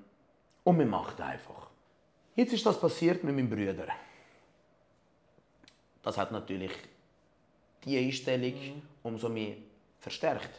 und 0.62 0.76
man 0.76 0.88
macht 0.88 1.20
einfach. 1.20 1.68
Jetzt 2.36 2.52
ist 2.52 2.66
das 2.66 2.78
passiert 2.78 3.24
mit 3.24 3.34
meinem 3.34 3.48
Bruder. 3.48 3.86
Das 6.02 6.18
hat 6.18 6.32
natürlich 6.32 6.72
die 7.84 7.98
Einstellung 7.98 8.52
mhm. 8.52 8.82
umso 9.02 9.28
mehr 9.28 9.54
verstärkt. 9.98 10.50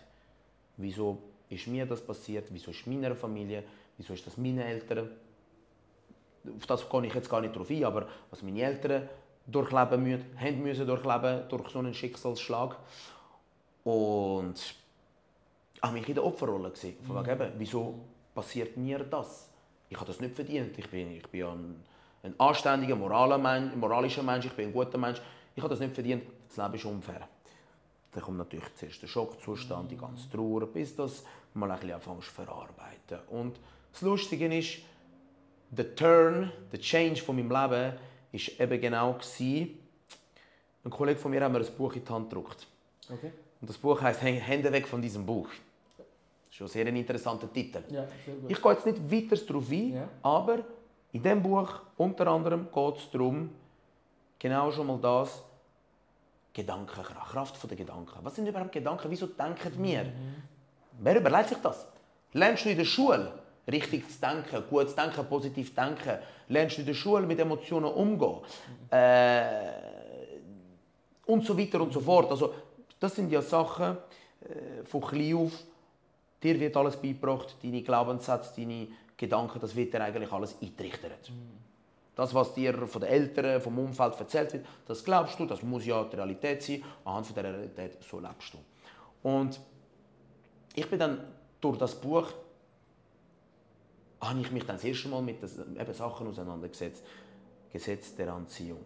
Wieso 0.78 1.21
ist 1.49 1.67
mir 1.67 1.86
das 1.86 2.01
passiert? 2.01 2.47
Wieso 2.49 2.71
ist 2.71 2.88
meiner 2.88 3.15
Familie? 3.15 3.63
Wieso 3.97 4.13
ist 4.13 4.25
das 4.25 4.38
meine 4.38 4.63
Eltern? 4.65 5.10
Auf 6.58 6.65
das 6.67 6.89
gehe 6.89 7.05
ich 7.05 7.13
jetzt 7.13 7.29
gar 7.29 7.41
nicht 7.41 7.55
drauf 7.55 7.69
ein, 7.69 7.84
aber 7.84 8.08
was 8.29 8.43
meine 8.43 8.62
Eltern 8.62 9.10
durchleben 9.47 10.03
müssen, 10.03 10.39
haben 10.39 10.62
müssen 10.62 10.88
durchleben 10.88 11.47
durch 11.49 11.69
so 11.69 11.79
einen 11.79 11.93
Schicksalsschlag. 11.93 12.77
Und 13.84 14.55
ich 15.75 15.81
habe 15.81 15.93
mich 15.93 16.08
in 16.08 16.15
der 16.15 16.25
Opferrolle 16.25 16.71
gesehen. 16.71 16.97
Von 17.05 17.17
wegen, 17.17 17.41
eben, 17.41 17.53
wieso 17.58 17.99
passiert 18.34 18.75
mir 18.77 18.99
das? 18.99 19.49
Ich 19.89 19.97
habe 19.97 20.08
das 20.08 20.19
nicht 20.19 20.36
verdient. 20.36 20.77
Ich 20.77 20.89
bin, 20.89 21.12
ich 21.12 21.27
bin 21.27 21.45
ein, 21.45 21.84
ein 22.23 22.39
anständiger, 22.39 22.95
moralischer 22.95 24.23
Mensch, 24.23 24.45
ich 24.45 24.53
bin 24.53 24.69
ein 24.69 24.73
guter 24.73 24.97
Mensch. 24.97 25.21
Ich 25.55 25.62
habe 25.62 25.69
das 25.69 25.79
nicht 25.79 25.93
verdient. 25.93 26.23
Das 26.47 26.58
Leben 26.58 26.73
ist 26.73 26.86
unfair. 26.86 27.27
Dann 28.15 28.23
kommt 28.23 28.38
natürlich 28.38 28.73
zuerst 28.75 29.01
der 29.01 29.08
Schockzustand, 29.08 29.91
die 29.91 29.97
ganze 29.97 30.30
Trauer, 30.30 30.65
bis 30.67 30.95
das 30.95 31.25
mal 31.54 31.69
ein 31.69 31.78
bisschen 31.78 31.95
anfängst 31.95 32.30
zu 32.30 32.34
verarbeiten. 32.34 33.19
Und 33.30 33.60
das 33.91 34.01
Lustige 34.01 34.58
ist, 34.58 34.78
der 35.69 35.93
Turn, 35.95 36.49
der 36.71 36.80
Change 36.80 37.21
von 37.21 37.36
meinem 37.36 37.49
Leben 37.49 37.93
war 38.32 38.62
eben 38.62 38.82
genau 38.82 39.13
gewesen, 39.13 39.80
ein 40.86 40.91
Kollege 40.91 41.19
von 41.19 41.32
mir 41.32 41.43
hat 41.43 41.51
mir 41.51 41.60
ein 41.60 41.65
Buch 41.78 41.93
in 41.93 42.06
die 42.06 42.10
Hand 42.13 42.30
gedruckt. 42.30 42.67
Okay. 43.12 43.32
Und 43.60 43.69
das 43.69 43.78
Buch 43.78 44.01
heißt 44.01 44.21
Hände 44.21 44.71
weg 44.71 44.88
von 44.88 45.01
diesem 45.01 45.25
Buch. 45.25 45.49
Das 45.97 46.06
ist 46.51 46.56
schon 46.56 46.67
sehr 46.69 46.86
ein 46.86 46.95
interessanter 46.95 47.51
Titel. 47.51 47.84
Ja, 47.89 48.08
ich 48.47 48.62
gehe 48.62 48.71
jetzt 48.71 48.86
nicht 48.86 49.12
weiter 49.12 49.45
darauf 49.45 49.69
ein, 49.69 49.93
ja. 49.93 50.08
aber 50.21 50.60
in 51.12 51.21
diesem 51.21 51.43
Buch 51.43 51.82
unter 51.97 52.28
anderem 52.28 52.67
geht 52.73 52.97
es 52.97 53.12
darum, 53.12 53.49
genau 54.39 54.71
schon 54.71 54.88
mal 54.88 54.99
das, 55.01 55.43
Gedankenkraft, 56.55 57.31
Kraft 57.31 57.69
der 57.69 57.77
Gedanken. 57.77 58.19
Was 58.23 58.35
sind 58.35 58.47
überhaupt 58.47 58.71
Gedanken? 58.71 59.11
Wieso 59.11 59.27
denken 59.27 59.71
wir? 59.83 60.05
Wer 60.99 61.17
überlegt 61.17 61.49
sich 61.49 61.57
das? 61.57 61.85
Lernst 62.31 62.63
du 62.65 62.69
in 62.69 62.77
der 62.77 62.85
Schule 62.85 63.31
richtig 63.69 64.09
zu 64.09 64.21
denken, 64.21 64.63
gut 64.69 64.89
zu 64.89 64.95
denken, 64.95 65.25
positiv 65.27 65.69
zu 65.69 65.75
denken? 65.75 66.17
Lernst 66.47 66.77
du 66.77 66.81
in 66.81 66.87
der 66.87 66.93
Schule 66.93 67.27
mit 67.27 67.39
Emotionen 67.39 67.91
umgehen? 67.91 68.39
Mhm. 68.39 68.87
Äh, 68.89 69.71
und 71.25 71.45
so 71.45 71.57
weiter 71.57 71.81
und 71.81 71.91
so 71.91 71.99
fort. 71.99 72.31
Also, 72.31 72.53
das 72.99 73.15
sind 73.15 73.29
ja 73.31 73.41
Sachen 73.41 73.97
äh, 74.41 74.85
von 74.85 75.01
klein 75.01 75.35
auf. 75.35 75.51
Dir 76.41 76.57
wird 76.59 76.77
alles 76.77 76.95
beigebracht, 76.95 77.55
deine 77.61 77.81
Glaubenssätze, 77.81 78.53
deine 78.55 78.87
Gedanken, 79.17 79.59
das 79.59 79.75
wird 79.75 79.93
dir 79.93 80.01
eigentlich 80.01 80.31
alles 80.31 80.55
eintrichtert. 80.61 81.29
Mhm. 81.29 81.64
Das, 82.15 82.34
was 82.34 82.54
dir 82.54 82.88
von 82.88 83.01
den 83.01 83.10
Eltern, 83.10 83.62
vom 83.62 83.78
Umfeld 83.78 84.19
erzählt 84.19 84.54
wird, 84.54 84.65
das 84.88 85.04
glaubst 85.04 85.39
du, 85.39 85.45
das 85.45 85.62
muss 85.62 85.86
ja 85.86 86.04
die 86.06 86.15
Realität 86.15 86.63
sein. 86.63 86.84
Anhand 87.04 87.28
von 87.28 87.36
dieser 87.36 87.54
Realität, 87.54 87.97
so 88.04 88.19
lebst 88.19 88.54
du. 88.54 88.58
Und 89.28 89.60
ich 90.73 90.89
bin 90.89 90.99
dann 90.99 91.19
durch 91.60 91.78
das 91.78 91.95
Buch 91.95 92.32
habe 94.21 94.39
ich 94.39 94.51
mich 94.51 94.65
dann 94.65 94.78
das 94.78 94.84
erste 94.84 95.08
Mal 95.10 95.21
mit 95.21 95.41
den, 95.41 95.80
eben 95.80 95.93
Sachen 95.93 96.28
auseinandergesetzt. 96.28 97.04
Gesetz 97.71 98.15
der 98.15 98.34
Anziehung, 98.34 98.80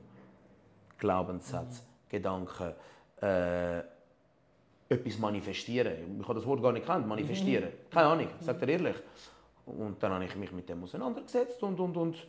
Glaubenssatz, 0.98 1.82
mhm. 1.82 2.10
Gedanken, 2.10 2.74
äh, 3.22 3.80
etwas 4.89 5.20
manifestieren. 5.20 6.20
Ich 6.20 6.28
habe 6.28 6.39
das 6.39 6.48
Wort 6.48 6.62
gar 6.62 6.72
nicht 6.72 6.82
gekannt, 6.82 7.08
manifestieren. 7.08 7.70
Mhm. 7.70 7.89
Keine 7.92 8.08
Ahnung, 8.08 8.28
sagt 8.39 8.62
er 8.63 8.68
ehrlich. 8.68 8.96
Und 9.68 10.02
dann 10.02 10.13
habe 10.13 10.26
ich 10.26 10.36
mich 10.36 10.52
mit 10.52 10.68
dem 10.68 10.84
auseinandergesetzt 10.84 11.62
und, 11.62 11.80
und, 11.80 11.96
und 11.96 12.28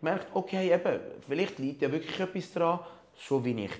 gemerkt, 0.00 0.28
okay, 0.34 0.72
eben, 0.72 1.00
vielleicht 1.26 1.58
liegt 1.58 1.82
ja 1.82 1.90
wirklich 1.90 2.18
etwas 2.18 2.52
daran, 2.52 2.80
so 3.16 3.44
wie 3.44 3.64
ich 3.64 3.72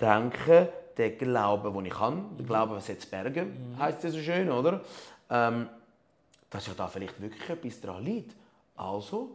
denke, 0.00 0.72
der 0.96 1.10
Glaube, 1.10 1.70
den 1.70 1.86
ich 1.86 1.98
habe, 1.98 2.22
der 2.38 2.46
Glaube, 2.46 2.76
was 2.76 2.88
jetzt 2.88 3.10
bergen, 3.10 3.72
mhm. 3.74 3.78
heißt 3.78 4.04
es 4.04 4.14
so 4.14 4.20
schön, 4.20 4.50
oder? 4.50 4.80
Ähm, 5.30 5.68
dass 6.50 6.66
ja 6.66 6.74
da 6.76 6.86
vielleicht 6.86 7.20
wirklich 7.20 7.48
etwas 7.48 7.80
daran 7.80 8.04
liegt. 8.04 8.36
Also 8.76 9.30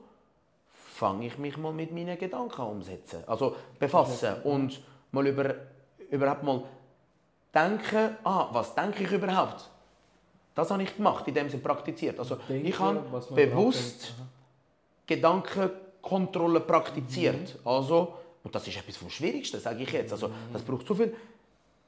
fange 0.72 1.28
ich 1.28 1.38
mich 1.38 1.58
mal 1.58 1.74
mit 1.74 1.92
meinen 1.92 2.18
Gedanken 2.18 2.62
umsetzen, 2.62 3.24
also 3.28 3.56
befassen 3.80 4.42
und 4.44 4.82
mal 5.12 5.26
über, 5.26 5.56
überhaupt 6.10 6.44
mal 6.44 6.64
denken, 7.54 8.18
ah, 8.24 8.50
was 8.52 8.76
denke 8.76 9.04
ich 9.04 9.12
überhaupt? 9.12 9.70
Das 10.54 10.72
habe 10.72 10.84
ich 10.84 10.96
gemacht, 10.96 11.28
in 11.28 11.36
dem 11.36 11.50
Sinne 11.50 11.62
praktiziert. 11.62 12.20
Also 12.20 12.36
Denke, 12.36 12.68
ich 12.68 12.80
habe 12.80 13.00
bewusst 13.34 14.14
Gedankenkontrolle 15.08 16.60
praktiziert. 16.60 17.56
Mhm. 17.56 17.68
Also, 17.68 18.14
und 18.44 18.54
das 18.54 18.68
ist 18.68 18.78
etwas 18.78 18.98
vom 18.98 19.10
Schwierigsten, 19.10 19.60
sage 19.60 19.84
ich 19.84 19.92
jetzt. 19.92 20.12
Also, 20.12 20.30
das 20.54 20.62
braucht 20.62 20.86
so 20.86 20.94
viel 20.94 21.16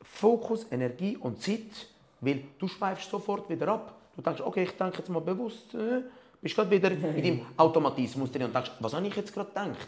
Fokus, 0.02 0.66
Energie 0.72 1.18
und 1.18 1.42
Zeit, 1.42 1.88
weil 2.22 2.44
du 2.58 2.68
schweifst 2.68 3.10
sofort 3.10 3.50
wieder 3.50 3.68
ab. 3.68 3.96
Du 4.16 4.22
denkst, 4.22 4.42
okay, 4.42 4.64
ich 4.64 4.72
denke 4.72 4.98
jetzt 4.98 5.10
mal 5.10 5.22
bewusst, 5.22 5.74
äh, 5.76 6.02
bist 6.42 6.56
gerade 6.56 6.72
wieder 6.72 6.92
in 6.92 7.02
deinem 7.02 7.46
Automatismus 7.58 8.32
drin 8.32 8.44
und 8.44 8.56
denkst, 8.56 8.72
was 8.80 8.94
habe 8.94 9.08
ich 9.08 9.16
jetzt 9.16 9.34
gerade 9.34 9.50
gedacht? 9.50 9.88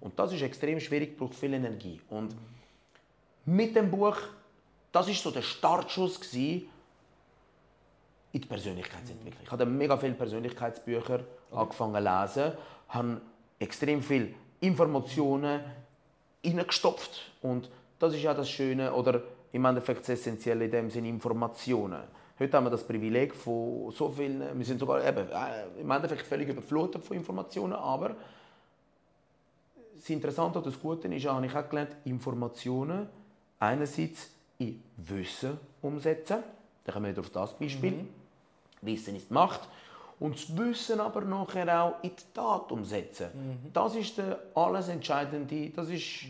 Und 0.00 0.18
das 0.18 0.32
ist 0.32 0.42
extrem 0.42 0.78
schwierig, 0.80 1.16
braucht 1.16 1.34
viel 1.34 1.54
Energie. 1.54 2.00
Und 2.10 2.34
mit 3.46 3.74
dem 3.74 3.90
Buch, 3.90 4.16
das 4.92 5.08
ist 5.08 5.22
so 5.22 5.30
der 5.30 5.42
Startschuss 5.42 6.20
gewesen, 6.20 6.68
in 8.34 8.40
die 8.40 8.48
Persönlichkeitsentwicklung. 8.48 9.42
Ich 9.44 9.50
habe 9.50 9.64
mega 9.64 9.96
viele 9.96 10.14
Persönlichkeitsbücher 10.14 11.20
okay. 11.20 11.24
angefangen 11.52 11.94
zu 11.94 12.00
lesen, 12.42 12.52
habe 12.88 13.20
extrem 13.60 14.02
viele 14.02 14.34
Informationen 14.60 15.60
hineingestopft 16.42 17.32
und 17.42 17.70
das 18.00 18.12
ist 18.12 18.22
ja 18.22 18.34
das 18.34 18.50
Schöne 18.50 18.92
oder 18.92 19.22
im 19.52 19.64
Endeffekt 19.64 20.00
das 20.00 20.08
Essentielle 20.08 20.64
in 20.64 20.70
dem 20.72 20.90
Sinne 20.90 21.08
Informationen. 21.08 22.02
Heute 22.36 22.56
haben 22.56 22.64
wir 22.64 22.70
das 22.70 22.84
Privileg 22.84 23.32
von 23.32 23.92
so 23.92 24.10
vielen, 24.10 24.58
wir 24.58 24.66
sind 24.66 24.80
sogar 24.80 25.04
eben, 25.04 25.28
äh, 25.28 25.80
im 25.80 25.88
Endeffekt 25.88 26.26
völlig 26.26 26.48
überflutet 26.48 27.04
von 27.04 27.16
Informationen, 27.16 27.74
aber 27.74 28.16
das 29.94 30.10
Interessante 30.10 30.58
und 30.58 30.66
das 30.66 30.80
Gute 30.80 31.06
ist, 31.06 31.24
habe 31.26 31.46
ich 31.46 31.54
auch 31.54 31.68
gelernt, 31.68 31.94
Informationen 32.04 33.08
einerseits 33.60 34.30
in 34.58 34.82
Wissen 34.96 35.56
umsetzen. 35.80 36.38
Da 36.82 36.92
kommen 36.92 37.06
wir 37.06 37.12
wieder 37.12 37.20
auf 37.20 37.30
das 37.30 37.56
Beispiel. 37.56 37.92
Mhm. 37.92 38.23
Wissen 38.84 39.16
ist 39.16 39.30
Macht. 39.30 39.68
Und 40.20 40.36
das 40.36 40.56
Wissen 40.56 41.00
aber 41.00 41.22
nachher 41.22 41.82
auch 41.82 41.94
in 42.02 42.10
die 42.10 42.32
Tat 42.32 42.70
umsetzen. 42.70 43.28
Mhm. 43.34 43.72
Das 43.72 43.94
ist 43.96 44.16
der 44.16 44.38
alles 44.54 44.88
Entscheidende, 44.88 45.70
das 45.70 45.88
ist 45.88 46.26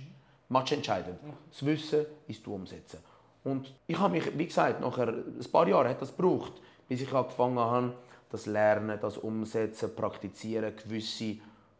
matchentscheidend. 0.48 1.18
Das 1.50 1.64
Wissen 1.64 2.06
ist 2.26 2.46
du 2.46 2.54
umsetzen. 2.54 2.98
Und 3.44 3.74
ich 3.86 3.98
habe 3.98 4.12
mich, 4.12 4.38
wie 4.38 4.46
gesagt, 4.46 4.80
nachher 4.80 5.08
ein 5.08 5.46
paar 5.52 5.68
Jahre 5.68 5.90
hat 5.90 6.00
das 6.00 6.16
gebraucht, 6.16 6.52
bis 6.88 7.02
ich 7.02 7.12
angefangen 7.12 7.58
habe, 7.58 7.94
das 8.30 8.46
Lernen, 8.46 8.98
das 9.00 9.18
Umsetzen, 9.18 9.94
Praktizieren, 9.94 10.74
gewisse 10.74 11.36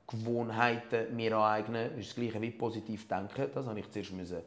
Gewohnheiten 0.07 1.17
mir 1.17 1.37
aneignen. 1.37 1.91
Das 1.91 2.01
ist 2.01 2.11
das 2.11 2.17
Gleiche 2.17 2.41
wie 2.41 2.51
positiv 2.51 3.09
denken. 3.09 3.51
Das 3.55 3.67
habe 3.67 3.81
ich 3.81 3.91
zuerst 3.91 4.13
müssen 4.13 4.43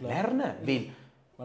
lernen. 0.00 0.54
Weil 0.62 0.90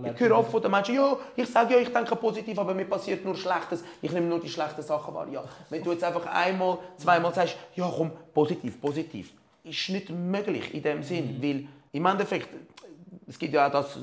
ich 0.06 0.20
höre 0.20 0.38
oft 0.38 0.52
von 0.52 0.62
den 0.62 0.72
Menschen, 0.72 0.96
ja, 0.96 1.18
ich 1.36 1.48
sage 1.48 1.74
ja, 1.74 1.80
ich 1.80 1.92
denke 1.92 2.16
positiv, 2.16 2.58
aber 2.60 2.74
mir 2.74 2.86
passiert 2.86 3.24
nur 3.24 3.36
Schlechtes. 3.36 3.84
Ich 4.02 4.12
nehme 4.12 4.28
nur 4.28 4.40
die 4.40 4.50
schlechten 4.50 4.82
Sachen 4.82 5.14
wahr. 5.14 5.28
Ja, 5.32 5.44
wenn 5.70 5.84
du 5.84 5.92
jetzt 5.92 6.04
einfach 6.04 6.26
einmal, 6.26 6.80
zweimal 6.98 7.34
sagst, 7.34 7.58
ja 7.76 7.92
komm, 7.96 8.12
positiv, 8.34 8.80
positiv, 8.80 9.34
ist 9.64 9.90
nicht 9.90 10.10
möglich 10.10 10.74
in 10.74 10.84
dem 10.84 11.04
Sinn, 11.04 11.38
mhm. 11.38 11.44
weil 11.44 11.68
im 11.92 12.06
Endeffekt, 12.06 12.50
es 13.28 13.38
gibt 13.38 13.54
ja 13.54 13.68
auch 13.68 13.72
das 13.72 13.98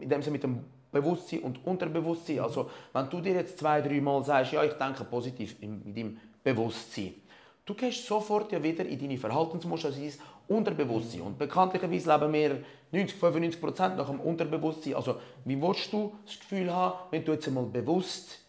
in 0.00 0.08
dem 0.08 0.22
Sinn 0.22 0.32
mit 0.32 0.42
dem 0.42 0.64
Bewusstsein 0.92 1.40
und 1.40 1.64
Unterbewusstsein. 1.64 2.40
Also 2.40 2.70
wenn 2.92 3.08
du 3.08 3.20
dir 3.20 3.34
jetzt 3.34 3.58
zwei, 3.58 3.80
drei 3.80 4.00
Mal 4.00 4.24
sagst, 4.24 4.52
ja, 4.52 4.64
ich 4.64 4.72
denke 4.72 5.04
positiv 5.04 5.56
in 5.60 5.94
deinem 5.94 6.18
Bewusstsein, 6.42 7.14
du 7.70 7.74
gehst 7.74 8.04
sofort 8.06 8.50
ja 8.50 8.62
wieder 8.62 8.84
in 8.84 8.98
deine 8.98 9.16
Verhaltensmuster, 9.16 9.88
also 9.88 10.00
ins 10.00 10.18
Unterbewusstsein. 10.48 11.22
Und 11.22 11.38
bekanntlicherweise 11.38 12.12
leben 12.12 12.32
wir 12.32 12.64
90, 12.90 13.16
95 13.18 13.60
Prozent 13.60 13.96
nach 13.96 14.08
dem 14.08 14.20
Unterbewusstsein. 14.20 14.94
Also 14.94 15.16
wie 15.44 15.60
willst 15.60 15.92
du 15.92 16.12
das 16.26 16.40
Gefühl 16.40 16.74
haben, 16.74 16.98
wenn 17.10 17.24
du 17.24 17.32
jetzt 17.32 17.46
einmal 17.46 17.64
bewusst 17.64 18.40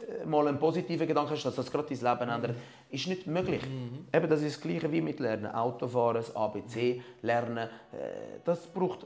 äh, 0.00 0.24
mal 0.24 0.48
einen 0.48 0.58
positiven 0.58 1.06
Gedanken 1.06 1.32
hast, 1.32 1.44
dass 1.44 1.56
das 1.56 1.70
gerade 1.70 1.94
dein 1.94 2.12
Leben 2.12 2.30
ändert, 2.30 2.56
ist 2.90 3.06
nicht 3.06 3.26
möglich. 3.26 3.62
Mhm. 3.62 4.06
Eben, 4.12 4.30
das 4.30 4.40
ist 4.40 4.56
das 4.56 4.62
Gleiche 4.62 4.90
wie 4.90 5.02
mit 5.02 5.20
Lernen. 5.20 5.46
Autofahren, 5.46 6.16
das 6.16 6.34
ABC, 6.34 7.02
Lernen, 7.20 7.68
äh, 7.68 8.40
das 8.44 8.66
braucht 8.66 9.00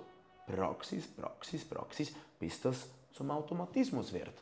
Praxis, 0.47 1.09
Praxis, 1.09 1.65
Praxis, 1.65 2.15
bis 2.39 2.61
das 2.61 2.89
zum 3.13 3.33
Automatismus 3.33 4.13
wird. 4.13 4.35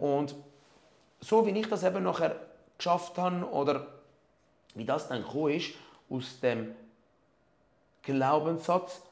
Und 0.00 0.34
so 1.20 1.46
wie 1.46 1.50
ich 1.50 1.68
das 1.68 1.84
eben 1.84 2.02
nachher 2.02 2.36
geschafft 2.78 3.18
habe 3.18 3.46
oder 3.50 3.86
wie 4.74 4.84
das 4.84 5.08
dann 5.08 5.22
gekommen 5.22 5.54
ist, 5.54 5.72
aus 6.10 6.40
dem 6.40 6.74
Glaubenssatz, 8.02 9.02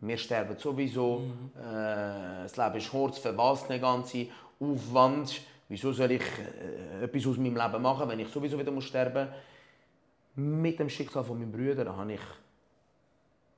wir 0.00 0.16
sterben 0.16 0.56
sowieso, 0.56 1.18
mhm. 1.18 1.50
äh, 1.60 2.42
das 2.42 2.56
Leben 2.56 2.76
ist 2.76 2.90
kurz, 2.90 3.18
für 3.18 3.36
was 3.36 3.66
der 3.66 3.78
ganze 3.78 4.28
Aufwand, 4.58 5.42
wieso 5.68 5.92
soll 5.92 6.12
ich 6.12 6.22
äh, 6.22 7.04
etwas 7.04 7.26
aus 7.26 7.36
meinem 7.36 7.56
Leben 7.56 7.82
machen, 7.82 8.08
wenn 8.08 8.20
ich 8.20 8.28
sowieso 8.28 8.58
wieder 8.58 8.70
muss 8.70 8.84
sterben 8.84 9.28
muss. 9.28 9.36
Mit 10.36 10.78
dem 10.78 10.88
Schicksal 10.88 11.24
von 11.24 11.38
meinem 11.38 11.52
Brüder 11.52 11.94
habe 11.94 12.14
ich, 12.14 12.20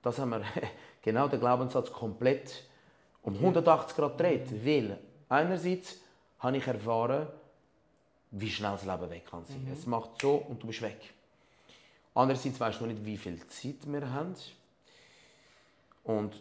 das 0.03 0.19
haben 0.19 0.31
wir, 0.31 0.43
genau 1.03 1.29
den 1.29 1.39
Glaubenssatz 1.39 1.93
komplett 1.93 2.65
um 3.23 3.35
180 3.35 3.97
Grad 3.97 4.19
gedreht, 4.19 4.51
mhm. 4.51 4.67
weil 4.67 4.99
einerseits 5.29 6.01
habe 6.41 6.57
ich 6.57 6.67
erfahren, 6.67 7.29
wie 8.33 8.51
schnell 8.51 8.73
das 8.73 8.85
Leben 8.85 9.11
weg 9.11 9.27
kann 9.31 9.45
sein. 9.45 9.65
Mhm. 9.65 9.73
Es 9.73 9.87
macht 9.87 10.21
so 10.21 10.35
und 10.35 10.61
du 10.63 10.67
bist 10.67 10.83
weg. 10.83 11.13
Andererseits 12.15 12.61
weißt 12.61 12.81
du 12.81 12.87
nicht, 12.87 13.05
wie 13.05 13.17
viel 13.17 13.45
Zeit 13.47 13.87
wir 13.87 14.11
haben. 14.11 14.35
Und 16.05 16.35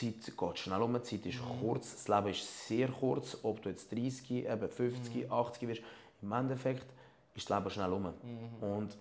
die 0.00 0.20
Zeit 0.20 0.36
geht 0.36 0.58
schnell 0.58 0.82
um, 0.82 0.94
die 0.94 1.02
Zeit 1.02 1.26
ist 1.26 1.40
mhm. 1.40 1.60
kurz, 1.60 1.92
das 1.92 2.08
Leben 2.08 2.28
ist 2.28 2.68
sehr 2.68 2.88
kurz, 2.88 3.36
ob 3.42 3.62
du 3.62 3.68
jetzt 3.68 3.90
30, 3.90 4.30
eben 4.30 4.68
50, 4.68 5.26
mhm. 5.26 5.32
80 5.32 5.68
wirst. 5.68 5.82
Im 6.22 6.32
Endeffekt 6.32 6.86
ist 7.34 7.50
das 7.50 7.58
Leben 7.58 7.70
schnell 7.70 7.92
um. 7.92 8.02
Mhm. 8.02 8.62
Und 8.62 8.96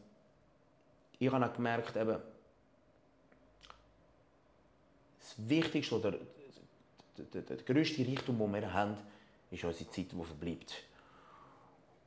ich 1.19 1.31
habe 1.31 1.45
auch 1.45 1.53
gemerkt, 1.53 1.95
eben, 1.95 2.17
das 5.19 5.49
Wichtigste 5.49 5.95
oder 5.95 6.11
der, 7.17 7.25
der, 7.25 7.41
der 7.41 7.57
grösste 7.57 8.05
Reichtum, 8.05 8.39
den 8.39 8.53
wir 8.53 8.73
haben, 8.73 8.97
ist 9.51 9.63
unsere 9.63 9.89
Zeit, 9.89 10.11
die 10.11 10.23
verbleibt. 10.23 10.73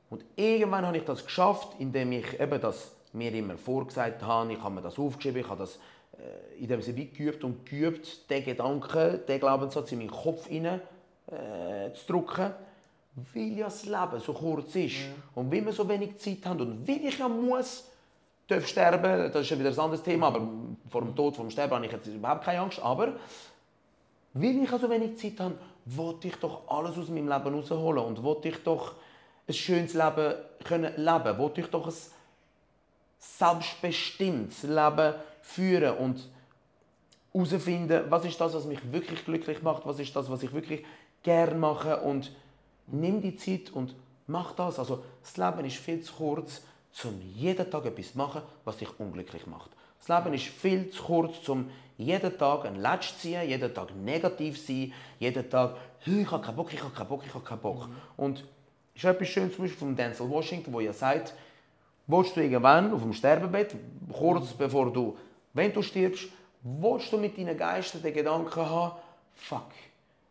Und 0.09 0.23
irgendwann 0.35 0.85
habe 0.85 0.97
ich 0.97 1.05
das 1.05 1.23
geschafft, 1.23 1.75
indem 1.79 2.11
ich 2.11 2.39
eben 2.39 2.61
das 2.61 2.94
mir 3.15 3.33
immer 3.33 3.57
vorgesagt 3.57 4.21
habe, 4.21 4.53
ich 4.53 4.61
habe 4.61 4.75
mir 4.75 4.81
das 4.81 4.99
aufgeschrieben, 4.99 5.41
ich 5.41 5.49
habe 5.49 5.59
das 5.59 5.79
äh, 6.17 6.61
in 6.61 6.67
dem 6.67 6.81
Sinne 6.81 7.05
geübt 7.05 7.43
und 7.43 7.65
geübt, 7.65 8.29
den 8.29 8.43
Gedanken, 8.43 9.19
den 9.27 9.39
Glaubenssatz 9.39 9.91
in 9.91 9.99
meinen 9.99 10.11
Kopf 10.11 10.47
hinein 10.47 10.81
äh, 11.27 11.91
zu 11.93 12.13
drücken, 12.13 12.51
weil 13.33 13.57
ja 13.57 13.65
das 13.65 13.85
Leben 13.85 14.19
so 14.19 14.33
kurz 14.33 14.75
ist 14.75 14.95
mhm. 14.95 15.23
und 15.35 15.51
weil 15.51 15.65
wir 15.65 15.73
so 15.73 15.87
wenig 15.87 16.17
Zeit 16.17 16.45
haben 16.45 16.61
und 16.61 16.87
weil 16.87 17.05
ich 17.05 17.17
ja 17.17 17.27
muss, 17.27 17.89
darf 18.47 18.67
sterben, 18.67 19.31
das 19.31 19.41
ist 19.41 19.49
ja 19.49 19.59
wieder 19.59 19.69
ein 19.69 19.79
anderes 19.79 20.03
Thema, 20.03 20.27
aber 20.27 20.47
vor 20.89 21.01
dem 21.01 21.15
Tod, 21.15 21.35
vor 21.35 21.45
dem 21.45 21.51
Sterben 21.51 21.75
habe 21.75 21.85
ich 21.85 21.91
jetzt 21.91 22.07
überhaupt 22.07 22.43
keine 22.43 22.59
Angst, 22.59 22.79
aber 22.79 23.13
weil 24.33 24.63
ich 24.63 24.69
so 24.69 24.89
wenig 24.89 25.17
Zeit 25.17 25.39
habe, 25.39 25.55
wollte 25.85 26.27
ich 26.27 26.35
doch 26.35 26.67
alles 26.67 26.97
aus 26.97 27.09
meinem 27.09 27.29
Leben 27.29 27.55
rausholen 27.55 28.03
und 28.03 28.21
wollte 28.21 28.49
ich 28.49 28.57
doch 28.63 28.95
ein 29.47 29.53
schönes 29.53 29.93
Leben 29.93 30.35
können 30.63 30.93
leben, 30.97 31.37
wollte 31.37 31.61
ich 31.61 31.67
doch 31.67 31.87
ein 31.87 31.93
selbstbestimmtes 33.37 34.63
Leben 34.63 35.15
führen 35.41 35.97
und 35.97 36.29
herausfinden, 37.33 38.05
was 38.09 38.25
ist 38.25 38.39
das, 38.39 38.53
was 38.53 38.65
mich 38.65 38.79
wirklich 38.91 39.25
glücklich 39.25 39.61
macht, 39.61 39.85
was 39.85 39.99
ist 39.99 40.15
das, 40.15 40.29
was 40.29 40.43
ich 40.43 40.53
wirklich 40.53 40.85
gerne 41.23 41.55
mache 41.55 41.97
und 42.01 42.31
nimm 42.87 43.21
die 43.21 43.35
Zeit 43.35 43.71
und 43.71 43.95
mach 44.27 44.53
das. 44.53 44.79
Also 44.79 45.03
das 45.21 45.37
Leben 45.37 45.65
ist 45.65 45.77
viel 45.77 46.01
zu 46.01 46.13
kurz, 46.13 46.61
um 47.03 47.19
jeden 47.35 47.69
Tag 47.69 47.85
etwas 47.85 48.13
zu 48.13 48.17
machen, 48.17 48.41
was 48.63 48.77
dich 48.77 48.99
unglücklich 48.99 49.45
macht. 49.47 49.71
Das 49.99 50.07
Leben 50.07 50.33
ist 50.33 50.45
viel 50.45 50.89
zu 50.89 51.03
kurz, 51.03 51.47
um 51.49 51.69
jeden 51.97 52.37
Tag 52.37 52.65
ein 52.65 52.75
Latsch 52.75 53.13
zu 53.13 53.19
ziehen, 53.19 53.47
jeden 53.47 53.73
Tag 53.73 53.95
negativ 53.95 54.59
zu 54.59 54.67
sein, 54.67 54.93
jeden 55.19 55.49
Tag, 55.49 55.75
ich 56.05 56.31
habe 56.31 56.45
keinen 56.45 56.55
Bock, 56.55 56.73
ich 56.73 56.81
habe 56.81 56.93
keinen 56.93 57.07
Bock, 57.07 57.23
ich 57.25 57.33
habe 57.33 57.43
keinen 57.43 57.59
Bock. 57.59 57.87
Mhm. 57.87 57.95
Und 58.17 58.43
es 58.95 59.03
ist 59.03 59.09
etwas 59.09 59.27
Schönes 59.27 59.55
zum 59.55 59.65
Beispiel 59.65 59.79
von 59.79 59.95
Denzel 59.95 60.29
Washington, 60.29 60.71
wo 60.71 60.79
er 60.79 60.93
sagt, 60.93 61.33
willst 62.07 62.35
du 62.35 62.41
irgendwann 62.41 62.93
auf 62.93 63.01
dem 63.01 63.13
Sterbebett, 63.13 63.75
kurz 64.11 64.53
mhm. 64.53 64.57
bevor 64.57 64.91
du, 64.91 65.17
wenn 65.53 65.73
du 65.73 65.81
stirbst, 65.81 66.27
willst 66.61 67.11
du 67.11 67.17
mit 67.17 67.37
deinen 67.37 67.57
Geistern 67.57 68.01
den 68.01 68.13
Gedanken 68.13 68.55
haben, 68.55 68.97
fuck, 69.35 69.71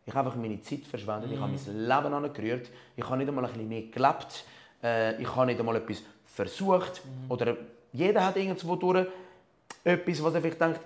ich 0.05 0.13
habe 0.13 0.27
einfach 0.27 0.39
meine 0.39 0.61
Zeit 0.61 0.85
verschwendet, 0.85 1.29
mhm. 1.29 1.35
ich 1.35 1.41
habe 1.41 1.51
mein 1.51 2.03
Leben 2.03 2.13
angerührt, 2.13 2.69
ich 2.95 3.03
habe 3.03 3.17
nicht 3.17 3.27
einmal 3.27 3.45
ein 3.45 3.51
bisschen 3.51 3.69
mehr 3.69 3.83
gelebt, 3.83 4.45
äh, 4.83 5.21
ich 5.21 5.35
habe 5.35 5.47
nicht 5.47 5.59
einmal 5.59 5.75
etwas 5.77 6.03
versucht, 6.25 7.01
mhm. 7.05 7.31
oder 7.31 7.57
jeder 7.93 8.25
hat 8.25 8.35
irgendwo 8.35 8.75
durch 8.75 9.07
etwas, 9.83 10.23
was 10.23 10.33
er 10.33 10.41
vielleicht 10.41 10.61
denkt, 10.61 10.81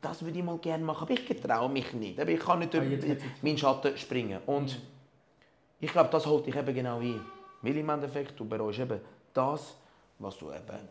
das 0.00 0.24
würde 0.24 0.38
ich 0.38 0.44
mal 0.44 0.58
gerne 0.58 0.84
machen, 0.84 1.02
aber 1.02 1.12
ich 1.12 1.26
getraue 1.26 1.68
mich 1.68 1.92
nicht. 1.92 2.18
Ich 2.18 2.40
kann 2.40 2.58
nicht 2.60 2.72
über 2.72 2.84
ah, 2.84 3.16
meinen 3.42 3.58
Schatten 3.58 3.96
springen. 3.98 4.38
Und 4.46 4.72
mhm. 4.72 4.82
ich 5.80 5.92
glaube, 5.92 6.08
das 6.10 6.26
holt 6.26 6.46
dich 6.46 6.56
eben 6.56 6.74
genau 6.74 7.00
ein. 7.00 7.20
Weil 7.62 7.76
im 7.76 7.88
Endeffekt, 7.88 8.38
du 8.38 8.46
bereust 8.46 8.78
eben 8.78 9.00
das, 9.34 9.76
was 10.20 10.38
du 10.38 10.50
eben 10.52 10.88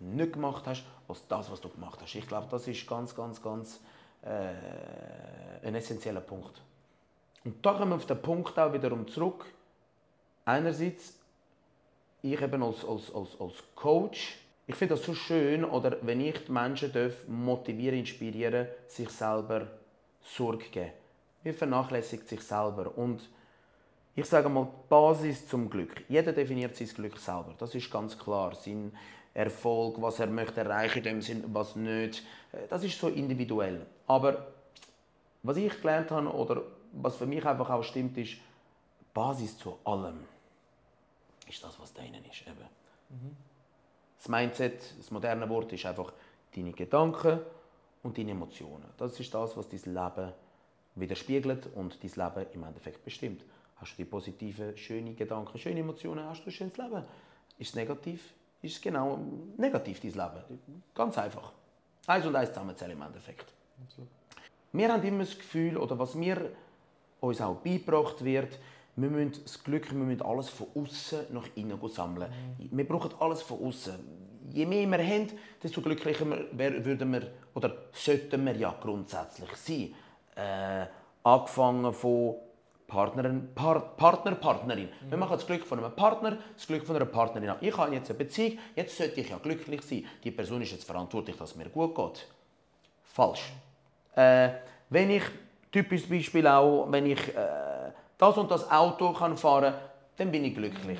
nicht 0.00 0.32
gemacht 0.32 0.64
hast, 0.66 0.84
als 1.08 1.26
das, 1.28 1.50
was 1.50 1.60
du 1.60 1.68
gemacht 1.68 2.00
hast. 2.02 2.14
Ich 2.14 2.26
glaube, 2.26 2.48
das 2.50 2.66
ist 2.66 2.86
ganz, 2.86 3.14
ganz, 3.14 3.40
ganz 3.40 3.80
äh, 4.22 5.66
ein 5.66 5.74
essentieller 5.74 6.20
Punkt. 6.20 6.60
Und 7.44 7.64
da 7.64 7.74
kommen 7.74 7.90
wir 7.90 7.96
auf 7.96 8.06
den 8.06 8.20
Punkt 8.20 8.58
auch 8.58 8.72
wiederum 8.72 9.06
zurück. 9.06 9.44
Einerseits, 10.44 11.14
ich 12.22 12.40
eben 12.40 12.62
als, 12.62 12.84
als, 12.84 13.14
als, 13.14 13.40
als 13.40 13.54
Coach, 13.74 14.38
ich 14.66 14.74
finde 14.74 14.94
das 14.94 15.04
so 15.04 15.14
schön, 15.14 15.64
oder 15.64 15.96
wenn 16.02 16.20
ich 16.20 16.44
die 16.44 16.52
Menschen 16.52 16.92
darf, 16.92 17.26
motivieren, 17.28 17.98
inspirieren, 17.98 18.68
sich 18.86 19.08
selber 19.10 19.66
Sorge 20.22 20.68
geben. 20.70 20.92
Wir 21.42 21.54
vernachlässigt 21.54 22.28
sich 22.28 22.42
selber. 22.42 22.96
Und 22.96 23.28
ich 24.14 24.26
sage 24.26 24.48
mal, 24.48 24.64
die 24.64 24.88
Basis 24.88 25.48
zum 25.48 25.70
Glück. 25.70 26.04
Jeder 26.08 26.32
definiert 26.32 26.76
sein 26.76 26.88
Glück 26.88 27.18
selber. 27.18 27.54
Das 27.58 27.74
ist 27.74 27.90
ganz 27.90 28.18
klar. 28.18 28.54
Sein 28.54 28.92
Erfolg, 29.32 30.00
was 30.00 30.20
er 30.20 30.26
möchte 30.26 30.60
erreichen, 30.60 30.98
in 30.98 31.04
dem 31.04 31.22
Sinn, 31.22 31.44
was 31.48 31.76
nicht. 31.76 32.22
Das 32.68 32.84
ist 32.84 32.98
so 32.98 33.08
individuell. 33.08 33.86
Aber 34.06 34.46
was 35.42 35.56
ich 35.56 35.80
gelernt 35.80 36.10
habe, 36.10 36.28
oder 36.28 36.62
was 36.92 37.16
für 37.16 37.26
mich 37.26 37.44
einfach 37.44 37.70
auch 37.70 37.82
stimmt, 37.82 38.18
ist, 38.18 38.36
Basis 39.14 39.58
zu 39.58 39.78
allem 39.84 40.24
ist 41.48 41.62
das, 41.62 41.78
was 41.80 41.92
da 41.92 42.02
innen 42.02 42.24
ist. 42.24 42.42
Eben. 42.42 42.68
Mhm. 43.10 43.36
Das 44.18 44.28
Mindset, 44.28 44.94
das 44.98 45.10
moderne 45.10 45.48
Wort, 45.48 45.72
ist 45.72 45.84
einfach 45.84 46.12
deine 46.54 46.72
Gedanken 46.72 47.40
und 48.02 48.16
deine 48.16 48.30
Emotionen. 48.32 48.86
Das 48.96 49.18
ist 49.18 49.32
das, 49.32 49.56
was 49.56 49.68
dein 49.68 49.94
Leben 49.94 50.32
widerspiegelt 50.94 51.68
und 51.74 51.98
dein 52.02 52.10
Leben 52.10 52.46
im 52.52 52.64
Endeffekt 52.64 53.04
bestimmt. 53.04 53.44
Hast 53.82 53.94
du 53.94 53.96
die 53.96 54.04
positiven, 54.04 54.76
schönen 54.76 55.16
Gedanken, 55.16 55.58
schöne 55.58 55.80
Emotionen, 55.80 56.24
hast 56.24 56.42
du 56.42 56.50
ein 56.50 56.52
schönes 56.52 56.76
Leben. 56.76 57.02
Ist 57.58 57.70
es 57.70 57.74
negativ, 57.74 58.32
ist 58.62 58.76
es 58.76 58.80
genau 58.80 59.18
negativ, 59.56 59.98
dein 59.98 60.12
Leben. 60.12 60.82
Ganz 60.94 61.18
einfach. 61.18 61.52
Eins 62.06 62.24
und 62.24 62.36
eins 62.36 62.50
zusammenzählen 62.50 62.92
im 62.92 63.02
Endeffekt. 63.02 63.52
Absolut. 63.82 64.08
Wir 64.70 64.92
haben 64.92 65.02
immer 65.02 65.24
das 65.24 65.36
Gefühl, 65.36 65.76
oder 65.76 65.98
was 65.98 66.14
mir 66.14 66.52
uns 67.18 67.40
auch 67.40 67.56
beigebracht 67.56 68.24
wird, 68.24 68.56
wir 68.94 69.10
müssen 69.10 69.42
das 69.42 69.60
Glück, 69.64 69.90
wir 69.90 69.98
müssen 69.98 70.22
alles 70.22 70.48
von 70.48 70.68
außen 70.76 71.26
nach 71.32 71.48
innen 71.56 71.80
sammeln. 71.88 72.30
Mhm. 72.58 72.78
Wir 72.78 72.86
brauchen 72.86 73.10
alles 73.18 73.42
von 73.42 73.66
außen. 73.66 73.94
Je 74.52 74.64
mehr 74.64 74.88
wir 74.88 75.04
haben, 75.04 75.26
desto 75.60 75.82
glücklicher 75.82 76.24
würden 76.24 77.12
wir 77.12 77.32
oder 77.54 77.74
sollten 77.92 78.44
wir 78.44 78.56
ja 78.56 78.76
grundsätzlich 78.80 79.50
sein. 79.56 79.94
Äh, 80.36 80.86
angefangen 81.24 81.92
von 81.92 82.36
Partnerin, 82.92 83.48
Par 83.54 83.96
Partner, 83.96 84.34
Partnerin. 84.34 84.84
Mhm. 84.84 85.10
Wir 85.10 85.16
machen 85.16 85.36
das 85.36 85.46
Glück 85.46 85.64
von 85.64 85.78
einem 85.78 85.96
Partner, 85.96 86.36
das 86.54 86.66
Glück 86.66 86.86
von 86.86 86.94
einer 86.94 87.06
Partnerin. 87.06 87.54
Ich 87.62 87.74
habe 87.74 87.94
jetzt 87.94 88.10
eine 88.10 88.18
Beziehung, 88.18 88.58
jetzt 88.76 88.98
sollte 88.98 89.22
ich 89.22 89.30
ja 89.30 89.38
glücklich 89.38 89.80
sein. 89.80 90.04
Die 90.22 90.30
Person 90.30 90.60
ist 90.60 90.72
jetzt 90.72 90.84
verantwortlich, 90.84 91.34
dass 91.36 91.52
es 91.52 91.56
mir 91.56 91.70
gut 91.70 91.94
geht. 91.94 92.26
Falsch. 93.04 93.50
Äh, 94.14 94.50
Wenn 94.90 95.08
ich, 95.08 95.22
typisches 95.70 96.06
Beispiel 96.06 96.46
auch, 96.46 96.86
wenn 96.90 97.06
ich 97.06 97.34
äh, 97.34 97.92
das 98.18 98.36
und 98.36 98.50
das 98.50 98.70
Auto 98.70 99.14
kann 99.14 99.38
fahren 99.38 99.72
kann, 99.72 99.82
dann 100.18 100.30
bin 100.30 100.44
ich 100.44 100.54
glücklich. 100.54 100.98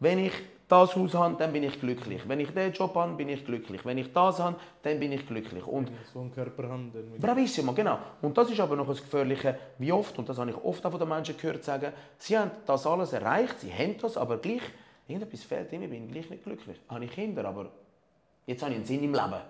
Wenn 0.00 0.18
ich 0.18 0.32
das 0.72 0.96
Haus 0.96 1.12
habe, 1.14 1.36
dann 1.38 1.52
bin 1.52 1.64
ich 1.64 1.78
glücklich. 1.78 2.26
Wenn 2.26 2.40
ich 2.40 2.50
den 2.50 2.72
Job 2.72 2.94
habe, 2.94 3.12
bin 3.12 3.28
ich 3.28 3.44
glücklich. 3.44 3.84
Wenn 3.84 3.98
ich 3.98 4.10
das 4.10 4.38
habe, 4.38 4.56
dann 4.82 4.98
bin 4.98 5.12
ich 5.12 5.26
glücklich. 5.26 5.66
Und 5.66 5.90
so 6.12 6.20
einen 6.20 6.32
Körper 6.32 6.66
haben. 6.68 6.90
Bravissimo, 7.20 7.74
genau. 7.74 7.98
Und 8.22 8.36
das 8.38 8.50
ist 8.50 8.58
aber 8.58 8.74
noch 8.74 8.86
das 8.86 9.02
Gefährliche, 9.02 9.58
wie 9.78 9.92
oft, 9.92 10.18
und 10.18 10.26
das 10.26 10.38
habe 10.38 10.50
ich 10.50 10.56
oft 10.56 10.84
auch 10.86 10.90
von 10.90 10.98
den 10.98 11.08
Menschen 11.10 11.36
gehört 11.36 11.62
sagen, 11.62 11.92
sie 12.16 12.38
haben 12.38 12.50
das 12.64 12.86
alles 12.86 13.12
erreicht, 13.12 13.60
sie 13.60 13.70
haben 13.70 13.96
das, 14.00 14.16
aber 14.16 14.38
gleich, 14.38 14.62
irgendetwas 15.06 15.42
fehlt 15.42 15.70
ich 15.70 15.78
bin 15.78 16.10
gleich 16.10 16.30
nicht 16.30 16.42
glücklich. 16.42 16.80
Habe 16.88 17.04
ich 17.04 17.10
Kinder, 17.10 17.44
aber 17.44 17.70
jetzt 18.46 18.62
habe 18.62 18.72
ich 18.72 18.78
einen 18.78 18.86
Sinn 18.86 19.04
im 19.04 19.12
Leben, 19.12 19.42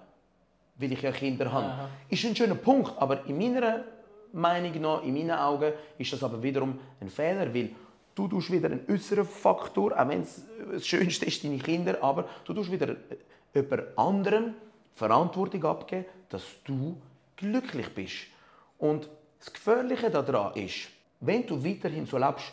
weil 0.77 0.93
ich 0.93 1.03
ja 1.03 1.13
Kinder 1.13 1.53
habe. 1.53 1.67
Aha. 1.67 1.89
Ist 2.09 2.25
ein 2.25 2.35
schöner 2.35 2.57
Punkt, 2.57 2.93
aber 2.99 3.25
in 3.27 3.39
meiner 3.39 3.85
Meinung 4.33 4.81
nach, 4.81 5.05
in 5.05 5.15
meinen 5.15 5.31
Augen, 5.31 5.73
ist 5.99 6.13
das 6.13 6.25
aber 6.25 6.43
wiederum 6.43 6.81
ein 7.01 7.09
Fehler, 7.09 7.55
weil 7.55 7.71
du 8.15 8.29
tust 8.29 8.51
wieder 8.51 8.71
einen 8.71 8.85
äußeren 8.89 9.25
Faktor, 9.25 9.99
auch 9.99 10.09
wenn 10.09 10.23
es 10.23 10.43
das 10.73 10.87
Schönste 10.87 11.27
ist, 11.27 11.43
deine 11.45 11.59
Kinder, 11.59 12.03
aber 12.03 12.29
du 12.45 12.55
tust 12.55 12.71
wieder 12.71 12.97
jemand 13.55 13.99
anderem 13.99 14.55
Verantwortung 14.95 15.65
abgeben, 15.65 16.07
dass 16.29 16.43
du 16.65 16.97
glücklich 17.37 17.89
bist. 17.95 18.17
Und 18.79 19.09
das 19.39 19.53
Gefährliche 19.53 20.11
daran 20.11 20.55
ist, 20.55 20.89
wenn 21.21 21.47
du 21.47 21.65
weiterhin 21.65 22.07
so 22.07 22.19
lebst, 22.19 22.53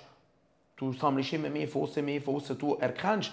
du 0.77 0.93
sammelst 0.93 1.33
immer 1.33 1.49
mehr 1.49 1.67
Fossen, 1.67 2.05
mehr 2.05 2.21
Fossen, 2.21 2.57
du 2.57 2.75
erkennst, 2.75 3.31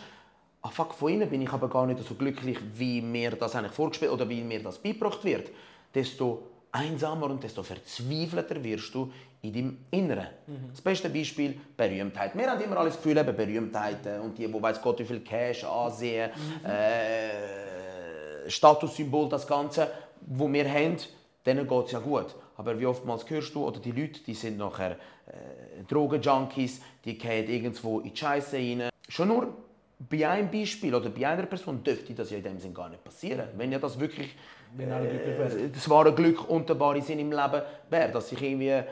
ah 0.63 0.69
fuck, 0.69 0.95
von 0.95 1.13
innen 1.13 1.29
bin 1.29 1.43
ich 1.43 1.53
aber 1.53 1.69
gar 1.69 1.87
nicht 1.87 2.03
so 2.07 2.15
glücklich, 2.15 2.59
wie 2.75 3.01
mir 3.01 3.33
das 3.33 3.55
eigentlich 3.55 3.73
vorgespielt 3.73 4.11
oder 4.11 4.29
wie 4.29 4.43
mir 4.43 4.63
das 4.63 4.79
beigebracht 4.79 5.25
wird, 5.25 5.51
desto 5.95 6.43
einsamer 6.73 7.27
und 7.27 7.43
desto 7.43 7.63
verzweifelter 7.63 8.63
wirst 8.63 8.95
du 8.95 9.13
in 9.47 9.53
deinem 9.53 9.79
Inneren. 9.91 10.27
Das 10.71 10.81
beste 10.81 11.09
Beispiel, 11.09 11.59
Berühmtheit. 11.77 12.37
Wir 12.37 12.51
haben 12.51 12.61
immer 12.61 12.79
alles 12.79 12.97
Gefühl, 12.97 13.17
eben 13.17 13.37
Berühmtheiten 13.37 14.21
und 14.21 14.37
die, 14.39 14.53
wo 14.53 14.61
weiß 14.61 14.81
Gott 14.83 14.99
wie 15.01 15.05
viel 15.05 15.21
Cash, 15.21 15.65
Ansehen, 15.65 16.31
äh, 16.65 18.51
Statussymbol, 18.51 19.29
das 19.29 19.47
Ganze, 19.47 19.91
wo 20.23 20.53
wir 20.53 20.69
haben, 20.69 20.97
denen 21.45 21.67
geht 21.67 21.87
es 21.87 21.93
ja 21.93 21.99
gut. 21.99 22.35
Aber 22.57 22.79
wie 22.79 22.87
oftmals 22.87 23.29
hörst 23.29 23.55
du, 23.55 23.67
oder 23.67 23.81
die 23.81 23.93
Leute, 23.93 24.21
die 24.27 24.35
sind 24.35 24.57
nachher 24.57 24.93
äh, 24.93 25.85
Drogenjunkies, 25.89 26.81
die 27.05 27.19
gehen 27.19 27.49
irgendwo 27.49 28.01
in 28.01 28.11
die 28.13 28.17
Scheiße 28.17 28.57
rein. 28.57 28.89
Schon 29.09 29.29
nur 29.29 29.55
bei 29.99 30.29
einem 30.29 30.51
Beispiel 30.51 30.95
oder 30.95 31.11
bei 31.11 31.27
einer 31.27 31.47
Person 31.47 31.83
dürfte 31.83 32.15
das 32.15 32.31
ja 32.31 32.39
in 32.39 32.43
dem 32.43 32.59
Sinn 32.59 32.75
gar 32.75 32.89
nicht 32.89 33.03
passieren. 33.03 33.49
Wenn 33.57 33.73
ja 33.73 33.79
das 33.79 33.99
wirklich 33.99 34.35
Wenn 34.75 34.93
alle 34.93 35.09
glücklich 35.09 35.39
wären. 35.39 35.73
das 35.73 35.89
wahre 35.89 36.15
Glück 36.15 36.49
und 36.49 36.69
der 36.69 36.79
wahre 36.79 37.01
Sinn 37.01 37.19
im 37.19 37.31
Leben 37.31 37.63
wäre, 37.89 38.13
dass 38.13 38.29
sich 38.29 38.43
irgendwie 38.43 38.69
äh, 38.69 38.85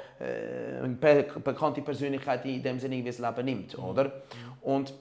eine 0.82 0.94
be 0.94 1.26
bekannte 1.42 1.82
Persönlichkeit 1.82 2.44
in 2.44 2.62
dem 2.62 2.78
Sinne 2.78 2.96
irgendwie 2.96 3.10
das 3.10 3.18
Leben 3.18 3.44
nimmt, 3.44 3.78
oder? 3.78 4.22
Und 4.62 4.94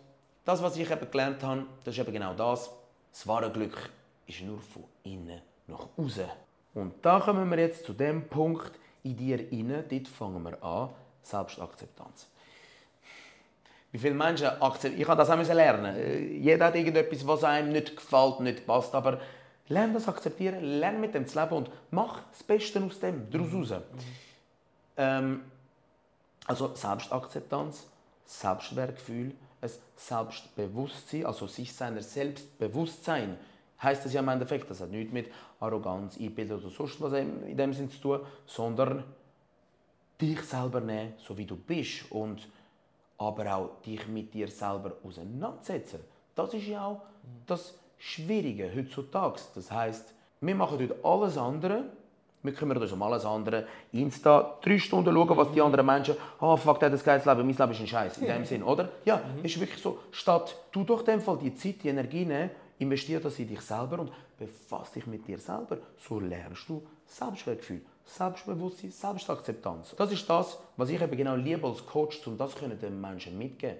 das, 0.43 0.61
was 0.61 0.75
ich 0.77 0.89
eben 0.89 1.11
gelernt 1.11 1.41
habe, 1.43 1.65
das 1.83 1.93
ist 1.95 2.01
eben 2.01 2.11
genau 2.11 2.33
das. 2.33 2.69
Das 3.11 3.27
wahre 3.27 3.49
Glück 3.51 3.77
ist 4.27 4.41
nur 4.41 4.59
von 4.59 4.83
innen 5.03 5.41
nach 5.67 5.87
außen. 5.97 6.25
Und 6.73 6.93
da 7.01 7.19
kommen 7.19 7.49
wir 7.49 7.59
jetzt 7.59 7.85
zu 7.85 7.93
dem 7.93 8.27
Punkt 8.27 8.71
in 9.03 9.15
dir 9.15 9.51
inne. 9.51 9.83
Dort 9.83 10.07
fangen 10.07 10.43
wir 10.43 10.61
an. 10.63 10.89
Selbstakzeptanz. 11.21 12.27
Wie 13.91 13.99
viele 13.99 14.15
Menschen 14.15 14.47
akzeptieren, 14.47 15.01
ich 15.01 15.07
habe 15.07 15.23
das 15.23 15.29
auch 15.29 15.53
lernen. 15.53 15.95
Äh, 15.95 16.19
Jeder 16.37 16.65
hat 16.65 16.75
irgendetwas, 16.75 17.25
was 17.25 17.43
einem 17.43 17.71
nicht 17.71 17.95
gefällt, 17.95 18.39
nicht 18.39 18.65
passt, 18.65 18.93
aber 18.95 19.19
lern 19.69 19.93
das 19.93 20.07
akzeptieren, 20.07 20.63
lern 20.63 20.99
mit 20.99 21.13
dem 21.13 21.27
zu 21.27 21.39
leben 21.39 21.55
und 21.55 21.71
mach 21.91 22.21
das 22.31 22.43
Beste 22.43 22.83
aus 22.83 22.99
dem, 22.99 23.29
daraus 23.29 23.71
raus. 23.71 23.81
Ähm, 24.97 25.41
also 26.45 26.75
Selbstakzeptanz, 26.75 27.87
Selbstwertgefühl, 28.25 29.33
ein 29.61 29.69
Selbstbewusstsein, 29.95 31.25
also 31.25 31.47
sich 31.47 31.73
seiner 31.73 32.01
Selbstbewusstsein, 32.01 33.37
heißt 33.81 34.05
das 34.05 34.13
ja 34.13 34.21
im 34.21 34.29
Endeffekt, 34.29 34.69
das 34.69 34.81
hat 34.81 34.89
nichts 34.89 35.13
mit 35.13 35.31
Arroganz, 35.59 36.17
Einbildung 36.17 36.59
oder 36.59 36.69
sonst 36.69 37.01
was 37.01 37.13
in 37.13 37.55
dem 37.55 37.73
Sinn 37.73 37.89
zu 37.89 37.99
tun, 37.99 38.19
sondern 38.45 39.03
dich 40.19 40.41
selber 40.41 40.81
nehmen, 40.81 41.13
so 41.17 41.37
wie 41.37 41.45
du 41.45 41.55
bist 41.55 42.11
und 42.11 42.47
aber 43.17 43.55
auch 43.55 43.81
dich 43.81 44.07
mit 44.07 44.33
dir 44.33 44.47
selber 44.47 44.93
auseinandersetzen. 45.03 45.99
Das 46.35 46.53
ist 46.53 46.67
ja 46.67 46.85
auch 46.85 47.01
das 47.45 47.75
Schwierige 47.97 48.71
heutzutage. 48.75 49.39
Das 49.55 49.71
heißt, 49.71 50.13
wir 50.41 50.55
machen 50.55 50.79
heute 50.79 50.95
alles 51.03 51.37
andere. 51.37 51.85
Wir 52.41 52.53
kümmern 52.53 52.77
uns 52.77 52.91
um 52.91 53.01
alles 53.01 53.25
andere. 53.25 53.65
Insta, 53.93 54.57
drei 54.61 54.77
Stunden 54.77 55.13
schauen, 55.13 55.37
was 55.37 55.51
die 55.53 55.61
anderen 55.61 55.85
Menschen. 55.85 56.15
Ah, 56.41 56.57
fuck, 56.57 56.79
der 56.79 56.87
hat 56.87 56.93
das 56.93 57.03
geiles 57.03 57.23
Leben, 57.25 57.45
mein 57.47 57.55
Leben 57.55 57.71
ist 57.71 57.79
ein 57.79 57.87
Scheiß. 57.87 58.17
In 58.17 58.27
dem 58.27 58.43
Sinn, 58.43 58.63
oder? 58.63 58.89
Ja, 59.05 59.21
ist 59.41 59.57
wirklich 59.59 59.81
so. 59.81 59.99
Statt 60.11 60.55
du 60.73 60.83
doch 60.83 61.03
dem 61.03 61.21
Fall 61.21 61.37
die 61.37 61.55
Zeit, 61.55 61.81
die 61.83 61.87
Energie 61.87 62.25
nehmen, 62.25 62.49
investier 62.79 63.21
das 63.21 63.39
in 63.39 63.47
dich 63.47 63.61
selber 63.61 63.99
und 63.99 64.11
befass 64.37 64.91
dich 64.91 65.07
mit 65.07 65.25
dir 65.25 65.39
selber. 65.39 65.77
So 65.97 66.19
lernst 66.19 66.67
du 66.67 66.85
Selbstwertgefühl, 67.05 67.81
Selbstbewusstsein, 68.05 68.91
Selbstakzeptanz. 68.91 69.95
Das 69.95 70.11
ist 70.11 70.29
das, 70.29 70.59
was 70.75 70.89
ich 70.89 71.01
eben 71.01 71.15
genau 71.17 71.35
liebe 71.35 71.65
als 71.65 71.85
Coach, 71.85 72.27
um 72.27 72.37
das 72.37 72.55
können 72.55 72.77
den 72.77 72.99
Menschen 72.99 73.37
mitgeben. 73.37 73.77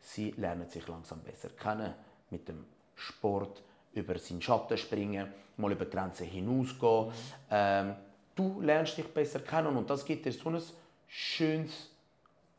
Sie 0.00 0.30
lernen 0.38 0.68
sich 0.70 0.86
langsam 0.88 1.20
besser 1.20 1.50
kennen 1.50 1.92
mit 2.30 2.48
dem 2.48 2.64
Sport, 2.96 3.62
über 3.94 4.18
seinen 4.18 4.42
Schatten 4.42 4.76
springen, 4.76 5.28
mal 5.56 5.72
über 5.72 5.86
Grenzen 5.86 6.26
hinausgehen. 6.26 7.12
Ähm, 7.50 7.94
du 8.34 8.60
lernst 8.60 8.98
dich 8.98 9.06
besser 9.06 9.40
kennen 9.40 9.76
und 9.76 9.88
das 9.88 10.04
gibt 10.04 10.26
dir 10.26 10.32
so 10.32 10.50
ein 10.50 10.60
schönes, 11.06 11.90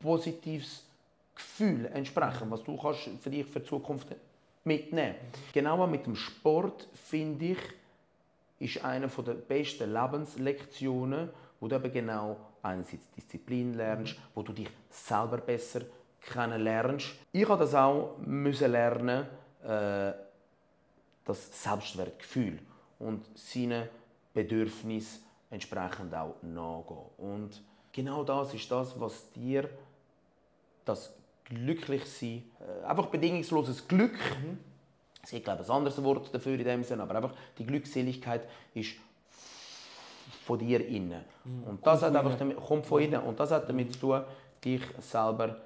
positives 0.00 0.84
Gefühl 1.34 1.86
entsprechen, 1.86 2.50
was 2.50 2.64
du 2.64 2.76
kannst 2.76 3.08
für 3.20 3.30
dich 3.30 3.46
für 3.46 3.60
die 3.60 3.66
Zukunft 3.66 4.08
mitnehmen. 4.64 5.16
Genau 5.52 5.86
mit 5.86 6.06
dem 6.06 6.16
Sport 6.16 6.88
finde 6.94 7.46
ich 7.46 7.58
ist 8.60 8.84
eine 8.84 9.06
der 9.06 9.34
besten 9.34 9.92
Lebenslektionen, 9.92 11.30
wo 11.60 11.68
du 11.68 11.76
eben 11.76 11.92
genau 11.92 12.36
einerseits 12.62 13.08
Disziplin 13.16 13.74
lernst, 13.74 14.16
wo 14.34 14.42
du 14.42 14.52
dich 14.52 14.68
selber 14.90 15.38
besser 15.38 15.82
kennenlernst. 16.20 17.14
Ich 17.32 17.48
habe 17.48 17.60
das 17.60 17.74
auch 17.74 18.16
müssen 18.18 18.72
lernen, 18.72 19.26
äh, 19.64 20.12
das 21.28 21.62
Selbstwertgefühl 21.62 22.58
und 22.98 23.24
seine 23.34 23.88
Bedürfnisse 24.32 25.20
entsprechend 25.50 26.14
auch 26.14 26.34
nachgehen. 26.42 26.98
Und 27.18 27.62
genau 27.92 28.24
das 28.24 28.54
ist 28.54 28.70
das, 28.70 28.98
was 28.98 29.30
dir 29.32 29.68
das 30.84 31.14
Glücklichsein, 31.44 32.44
äh, 32.60 32.86
einfach 32.86 33.06
bedingungsloses 33.06 33.86
Glück, 33.86 34.18
es 35.22 35.30
gibt 35.30 35.44
glaube 35.44 35.62
ich 35.62 35.68
ein 35.68 35.76
anderes 35.76 36.02
Wort 36.02 36.34
dafür 36.34 36.54
in 36.54 36.64
dem 36.64 36.84
Sinne, 36.84 37.02
aber 37.02 37.16
einfach 37.16 37.34
die 37.58 37.66
Glückseligkeit 37.66 38.48
ist 38.72 38.92
von 40.46 40.58
dir 40.58 40.86
innen. 40.86 41.22
Und 41.66 41.86
das 41.86 42.02
hat 42.02 42.16
einfach 42.16 42.38
damit, 42.38 42.56
kommt 42.56 42.86
von 42.86 43.02
innen. 43.02 43.20
Und 43.22 43.38
das 43.38 43.50
hat 43.50 43.68
damit 43.68 43.92
zu 43.92 44.00
tun, 44.00 44.22
dich 44.64 44.82
selber 45.00 45.56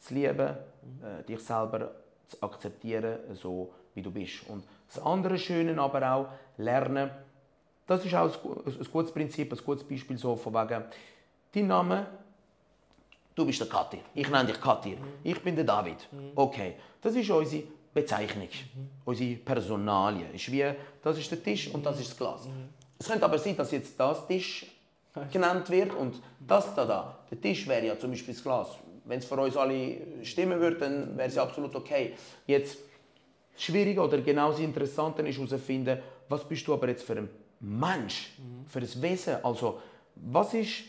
zu 0.00 0.14
lieben, 0.14 0.56
äh, 1.02 1.22
dich 1.28 1.40
selber 1.40 1.92
zu 2.26 2.42
akzeptieren, 2.42 3.18
so 3.34 3.72
wie 3.98 4.02
du 4.02 4.10
bist. 4.10 4.48
Und 4.48 4.62
das 4.92 5.02
andere 5.04 5.36
Schöne 5.38 5.78
aber 5.80 6.12
auch, 6.14 6.26
lernen, 6.56 7.10
das 7.86 8.04
ist 8.04 8.14
auch 8.14 8.32
ein, 8.32 8.40
gu- 8.42 8.62
ein 8.64 8.86
gutes 8.92 9.12
Prinzip, 9.12 9.52
ein 9.52 9.58
gutes 9.64 9.84
Beispiel 9.84 10.16
so 10.16 10.36
von 10.36 10.54
wegen, 10.54 10.84
dein 11.52 11.66
Name, 11.66 12.06
du 13.34 13.44
bist 13.44 13.60
der 13.60 13.68
Katir, 13.68 14.00
ich 14.14 14.28
nenne 14.30 14.46
dich 14.46 14.60
Katir, 14.60 14.96
ich 15.24 15.40
bin 15.42 15.54
der 15.56 15.64
David. 15.64 16.08
Okay, 16.34 16.74
das 17.02 17.14
ist 17.14 17.28
unsere 17.30 17.64
Bezeichnung, 17.92 18.48
unsere 19.04 19.34
Personalie. 19.36 20.26
Ist 20.32 20.50
wie, 20.52 20.64
das 21.02 21.18
ist 21.18 21.30
der 21.30 21.42
Tisch 21.42 21.68
und 21.74 21.84
das 21.84 21.98
ist 22.00 22.10
das 22.10 22.16
Glas. 22.18 22.48
Es 22.98 23.06
könnte 23.08 23.24
aber 23.24 23.38
sein, 23.38 23.56
dass 23.56 23.70
jetzt 23.72 23.98
das 23.98 24.26
Tisch 24.26 24.66
genannt 25.32 25.68
wird 25.70 25.92
und 25.94 26.20
das 26.46 26.74
da 26.74 26.84
da. 26.84 27.18
Der 27.30 27.40
Tisch 27.40 27.66
wäre 27.66 27.86
ja 27.86 27.98
zum 27.98 28.10
Beispiel 28.10 28.34
das 28.34 28.42
Glas. 28.42 28.68
Wenn 29.04 29.20
es 29.20 29.24
für 29.24 29.36
uns 29.36 29.56
alle 29.56 29.96
stimmen 30.22 30.60
würde, 30.60 30.76
dann 30.78 31.16
wäre 31.16 31.28
es 31.28 31.34
ja 31.34 31.42
absolut 31.42 31.74
okay. 31.74 32.14
Jetzt 32.46 32.76
das 33.58 33.64
Schwierige 33.64 34.00
oder 34.00 34.18
genauso 34.18 34.62
Interessante 34.62 35.22
ist 35.22 35.36
herauszufinden, 35.36 35.98
was 36.28 36.44
bist 36.44 36.66
du 36.66 36.74
aber 36.74 36.88
jetzt 36.88 37.02
für 37.02 37.16
ein 37.16 37.28
Mensch, 37.58 38.30
für 38.68 38.78
ein 38.78 39.02
Wesen. 39.02 39.36
Also, 39.42 39.80
was, 40.14 40.54
ist, 40.54 40.84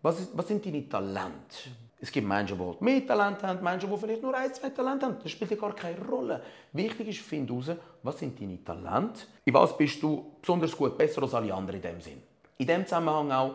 was, 0.00 0.20
ist, 0.20 0.30
was 0.38 0.46
sind 0.46 0.64
deine 0.64 0.88
Talente? 0.88 1.68
Es 1.98 2.12
gibt 2.12 2.28
Menschen, 2.28 2.56
die 2.58 2.64
halt 2.64 2.80
mehr 2.80 3.04
Talent 3.04 3.42
haben, 3.42 3.64
Menschen, 3.64 3.90
die 3.90 3.96
vielleicht 3.96 4.22
nur 4.22 4.36
ein, 4.36 4.54
zwei 4.54 4.70
Talente 4.70 5.06
haben. 5.06 5.16
Das 5.20 5.32
spielt 5.32 5.50
ja 5.50 5.56
gar 5.56 5.74
keine 5.74 5.98
Rolle. 6.06 6.40
Wichtig 6.72 7.08
ist, 7.08 7.20
finde 7.20 7.52
heraus, 7.54 7.76
was 8.04 8.18
sind 8.20 8.40
deine 8.40 8.62
Talente? 8.62 9.22
In 9.44 9.54
was 9.54 9.76
bist 9.76 10.00
du 10.00 10.36
besonders 10.40 10.76
gut, 10.76 10.96
besser 10.96 11.22
als 11.22 11.34
alle 11.34 11.52
anderen 11.52 11.80
in 11.80 11.82
dem 11.82 12.00
Sinn? 12.00 12.22
In 12.58 12.66
dem 12.68 12.84
Zusammenhang 12.84 13.32
auch, 13.32 13.54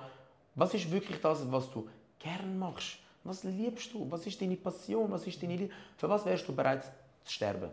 was 0.55 0.73
ist 0.73 0.91
wirklich 0.91 1.21
das, 1.21 1.49
was 1.49 1.71
du 1.71 1.87
gern 2.19 2.59
machst? 2.59 2.97
Was 3.23 3.43
liebst 3.43 3.93
du? 3.93 4.09
Was 4.09 4.25
ist 4.25 4.41
deine 4.41 4.57
Passion? 4.57 5.09
Was 5.09 5.25
ist 5.25 5.41
deine 5.41 5.55
Liebe? 5.55 5.73
Für 5.95 6.09
was 6.09 6.25
wärst 6.25 6.47
du 6.47 6.53
bereit 6.53 6.83
zu 7.23 7.31
sterben? 7.31 7.69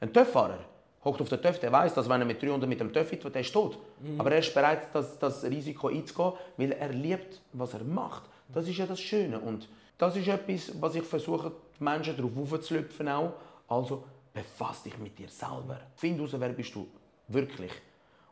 Ein 0.00 0.12
Töpffahrer 0.12 0.58
hockt 1.04 1.22
auf 1.22 1.28
der 1.28 1.40
Töff, 1.40 1.60
der 1.60 1.72
weiß, 1.72 1.94
dass 1.94 2.08
wenn 2.08 2.20
er 2.20 2.26
mit 2.26 2.42
300 2.42 2.68
mit 2.68 2.80
dem 2.80 2.92
Töff 2.92 3.10
wird, 3.10 3.24
der 3.34 3.40
ist 3.40 3.52
tot. 3.52 3.78
Mhm. 4.00 4.20
Aber 4.20 4.32
er 4.32 4.38
ist 4.38 4.52
bereit, 4.52 4.88
das, 4.92 5.18
das 5.18 5.44
Risiko 5.44 5.88
einzugehen, 5.88 6.32
weil 6.56 6.72
er 6.72 6.88
liebt, 6.88 7.40
was 7.52 7.74
er 7.74 7.84
macht. 7.84 8.24
Das 8.52 8.66
ist 8.68 8.76
ja 8.76 8.86
das 8.86 9.00
Schöne. 9.00 9.38
Und 9.38 9.68
das 9.98 10.16
ist 10.16 10.28
etwas, 10.28 10.72
was 10.80 10.94
ich 10.96 11.04
versuche, 11.04 11.52
die 11.78 11.84
Menschen 11.84 12.16
darauf 12.16 12.32
aufzulüpfen 12.36 13.08
auch. 13.08 13.32
Also, 13.68 14.04
befass 14.34 14.82
dich 14.82 14.98
mit 14.98 15.18
dir 15.18 15.28
selber. 15.28 15.80
Find 15.94 16.18
heraus, 16.18 16.34
wer 16.36 16.48
bist 16.50 16.74
du 16.74 16.86
wirklich. 17.28 17.72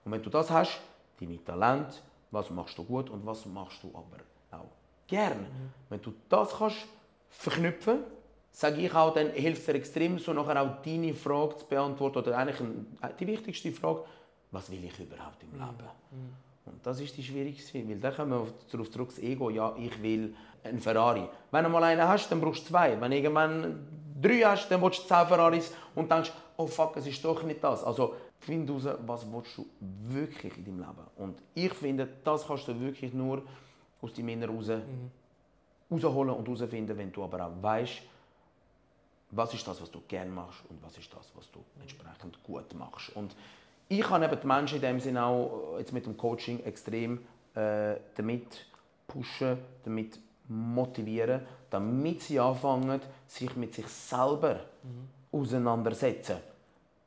Und 0.04 0.12
wenn 0.12 0.22
du 0.22 0.30
das 0.30 0.50
hast, 0.50 0.80
deine 1.18 1.42
Talent, 1.42 2.02
was 2.30 2.50
machst 2.50 2.76
du 2.76 2.84
gut 2.84 3.08
und 3.08 3.24
was 3.24 3.46
machst 3.46 3.82
du 3.82 3.88
aber 3.94 4.18
auch 4.50 4.70
gern. 5.06 5.40
Mhm. 5.40 5.72
Wenn 5.88 6.02
du 6.02 6.12
das 6.28 6.56
kannst 6.56 6.86
verknüpfen, 7.30 8.00
sage 8.54 8.82
ich 8.82 8.94
auch, 8.94 9.12
dann 9.12 9.30
hilft 9.30 9.60
es 9.60 9.66
dir 9.66 9.74
extrem, 9.74 10.18
so 10.18 10.32
nachher 10.32 10.62
auch 10.62 10.80
deine 10.82 11.12
Frage 11.12 11.56
zu 11.56 11.66
beantworten 11.66 12.18
oder 12.18 12.38
eigentlich 12.38 12.58
die 13.18 13.26
wichtigste 13.26 13.72
Frage, 13.72 14.04
was 14.52 14.70
will 14.70 14.84
ich 14.84 14.98
überhaupt 15.00 15.42
im 15.42 15.52
Leben? 15.52 15.88
Mhm. 16.12 16.44
Und 16.66 16.86
das 16.86 17.00
ist 17.00 17.16
die 17.16 17.22
schwierigste, 17.22 17.86
weil 17.86 17.98
da 17.98 18.12
kommen 18.12 18.30
wir 18.30 18.46
darauf 18.70 18.90
zurück, 18.90 19.08
das 19.08 19.18
Ego, 19.18 19.50
ja, 19.50 19.74
ich 19.76 20.00
will 20.00 20.34
einen 20.62 20.80
Ferrari. 20.80 21.28
Wenn 21.50 21.64
du 21.64 21.70
mal 21.70 21.82
einen 21.82 22.06
hast, 22.06 22.30
dann 22.30 22.40
brauchst 22.40 22.62
du 22.62 22.68
zwei. 22.68 22.98
Wenn 22.98 23.10
du 23.10 23.16
irgendwann 23.16 23.86
drei 24.22 24.40
hast, 24.42 24.68
dann 24.68 24.80
willst 24.80 25.02
du 25.02 25.08
zehn 25.08 25.26
Ferraris 25.26 25.74
und 25.96 26.10
denkst, 26.10 26.32
oh 26.56 26.68
fuck, 26.68 26.96
es 26.96 27.08
ist 27.08 27.24
doch 27.24 27.42
nicht 27.42 27.62
das. 27.62 27.82
Also 27.82 28.14
find 28.38 28.68
heraus, 28.68 28.86
was 29.04 29.26
willst 29.30 29.58
du 29.58 29.66
wirklich 29.80 30.56
in 30.58 30.64
deinem 30.64 30.78
Leben. 30.78 31.06
Und 31.16 31.42
ich 31.54 31.74
finde, 31.74 32.08
das 32.22 32.46
kannst 32.46 32.68
du 32.68 32.80
wirklich 32.80 33.12
nur 33.12 33.42
aus 34.00 34.14
deinem 34.14 34.28
Inneren 34.28 34.56
raus, 34.56 34.68
mhm. 34.68 35.10
rausholen 35.90 36.34
und 36.34 36.46
herausfinden, 36.46 36.96
wenn 36.96 37.10
du 37.10 37.24
aber 37.24 37.46
auch 37.46 37.62
weißt, 37.62 38.13
was 39.36 39.54
ist 39.54 39.66
das, 39.66 39.80
was 39.80 39.90
du 39.90 40.00
gerne 40.06 40.30
machst 40.30 40.60
und 40.68 40.82
was 40.82 40.96
ist 40.98 41.12
das, 41.12 41.30
was 41.34 41.50
du 41.50 41.60
entsprechend 41.80 42.42
gut 42.42 42.74
machst. 42.74 43.10
Und 43.16 43.34
ich 43.88 44.02
kann 44.02 44.22
eben 44.22 44.38
die 44.40 44.46
Menschen 44.46 44.76
in 44.76 44.82
dem 44.82 45.00
Sinne 45.00 45.24
auch 45.24 45.76
jetzt 45.78 45.92
mit 45.92 46.06
dem 46.06 46.16
Coaching 46.16 46.62
extrem 46.64 47.18
äh, 47.54 47.96
damit 48.16 48.66
pushen, 49.06 49.58
damit 49.84 50.18
motivieren, 50.48 51.42
damit 51.70 52.22
sie 52.22 52.38
anfangen, 52.38 53.00
sich 53.26 53.54
mit 53.56 53.74
sich 53.74 53.86
selber 53.88 54.60
mhm. 54.82 55.08
auseinandersetzen. 55.32 56.36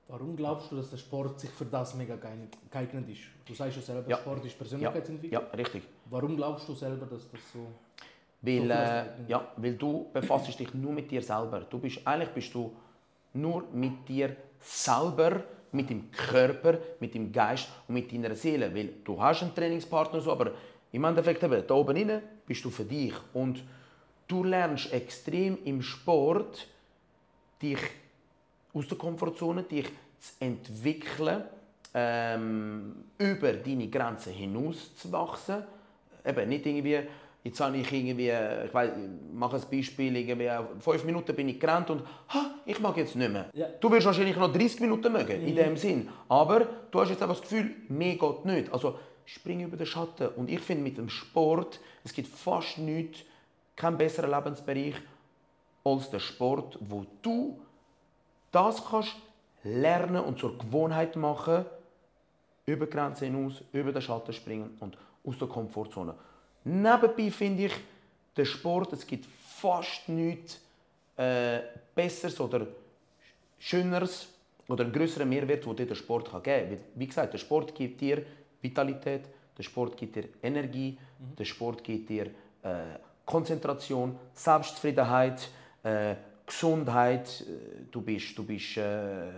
Warum 0.10 0.36
glaubst 0.36 0.72
du, 0.72 0.78
dass 0.78 0.90
der 0.90 0.98
Sport 0.98 1.40
sich 1.40 1.50
für 1.50 1.66
das 1.66 1.94
mega 1.96 2.16
geeignet 2.16 3.10
ist? 3.10 3.22
Du 3.46 3.54
sagst 3.54 3.76
ja 3.76 3.82
selber, 3.82 4.10
ja. 4.10 4.18
Sport 4.18 4.46
ist 4.46 4.58
Persönlichkeitsentwicklung. 4.58 5.44
Ja, 5.44 5.50
richtig. 5.56 5.84
Warum 6.06 6.38
glaubst 6.38 6.68
du 6.70 6.74
selber, 6.74 7.06
dass 7.06 7.30
das 7.30 7.42
so... 7.52 7.68
Weil, 8.42 8.72
äh, 8.72 9.06
ja, 9.28 9.48
weil 9.58 9.74
du 9.76 10.10
befasst 10.14 10.60
dich 10.60 10.74
nur 10.74 10.94
mit 10.94 11.10
dir 11.10 11.22
selber. 11.22 11.62
Du 11.62 11.80
bist, 11.80 12.06
eigentlich 12.06 12.30
bist 12.30 12.54
du 12.54 12.76
nur 13.34 13.64
mit 13.74 14.08
dir 14.08 14.36
selber, 14.60 15.44
mit 15.72 15.90
dem 15.90 16.12
Körper, 16.12 16.78
mit 17.00 17.14
dem 17.14 17.32
Geist 17.32 17.68
und 17.88 17.96
mit 17.96 18.12
deiner 18.12 18.36
Seele. 18.36 18.74
Weil 18.74 18.94
du 19.04 19.22
hast 19.22 19.42
einen 19.42 19.56
Trainingspartner, 19.56 20.22
so, 20.22 20.32
aber 20.32 20.52
im 20.92 21.04
Endeffekt, 21.04 21.44
eben, 21.44 21.64
da 21.66 21.74
oben 21.74 21.98
rein 21.98 22.22
bist 22.46 22.64
du 22.64 22.70
für 22.70 22.86
dich. 22.86 23.14
Und 23.34 23.64
du 24.28 24.44
lernst 24.44 24.94
extrem 24.94 25.58
im 25.66 25.82
Sport, 25.82 26.68
dich 27.62 27.80
aus 28.74 28.88
der 28.88 28.98
Komfortzone, 28.98 29.64
dich 29.64 29.88
zu 30.20 30.34
entwickeln, 30.40 31.44
ähm, 31.94 33.04
über 33.18 33.54
deine 33.54 33.88
Grenzen 33.88 34.34
hinaus 34.34 34.96
zu 34.96 35.12
wachsen. 35.12 35.64
Eben 36.26 36.50
nicht 36.50 36.66
irgendwie, 36.66 37.00
jetzt 37.48 37.62
habe 37.62 37.78
ich 37.78 37.92
irgendwie, 37.92 38.30
ich 38.30 38.74
weiß, 38.74 38.92
mache 39.34 39.56
ein 39.56 39.62
Beispiel, 39.72 40.16
irgendwie 40.16 40.50
fünf 40.80 41.04
Minuten 41.06 41.34
bin 41.36 41.48
ich 41.48 41.60
gerannt 41.60 41.90
und 41.90 42.02
ha, 42.30 42.52
ich 42.66 42.80
mag 42.80 42.98
jetzt 42.98 43.16
nicht 43.16 43.32
mehr. 43.32 43.50
Ja. 43.54 43.68
Du 43.80 43.90
wirst 43.90 44.06
wahrscheinlich 44.06 44.36
noch 44.36 44.52
30 44.52 44.82
Minuten 44.82 45.12
mögen, 45.12 45.42
mhm. 45.42 45.48
in 45.48 45.56
dem 45.56 45.78
Sinn. 45.78 46.10
Aber 46.28 46.68
du 46.92 47.00
hast 47.00 47.10
jetzt 47.10 47.22
einfach 47.22 47.40
das 47.40 47.50
Gefühl, 47.50 47.72
mehr 47.88 48.16
geht 48.16 48.46
nicht. 48.46 48.72
Also 48.74 49.00
spring 49.26 49.62
über 49.62 49.78
den 49.78 49.86
Schatten. 49.86 50.28
Und 50.36 50.50
ich 50.50 50.60
finde 50.60 50.84
mit 50.84 50.98
dem 50.98 51.10
Sport, 51.10 51.80
es 52.04 52.14
gibt 52.14 52.28
fast 52.28 52.78
nichts, 52.80 53.22
keinen 53.76 53.98
besseren 53.98 54.32
Lebensbereich 54.32 54.96
als 55.86 56.10
der 56.10 56.20
Sport, 56.20 56.78
wo 56.82 57.06
du 57.22 57.60
das 58.52 58.84
kannst 58.86 59.16
lernen 59.64 60.22
und 60.22 60.38
zur 60.38 60.58
Gewohnheit 60.58 61.16
machen, 61.16 61.66
über 62.66 62.88
Grenzen 62.88 63.34
hinaus, 63.34 63.64
über 63.72 63.94
den 63.94 64.02
Schatten 64.02 64.34
springen 64.34 64.76
und 64.82 64.98
aus 65.26 65.38
der 65.38 65.48
Komfortzone. 65.48 66.14
Nebenbei 66.64 67.32
finde 67.32 67.66
ich, 67.66 67.74
der 68.36 68.46
Sport, 68.46 68.94
es 68.94 69.06
gibt 69.06 69.26
fast 69.26 70.08
nichts 70.10 70.60
äh, 71.16 71.60
Besseres 71.96 72.40
oder 72.40 72.68
Schöneres 73.60 74.28
oder 74.68 74.84
einen 74.84 74.94
größeren 74.94 75.28
Mehrwert, 75.28 75.66
den 75.66 75.76
dir 75.76 75.86
der 75.88 75.96
Sport 75.96 76.30
kann 76.30 76.44
geben 76.44 76.70
kann. 76.70 76.80
Wie 76.96 77.08
gesagt, 77.08 77.34
der 77.34 77.40
Sport 77.40 77.74
gibt 77.74 78.00
dir 78.02 78.24
Vitalität, 78.62 79.24
der 79.58 79.64
Sport 79.64 79.98
gibt 79.98 80.16
dir 80.16 80.26
Energie, 80.44 80.98
mhm. 81.20 81.36
der 81.36 81.46
Sport 81.46 81.84
gibt 81.84 82.10
dir 82.10 82.28
äh, 82.62 83.00
Konzentration, 83.26 84.18
Selbstzufriedenheit, 84.34 85.50
äh, 85.84 86.16
Gesundheit. 86.46 87.42
Äh, 87.42 87.86
du 87.90 88.02
bist, 88.02 88.38
du 88.38 88.44
bist 88.44 88.78
äh, 88.78 89.30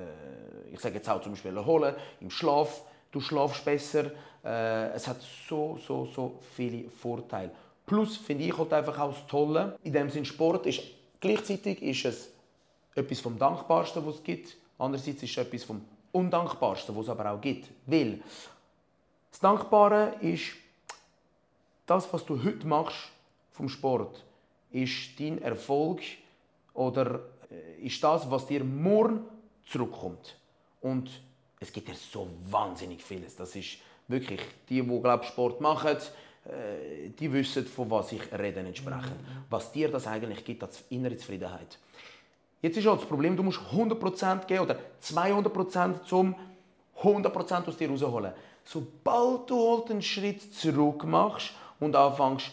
ich 0.72 0.80
sage 0.80 0.95
jetzt 0.95 1.09
auch 1.09 1.22
zum 1.22 1.34
Beispiel 1.34 1.55
erholen, 1.55 1.95
im 2.20 2.30
Schlaf, 2.30 2.84
du 3.11 3.20
schlafst 3.20 3.65
besser. 3.65 4.11
Äh, 4.44 4.92
es 4.92 5.08
hat 5.08 5.18
so, 5.48 5.78
so, 5.86 6.06
so 6.06 6.40
viele 6.56 6.90
Vorteile. 6.90 7.52
Plus 7.86 8.18
finde 8.18 8.46
ich 8.46 8.58
halt 8.58 8.72
einfach 8.74 8.98
auch 9.00 9.14
das 9.14 9.26
Tolle, 9.28 9.78
in 9.84 9.94
dem 9.94 10.10
Sinn 10.10 10.26
Sport 10.26 10.66
ist, 10.66 10.82
gleichzeitig 11.20 11.82
ist 11.82 12.06
es 12.06 12.30
etwas 12.96 13.20
vom 13.20 13.38
Dankbarsten, 13.38 14.06
was 14.06 14.16
es 14.16 14.24
gibt. 14.24 14.56
Andererseits 14.78 15.24
ist 15.24 15.32
es 15.32 15.38
etwas 15.38 15.64
vom 15.64 15.82
Undankbarsten, 16.12 16.96
was 16.96 17.06
es 17.06 17.10
aber 17.10 17.32
auch 17.32 17.42
gibt. 17.42 17.70
Weil 17.86 18.22
das 19.32 19.40
Dankbare 19.40 20.16
ist, 20.22 20.52
das, 21.86 22.12
was 22.14 22.26
du 22.26 22.42
heute 22.44 22.66
machst 22.68 23.10
vom 23.52 23.70
Sport, 23.70 24.24
ist 24.72 25.20
dein 25.20 25.42
Erfolg 25.42 26.02
oder 26.74 27.22
äh, 27.50 27.86
ist 27.86 28.04
das, 28.04 28.30
was 28.30 28.46
dir 28.46 28.64
morgen 28.64 29.26
zurückkommt. 29.66 30.38
Und 30.82 31.10
es 31.60 31.74
gibt 31.74 31.90
ja 31.90 31.96
so 31.96 32.28
wahnsinnig 32.50 33.04
vieles. 33.04 33.36
Das 33.36 33.56
ist 33.56 33.80
wirklich, 34.10 34.41
die, 34.68 34.82
die 34.82 35.01
glaub, 35.01 35.24
Sport 35.24 35.62
machen, 35.62 35.97
äh, 36.45 37.10
die 37.10 37.32
wissen, 37.32 37.66
von 37.66 37.89
was 37.89 38.12
ich 38.12 38.22
rede 38.32 38.60
entsprechend. 38.60 39.22
Mhm. 39.22 39.45
Was 39.49 39.72
dir 39.72 39.89
das 39.89 40.07
eigentlich 40.07 40.43
gibt 40.43 40.64
als 40.64 40.84
innere 40.89 41.16
Zufriedenheit. 41.18 41.78
Jetzt 42.62 42.78
ist 42.78 42.88
halt 42.88 42.99
das 42.99 43.07
Problem, 43.07 43.38
du 43.38 43.43
musst 43.43 43.62
100% 43.74 44.45
geben 44.45 44.64
oder 44.64 44.78
200% 45.01 46.03
zum 46.03 46.36
100% 47.01 47.68
aus 47.68 47.78
dir 47.78 47.89
rausholen. 47.89 48.34
Sobald 48.66 49.49
du 49.49 49.78
halt 49.78 49.91
einen 49.91 50.01
Schritt 50.01 50.53
zurück 50.53 51.05
machst 51.05 51.51
und 51.80 51.95
anfängst, 51.95 52.51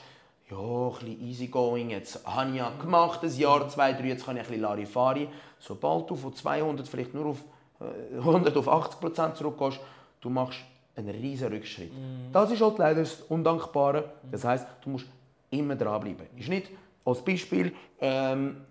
ja, 0.49 0.57
ein 0.57 0.91
bisschen 0.93 1.29
easygoing, 1.29 1.91
jetzt 1.91 2.25
habe 2.25 2.51
ich 2.51 2.57
ja 2.57 2.71
gemacht, 2.71 3.25
ein 3.25 3.37
Jahr, 3.37 3.69
zwei, 3.69 3.93
drei, 3.93 4.09
jetzt 4.09 4.25
kann 4.25 4.37
ich 4.37 4.43
ein 4.43 4.47
bisschen 4.47 4.63
Larifari. 4.63 5.29
Sobald 5.59 6.09
du 6.09 6.15
von 6.15 6.33
200 6.33 6.87
vielleicht 6.87 7.15
nur 7.15 7.27
auf 7.27 7.45
100 7.81 8.55
äh, 8.55 8.59
auf 8.59 8.69
80 8.69 9.01
Prozent 9.01 9.37
zurückgehst, 9.37 9.81
du 10.21 10.31
machst 10.31 10.61
einen 10.97 11.11
riesen 11.11 11.49
Rückschritt. 11.49 11.93
Mm. 11.93 12.33
Das 12.33 12.51
ist 12.51 12.61
halt 12.61 12.79
leider 12.79 13.01
das 13.01 13.21
Undankbare. 13.29 14.13
Das 14.31 14.45
heißt, 14.45 14.67
du 14.83 14.91
musst 14.91 15.07
immer 15.51 15.77
dranbleiben. 15.77 16.27
Ist 16.37 16.49
nicht 16.49 16.71
als 17.05 17.23
Beispiel 17.23 17.73
ähm, 18.01 18.63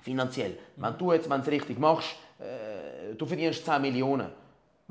finanziell. 0.00 0.58
Wenn 0.76 0.98
du 0.98 1.12
jetzt, 1.12 1.28
wenn 1.28 1.40
es 1.40 1.48
richtig 1.48 1.78
machst, 1.78 2.16
äh, 2.38 3.14
du 3.14 3.26
verdienst 3.26 3.64
10 3.64 3.80
Millionen. 3.80 4.28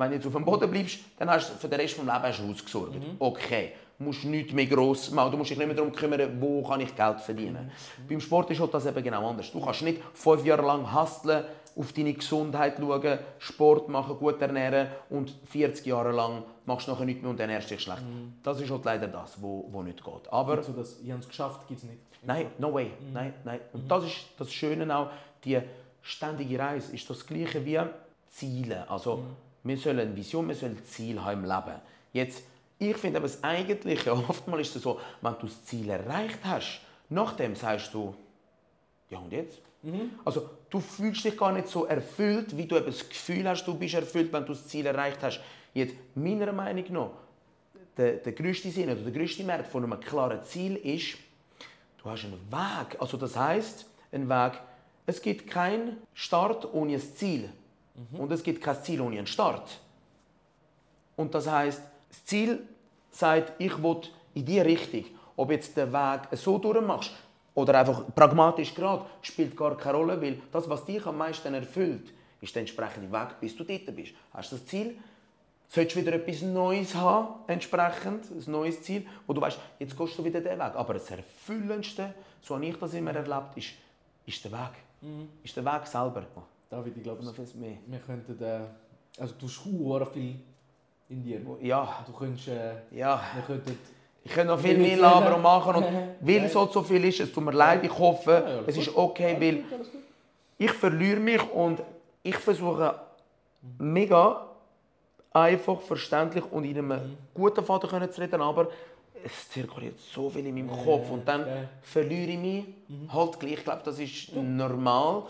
Wenn 0.01 0.09
du 0.09 0.15
jetzt 0.15 0.27
auf 0.27 0.33
dem 0.33 0.45
Boden 0.45 0.69
bleibst, 0.69 0.99
dann 1.17 1.29
hast 1.29 1.51
du 1.51 1.53
für 1.55 1.67
den 1.67 1.79
Rest 1.79 1.97
des 1.97 2.05
Lebens 2.05 2.59
ausgesorgt. 2.59 2.95
Mhm. 2.95 3.15
Okay 3.19 3.73
musst 4.01 4.25
nichts 4.25 4.51
mehr 4.51 4.65
gross 4.65 5.11
machen. 5.11 5.31
Du 5.31 5.37
musst 5.37 5.51
dich 5.51 5.57
nicht 5.57 5.67
mehr 5.67 5.75
darum 5.75 5.91
kümmern, 5.91 6.41
wo 6.41 6.63
kann 6.63 6.81
ich 6.81 6.95
Geld 6.95 7.21
verdienen. 7.21 7.71
Mhm. 8.01 8.07
Beim 8.07 8.19
Sport 8.19 8.49
ist 8.51 8.59
halt 8.59 8.73
das 8.73 8.85
eben 8.85 9.03
genau 9.03 9.29
anders. 9.29 9.51
Du 9.51 9.61
kannst 9.63 9.83
nicht 9.83 10.01
fünf 10.13 10.43
Jahre 10.45 10.63
lang 10.63 10.93
hustlen, 10.93 11.45
auf 11.75 11.93
deine 11.93 12.13
Gesundheit 12.13 12.77
schauen, 12.79 13.19
Sport 13.39 13.89
machen, 13.89 14.17
gut 14.17 14.41
ernähren 14.41 14.87
und 15.09 15.33
40 15.45 15.85
Jahre 15.85 16.11
lang 16.11 16.43
machst 16.65 16.87
du 16.87 16.91
nachher 16.91 17.05
nichts 17.05 17.21
mehr 17.21 17.31
und 17.31 17.39
ernährst 17.39 17.69
dich 17.69 17.81
schlecht. 17.81 18.01
Mhm. 18.01 18.33
Das 18.43 18.59
ist 18.59 18.69
halt 18.69 18.83
leider 18.83 19.07
das, 19.07 19.35
was 19.35 19.41
wo, 19.41 19.67
wo 19.71 19.81
nicht 19.81 20.03
geht. 20.03 20.31
Aber 20.31 20.57
also 20.57 20.73
das, 20.73 20.99
ich 20.99 21.09
habe 21.11 21.21
es 21.21 21.27
geschafft, 21.27 21.67
gibt 21.67 21.81
es 21.81 21.89
nicht. 21.89 22.01
Nein, 22.23 22.47
no 22.57 22.73
way. 22.73 22.85
Mhm. 22.85 23.13
Nein, 23.13 23.33
nein. 23.45 23.59
Und 23.73 23.85
mhm. 23.85 23.87
das 23.87 24.05
ist 24.05 24.17
das 24.37 24.51
Schöne 24.51 24.95
auch, 24.95 25.11
die 25.45 25.59
ständige 26.01 26.59
Reise 26.59 26.93
ist 26.93 27.09
das 27.09 27.25
Gleiche 27.25 27.65
wie 27.65 27.79
Ziele. 28.27 28.89
Also, 28.89 29.17
mhm. 29.17 29.35
Wir 29.63 29.77
sollen 29.77 29.99
eine 29.99 30.15
Vision, 30.15 30.47
wir 30.47 30.55
sollen 30.55 30.77
ein 30.77 30.83
Ziel 30.83 31.21
haben 31.21 31.43
im 31.43 31.49
Leben. 31.49 31.79
Jetzt, 32.13 32.43
ich 32.79 32.97
finde 32.97 33.17
aber 33.17 33.27
das 33.27 33.43
Eigentliche, 33.43 34.11
oftmals 34.29 34.69
ist 34.69 34.77
es 34.77 34.83
so, 34.83 34.99
wenn 35.21 35.33
du 35.33 35.45
das 35.47 35.63
Ziel 35.65 35.89
erreicht 35.89 36.39
hast, 36.43 36.81
nachdem 37.09 37.55
sagst 37.55 37.93
du, 37.93 38.15
ja 39.09 39.19
und 39.19 39.31
jetzt? 39.31 39.59
Mhm. 39.83 40.11
Also 40.23 40.49
du 40.69 40.79
fühlst 40.79 41.23
dich 41.25 41.37
gar 41.37 41.51
nicht 41.51 41.67
so 41.67 41.85
erfüllt, 41.85 42.55
wie 42.55 42.65
du 42.65 42.75
eben 42.77 42.85
das 42.85 43.07
Gefühl 43.07 43.47
hast, 43.47 43.65
du 43.65 43.75
bist 43.75 43.93
erfüllt, 43.93 44.31
wenn 44.31 44.45
du 44.45 44.53
das 44.53 44.67
Ziel 44.67 44.85
erreicht 44.85 45.17
hast. 45.21 45.41
Jetzt, 45.73 45.95
meiner 46.15 46.51
Meinung 46.51 46.85
nach, 46.91 47.09
der, 47.97 48.13
der 48.13 48.33
größte 48.33 48.69
Sinn 48.69 48.89
oder 48.89 48.95
der 49.01 49.11
größte 49.11 49.43
Mehrwert 49.43 49.67
von 49.67 49.83
einem 49.83 49.99
klaren 49.99 50.43
Ziel 50.43 50.75
ist, 50.77 51.17
du 52.01 52.09
hast 52.09 52.25
einen 52.25 52.39
Weg. 52.51 52.99
Also 52.99 53.17
das 53.17 53.35
heißt, 53.35 53.85
ein 54.11 54.29
Weg, 54.29 54.53
es 55.05 55.21
gibt 55.21 55.49
keinen 55.49 55.97
Start 56.13 56.73
ohne 56.73 56.93
ein 56.93 56.99
Ziel. 56.99 57.49
Und 58.13 58.31
es 58.31 58.43
gibt 58.43 58.61
kein 58.61 58.81
Ziel 58.81 59.01
ohne 59.01 59.17
einen 59.17 59.27
Start. 59.27 59.79
Und 61.15 61.33
das 61.35 61.47
heißt, 61.47 61.81
das 62.09 62.25
Ziel 62.25 62.67
sagt, 63.11 63.53
ich 63.59 63.81
will 63.81 64.01
in 64.33 64.45
die 64.45 64.59
Richtung. 64.59 65.05
Ob 65.35 65.51
jetzt 65.51 65.75
den 65.75 65.91
Weg 65.91 66.21
so 66.33 66.57
durchmachst 66.57 67.11
oder 67.53 67.79
einfach 67.79 68.03
pragmatisch 68.13 68.73
gerade, 68.73 69.05
spielt 69.21 69.55
gar 69.55 69.75
keine 69.77 69.97
Rolle, 69.97 70.21
weil 70.21 70.41
das, 70.51 70.69
was 70.69 70.85
dich 70.85 71.05
am 71.05 71.17
meisten 71.17 71.53
erfüllt, 71.53 72.13
ist 72.39 72.55
der 72.55 72.61
entsprechende 72.61 73.11
Weg, 73.11 73.39
bis 73.39 73.55
du 73.55 73.63
dort 73.63 73.95
bist. 73.95 74.13
Hast 74.33 74.51
du 74.51 74.55
das 74.57 74.65
Ziel? 74.65 74.97
Solltest 75.67 75.95
du 75.95 76.01
wieder 76.01 76.13
etwas 76.13 76.41
Neues 76.41 76.93
haben, 76.95 77.35
entsprechend, 77.47 78.29
ein 78.29 78.51
neues 78.51 78.81
Ziel, 78.83 79.05
wo 79.25 79.31
du 79.31 79.39
weißt, 79.39 79.57
jetzt 79.79 79.97
gehst 79.97 80.17
du 80.17 80.23
wieder 80.25 80.41
den 80.41 80.59
Weg. 80.59 80.75
Aber 80.75 80.93
das 80.93 81.09
Erfüllendste, 81.09 82.13
so 82.41 82.55
habe 82.55 82.65
ich 82.65 82.75
das 82.77 82.93
immer 82.93 83.15
erlebt, 83.15 83.55
ist, 83.55 83.69
ist 84.25 84.43
der 84.43 84.51
Weg. 84.51 84.71
Mhm. 85.01 85.29
Ist 85.43 85.55
der 85.55 85.63
Weg 85.63 85.87
selber. 85.87 86.25
David, 86.71 86.95
ich 86.97 87.03
glaube, 87.03 87.23
Noch 87.25 87.35
viel 87.35 87.53
mehr. 87.55 87.77
wir 87.85 87.99
könnten, 87.99 88.41
äh, 88.41 88.59
also 89.19 89.33
du 89.37 89.45
hast 89.47 89.65
viel 90.13 90.35
in 91.09 91.21
dir. 91.23 91.41
Ja, 91.61 92.03
Du 92.07 92.13
könntest, 92.13 92.47
äh, 92.47 92.75
ja. 92.91 93.21
wir 93.35 93.43
könnten, 93.43 93.77
Ich 94.23 94.31
könnte 94.31 94.53
noch 94.53 94.59
viel 94.59 94.77
mehr 94.77 94.95
labern 94.97 95.33
und 95.33 95.41
machen. 95.41 95.75
Und 95.75 95.85
weil 96.21 96.45
es 96.45 96.53
so 96.53 96.65
so 96.67 96.81
viel 96.81 97.03
ist, 97.03 97.19
es 97.19 97.31
tut 97.33 97.43
mir 97.43 97.51
leid, 97.51 97.83
ich 97.83 97.97
hoffe, 97.97 98.31
Ja, 98.31 98.45
alles 98.59 98.67
es 98.69 98.77
ist 98.87 98.95
okay, 98.95 99.35
weil 99.39 99.65
ich 100.57 100.71
verliere 100.71 101.19
mich 101.19 101.41
und 101.51 101.81
ich 102.23 102.37
versuche 102.37 102.95
mega 103.77 104.47
einfach, 105.33 105.81
verständlich 105.81 106.43
und 106.51 106.63
in 106.63 106.85
Mhm. 106.85 106.91
einem 106.91 107.17
guten 107.33 107.65
Faden 107.65 107.89
können 107.89 108.11
zu 108.11 108.21
reden, 108.21 108.41
aber 108.41 108.69
es 109.23 109.49
zirkuliert 109.49 109.99
so 109.99 110.29
viel 110.29 110.45
in 110.45 110.53
meinem 110.55 110.69
Kopf 110.69 111.09
und 111.09 111.27
dann 111.27 111.41
okay. 111.41 111.67
verliere 111.81 112.31
ich 112.31 112.37
mich 112.39 112.65
halt 113.13 113.39
gleich. 113.39 113.53
Ich 113.53 113.63
glaube, 113.63 113.81
das 113.85 113.99
ist 113.99 114.35
normal. 114.35 115.23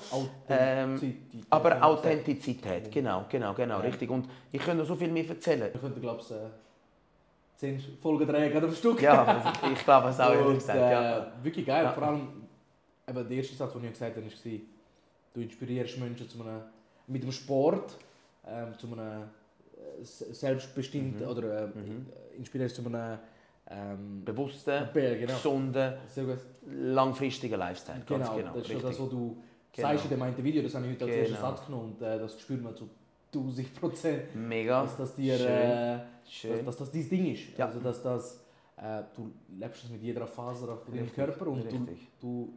Ähm, 0.49 1.17
aber. 1.49 1.83
Authentizität, 1.83 2.91
genau, 2.91 3.25
genau, 3.29 3.53
genau, 3.53 3.79
richtig. 3.79 4.09
Und 4.09 4.27
ich 4.51 4.61
könnte 4.61 4.85
so 4.85 4.95
viel 4.95 5.09
mehr 5.09 5.27
erzählen. 5.27 5.69
Wir 5.71 5.79
könnten, 5.81 6.01
glaube 6.01 6.21
ich, 6.21 6.31
äh, 6.31 6.35
zehn 7.57 7.79
Folgen 8.01 8.27
drehen 8.27 8.55
oder 8.55 8.67
ein 8.67 8.75
Stück. 8.75 9.01
Ja, 9.01 9.53
ich 9.73 9.83
glaube 9.83 10.09
es 10.09 10.19
auch, 10.19 10.33
ehrlich 10.33 10.55
gesagt. 10.59 10.79
äh, 10.79 10.91
Ja. 10.91 11.31
Wirklich 11.43 11.65
geil. 11.65 11.83
Ja. 11.83 11.91
Vor 11.91 12.03
allem, 12.03 12.27
eben 13.07 13.27
der 13.27 13.37
erste 13.37 13.55
Satz, 13.55 13.73
den 13.73 13.83
ich 13.85 13.91
gesagt 13.91 14.15
habe, 14.15 14.25
war, 14.25 14.59
du 15.33 15.41
inspirierst 15.41 15.97
Menschen 15.99 16.27
zu 16.29 16.41
einem, 16.41 16.61
mit 17.07 17.23
dem 17.23 17.31
Sport 17.31 17.97
ähm, 18.47 18.77
zu 18.77 18.87
einem 18.87 19.23
äh, 19.23 20.03
se- 20.03 20.33
selbstbestimmten 20.33 21.21
Mhm. 21.23 21.31
oder 21.31 21.65
äh, 21.65 21.69
inspirierst 22.37 22.75
zu 22.75 22.85
einem 22.85 23.17
ähm, 23.72 24.24
Bewussten, 24.26 24.89
genau. 24.93 25.34
gesunden, 25.34 25.93
langfristigen 26.65 27.57
Lifestyle. 27.59 28.01
Ganz 28.05 28.28
Genau, 28.30 28.38
genau. 28.38 28.53
das 28.53 28.63
ist 28.63 28.69
richtig. 28.69 28.89
das, 28.89 28.99
was 28.99 29.09
du 29.09 29.38
Genau. 29.74 29.88
sagst 29.88 30.03
in 30.05 30.09
dem 30.11 30.22
einen 30.22 30.43
Video, 30.43 30.61
das 30.63 30.76
habe 30.76 30.86
ich 30.88 30.91
heute 30.93 31.05
als 31.05 31.15
ersten 31.15 31.36
Genau. 31.36 31.47
Satz 31.49 31.65
genommen 31.65 31.93
und 31.93 32.01
äh, 32.01 32.19
das 32.19 32.39
spürt 32.41 32.61
man 32.61 32.76
zu 32.76 32.89
1000 33.34 33.74
Prozent, 33.80 34.36
Mega. 34.36 34.82
dass 34.84 34.97
das 34.97 35.15
dir, 35.15 35.38
Schön. 35.38 35.47
äh, 35.47 35.99
Schön. 36.28 36.51
dass, 36.57 36.65
dass 36.65 36.78
das 36.78 36.91
dein 36.91 37.09
Ding 37.09 37.34
ist. 37.34 37.57
Ja. 37.57 37.67
Also 37.67 37.80
dass 37.80 38.03
das, 38.03 38.43
äh, 38.76 39.03
du 39.15 39.32
lebst 39.57 39.86
es 39.86 39.89
mit 39.89 40.01
jeder 40.03 40.28
Faser 40.28 40.76
von 40.78 40.93
deinem 40.93 41.13
Körper 41.13 41.47
und 41.47 41.63
du, 41.63 41.78
richtig. 41.78 42.07
du 42.19 42.53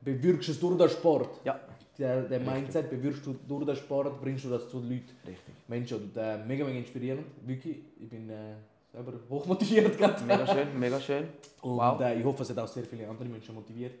bewirkst 0.00 0.48
es 0.48 0.58
durch 0.60 0.78
den 0.78 0.88
Sport. 0.88 1.40
Ja, 1.44 1.60
Der, 1.98 2.22
der 2.22 2.40
Mindset 2.40 2.88
bewirkst 2.88 3.26
du 3.26 3.34
durch 3.46 3.66
den 3.66 3.76
Sport, 3.76 4.18
bringst 4.22 4.46
du 4.46 4.48
das 4.48 4.66
zu 4.70 4.80
den 4.80 4.88
Leuten, 4.88 5.10
richtig. 5.26 5.54
Menschen 5.68 5.98
und 5.98 6.16
äh, 6.16 6.38
mega, 6.38 6.64
mega 6.64 6.78
inspirierend. 6.78 7.26
Wirklich, 7.44 7.76
ich 8.00 8.08
bin 8.08 8.30
äh, 8.30 8.54
selber 8.92 9.12
hochmotiviert 9.28 9.96
gerade. 9.98 10.22
Mega 10.24 10.46
schön, 10.46 10.78
mega 10.78 11.00
schön. 11.00 11.28
Und 11.62 11.76
Wow. 11.76 12.00
äh, 12.00 12.18
ich 12.18 12.24
hoffe, 12.24 12.42
es 12.42 12.50
hat 12.50 12.58
auch 12.58 12.68
sehr 12.68 12.84
viele 12.84 13.08
andere 13.08 13.28
Menschen 13.28 13.54
motiviert. 13.54 13.92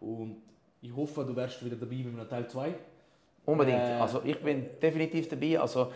Und 0.00 0.36
ich 0.82 0.94
hoffe, 0.94 1.24
du 1.24 1.34
wärst 1.34 1.64
wieder 1.64 1.76
dabei 1.76 1.96
mit 1.96 2.08
einem 2.18 2.28
Teil 2.28 2.46
2. 2.48 2.74
Unbedingt. 3.46 3.78
Äh, 3.78 3.92
Also 4.00 4.20
ich 4.24 4.38
bin 4.40 4.66
definitiv 4.80 5.28
dabei. 5.28 5.58
Also 5.60 5.92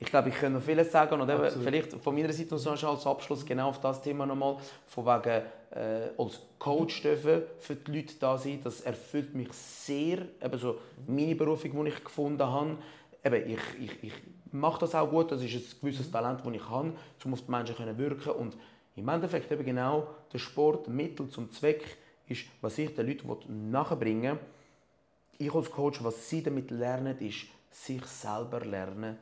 ich 0.00 0.06
glaube, 0.06 0.28
ich 0.28 0.36
kann 0.36 0.52
noch 0.52 0.62
vieles 0.62 0.92
sagen 0.92 1.20
und 1.20 1.28
eben 1.28 1.50
vielleicht 1.62 1.92
von 1.94 2.14
meiner 2.14 2.32
Seite 2.32 2.54
noch 2.54 2.76
schon 2.76 2.88
als 2.90 3.06
Abschluss 3.06 3.44
genau 3.44 3.70
auf 3.70 3.80
das 3.80 4.00
Thema 4.00 4.26
nochmal, 4.26 4.56
von 4.86 5.04
wegen 5.04 5.42
äh, 5.72 6.08
als 6.16 6.40
Coach 6.58 7.02
dürfen 7.02 7.42
für 7.58 7.74
die 7.74 7.96
Leute 7.96 8.14
da 8.20 8.38
sein, 8.38 8.60
das 8.62 8.80
erfüllt 8.82 9.34
mich 9.34 9.52
sehr, 9.52 10.18
eben 10.42 10.58
so 10.58 10.78
meine 11.06 11.34
Berufung, 11.34 11.84
die 11.84 11.90
ich 11.90 12.04
gefunden 12.04 12.42
habe. 12.46 12.76
Eben, 13.24 13.50
ich, 13.50 13.58
ich, 13.84 14.04
ich 14.04 14.12
mache 14.52 14.80
das 14.80 14.94
auch 14.94 15.10
gut, 15.10 15.32
das 15.32 15.42
ist 15.42 15.54
ein 15.54 15.80
gewisses 15.80 16.10
Talent, 16.10 16.40
das 16.44 16.52
ich 16.52 16.68
habe, 16.68 16.92
um 17.24 17.32
auf 17.32 17.42
die 17.42 17.50
Menschen 17.50 17.76
zu 17.76 17.98
wirken 17.98 18.30
und 18.32 18.56
im 18.96 19.08
Endeffekt 19.08 19.50
eben 19.52 19.64
genau 19.64 20.08
der 20.32 20.38
Sport, 20.38 20.88
Mittel 20.88 21.28
zum 21.28 21.50
Zweck 21.50 21.96
ist, 22.26 22.46
was 22.60 22.78
ich 22.78 22.94
den 22.94 23.06
Leuten 23.06 23.70
nachbringen 23.70 24.32
will, 24.32 25.46
ich 25.46 25.54
als 25.54 25.70
Coach, 25.70 26.02
was 26.02 26.28
sie 26.28 26.42
damit 26.42 26.70
lernen, 26.70 27.16
ist, 27.18 27.46
sich 27.70 28.04
selber 28.04 28.60
lernen, 28.60 29.18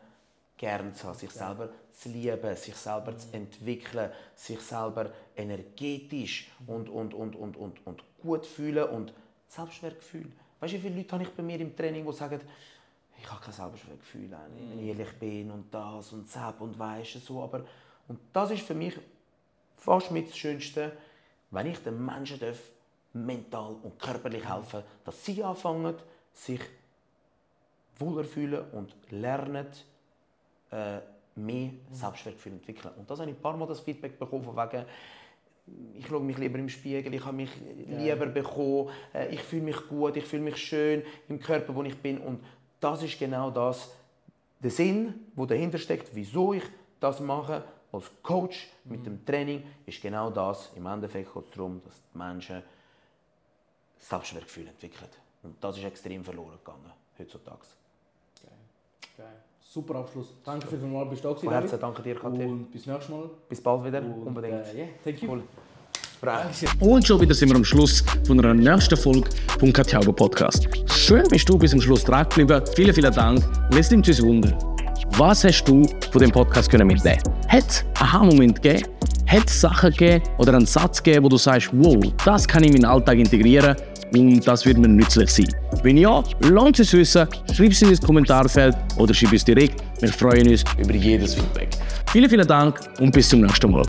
gern 0.57 0.95
zu 0.95 1.07
haben, 1.07 1.19
sich 1.19 1.31
selber 1.31 1.69
zu 1.93 2.09
lieben, 2.09 2.57
sich 2.57 2.75
selber 2.75 3.17
zu 3.17 3.29
entwickeln, 3.33 4.11
sich 4.35 4.61
selber 4.61 5.11
energetisch 5.37 6.51
und, 6.67 6.89
und, 6.89 7.13
und, 7.13 7.37
und, 7.37 7.57
und, 7.57 7.87
und 7.87 8.03
gut 8.23 8.47
fühlen 8.47 8.89
und 8.89 9.13
Selbstwertgefühl. 9.49 10.33
Weißt 10.59 10.73
du, 10.73 10.79
wie 10.79 10.83
viele 10.83 10.97
Leute 10.97 11.13
habe 11.13 11.25
ich 11.25 11.31
bei 11.31 11.43
mir 11.43 11.61
im 11.61 11.77
Training, 11.77 12.07
die 12.07 12.13
sagen, 12.13 12.41
ich 13.19 13.31
habe 13.31 13.43
kein 13.43 13.53
Selbstwertgefühl, 13.53 14.33
Anni, 14.35 14.71
wenn 14.71 14.79
ich 14.79 14.87
ehrlich 14.89 15.13
bin 15.19 15.51
und 15.51 15.73
das 15.73 16.13
und 16.13 16.27
das 16.35 16.55
und 16.59 16.79
weisst 16.79 17.25
so, 17.25 17.43
aber 17.43 17.65
und 18.09 18.19
das 18.33 18.51
ist 18.51 18.63
für 18.63 18.75
mich 18.75 18.95
fast 19.77 20.11
mit 20.11 20.29
das 20.29 20.37
Schönste, 20.37 20.93
wenn 21.51 21.67
ich 21.67 21.79
den 21.79 22.05
Menschen 22.05 22.39
darf, 22.39 22.59
mental 23.13 23.77
und 23.83 23.99
körperlich 23.99 24.47
helfen, 24.49 24.83
dass 25.05 25.25
sie 25.25 25.43
anfangen, 25.43 25.95
sich 26.33 26.61
wohler 27.99 28.25
fühlen 28.25 28.65
und 28.73 28.95
lernen, 29.11 29.67
äh, 30.71 30.99
mehr 31.37 31.71
Selbstwertgefühl 31.91 32.53
entwickeln. 32.53 32.93
Und 32.97 33.11
das 33.11 33.21
habe 33.21 33.31
ich 33.31 33.37
ein 33.37 33.41
paar 33.41 33.57
Mal 33.57 33.67
das 33.67 33.81
Feedback 33.81 34.19
bekommen, 34.19 34.45
von 34.45 34.57
wegen, 34.57 34.85
ich 35.95 36.07
schaue 36.07 36.21
mich 36.21 36.39
lieber 36.39 36.59
im 36.59 36.69
Spiegel, 36.69 37.13
ich 37.13 37.25
habe 37.25 37.37
mich 37.37 37.51
lieber 37.87 38.27
bekommen, 38.27 38.91
äh, 39.15 39.35
ich 39.35 39.43
fühle 39.43 39.63
mich 39.63 39.89
gut, 39.89 40.17
ich 40.17 40.25
fühle 40.25 40.43
mich 40.43 40.57
schön 40.57 41.03
im 41.29 41.41
Körper, 41.41 41.75
wo 41.75 41.83
ich 41.83 41.97
bin. 41.97 42.19
Und 42.19 42.41
das 42.81 43.03
ist 43.03 43.19
genau 43.19 43.51
das, 43.51 43.91
der 44.61 44.71
Sinn, 44.71 45.15
wo 45.35 45.47
dahinter 45.47 45.79
steckt, 45.79 46.11
wieso 46.15 46.53
ich 46.53 46.63
das 47.01 47.21
mache 47.21 47.63
als 47.93 48.11
Coach 48.23 48.69
mit 48.85 49.07
dem 49.07 49.25
Training, 49.25 49.63
ist 49.87 50.01
genau 50.03 50.31
das. 50.31 50.71
Im 50.75 50.87
Endeffekt 50.87 51.33
geht 51.33 51.45
es 51.45 51.51
darum, 51.51 51.81
dass 51.85 51.95
die 52.13 52.19
Menschen 52.19 52.63
Selbstwertgefühl 53.99 54.69
entwickeln. 54.69 55.09
Und 55.43 55.57
das 55.63 55.79
ist 55.79 55.85
extrem 55.85 56.25
verloren 56.25 56.59
gegangen 56.65 56.93
heutzutage. 57.19 57.59
Geil. 59.17 59.27
Super 59.61 59.97
Abschluss. 59.97 60.35
Danke 60.45 60.67
für 60.67 60.79
vielmals, 60.79 61.11
bist 61.11 61.25
du 61.25 61.29
da 61.29 61.35
gewesen, 61.35 61.47
Von 61.47 61.55
Herzen 61.55 61.81
danke 61.81 62.03
dir, 62.03 62.15
Kathi. 62.15 62.45
Und 62.45 62.71
bis 62.71 62.87
nächstes 62.87 63.09
Mal. 63.09 63.31
Bis 63.49 63.61
bald 63.61 63.85
wieder, 63.85 64.01
Und, 64.01 64.27
unbedingt. 64.27 64.67
Äh, 64.67 64.77
yeah, 64.77 64.89
thank 65.03 65.23
you. 65.23 65.31
Cool. 65.31 65.43
Und 66.81 67.07
schon 67.07 67.21
wieder 67.21 67.35
sind 67.35 67.51
wir 67.51 67.57
am 67.57 67.65
Schluss 67.65 68.03
von 68.27 68.39
einer 68.41 68.55
nächsten 68.55 68.97
Folge 68.97 69.29
vom 69.59 69.73
Katjauber 69.73 70.13
Podcast. 70.13 70.67
Schön 71.07 71.23
bist 71.31 71.49
du 71.49 71.57
bis 71.57 71.71
zum 71.71 71.81
Schluss 71.81 72.03
dran 72.03 72.29
geblieben. 72.29 72.61
Vielen, 72.75 72.93
vielen 72.93 73.15
Dank. 73.15 73.41
Und 73.71 73.77
jetzt 73.77 73.93
uns 73.93 74.21
Wunder. 74.21 74.59
Was 75.17 75.45
hast 75.45 75.63
du 75.63 75.87
von 76.11 76.21
dem 76.21 76.33
Podcast 76.33 76.69
können 76.69 76.89
mitnehmen? 76.89 77.21
Hat 77.47 77.63
es 77.69 77.85
Aha-Moment 78.01 78.61
gegeben? 78.61 78.89
Hat 79.29 79.47
es 79.47 79.61
Sachen 79.61 79.93
gegeben 79.93 80.25
oder 80.39 80.55
einen 80.55 80.67
Satz 80.67 81.01
gegeben, 81.01 81.27
wo 81.27 81.29
du 81.29 81.37
sagst, 81.37 81.71
wow, 81.75 81.97
das 82.25 82.49
kann 82.49 82.65
ich 82.65 82.71
in 82.71 82.83
meinen 82.83 82.91
Alltag 82.91 83.19
integrieren 83.19 83.77
und 84.17 84.45
das 84.49 84.67
wird 84.67 84.79
mir 84.79 84.89
nützlich 84.89 85.31
sein? 85.31 85.47
Wenn 85.85 85.97
ja, 85.97 86.25
lasst 86.41 86.81
es 86.81 86.93
wissen, 86.93 87.29
schreib 87.55 87.71
es 87.71 87.83
in 87.83 87.91
das 87.91 88.01
Kommentarfeld 88.01 88.77
oder 88.97 89.15
schreib 89.15 89.33
es 89.33 89.45
direkt. 89.45 89.81
Wir 90.01 90.13
freuen 90.13 90.49
uns 90.49 90.65
über 90.77 90.93
jedes 90.93 91.35
Feedback. 91.35 91.69
Vielen, 92.11 92.29
vielen 92.29 92.49
Dank 92.49 92.81
und 92.99 93.13
bis 93.13 93.29
zum 93.29 93.43
nächsten 93.43 93.71
Mal. 93.71 93.85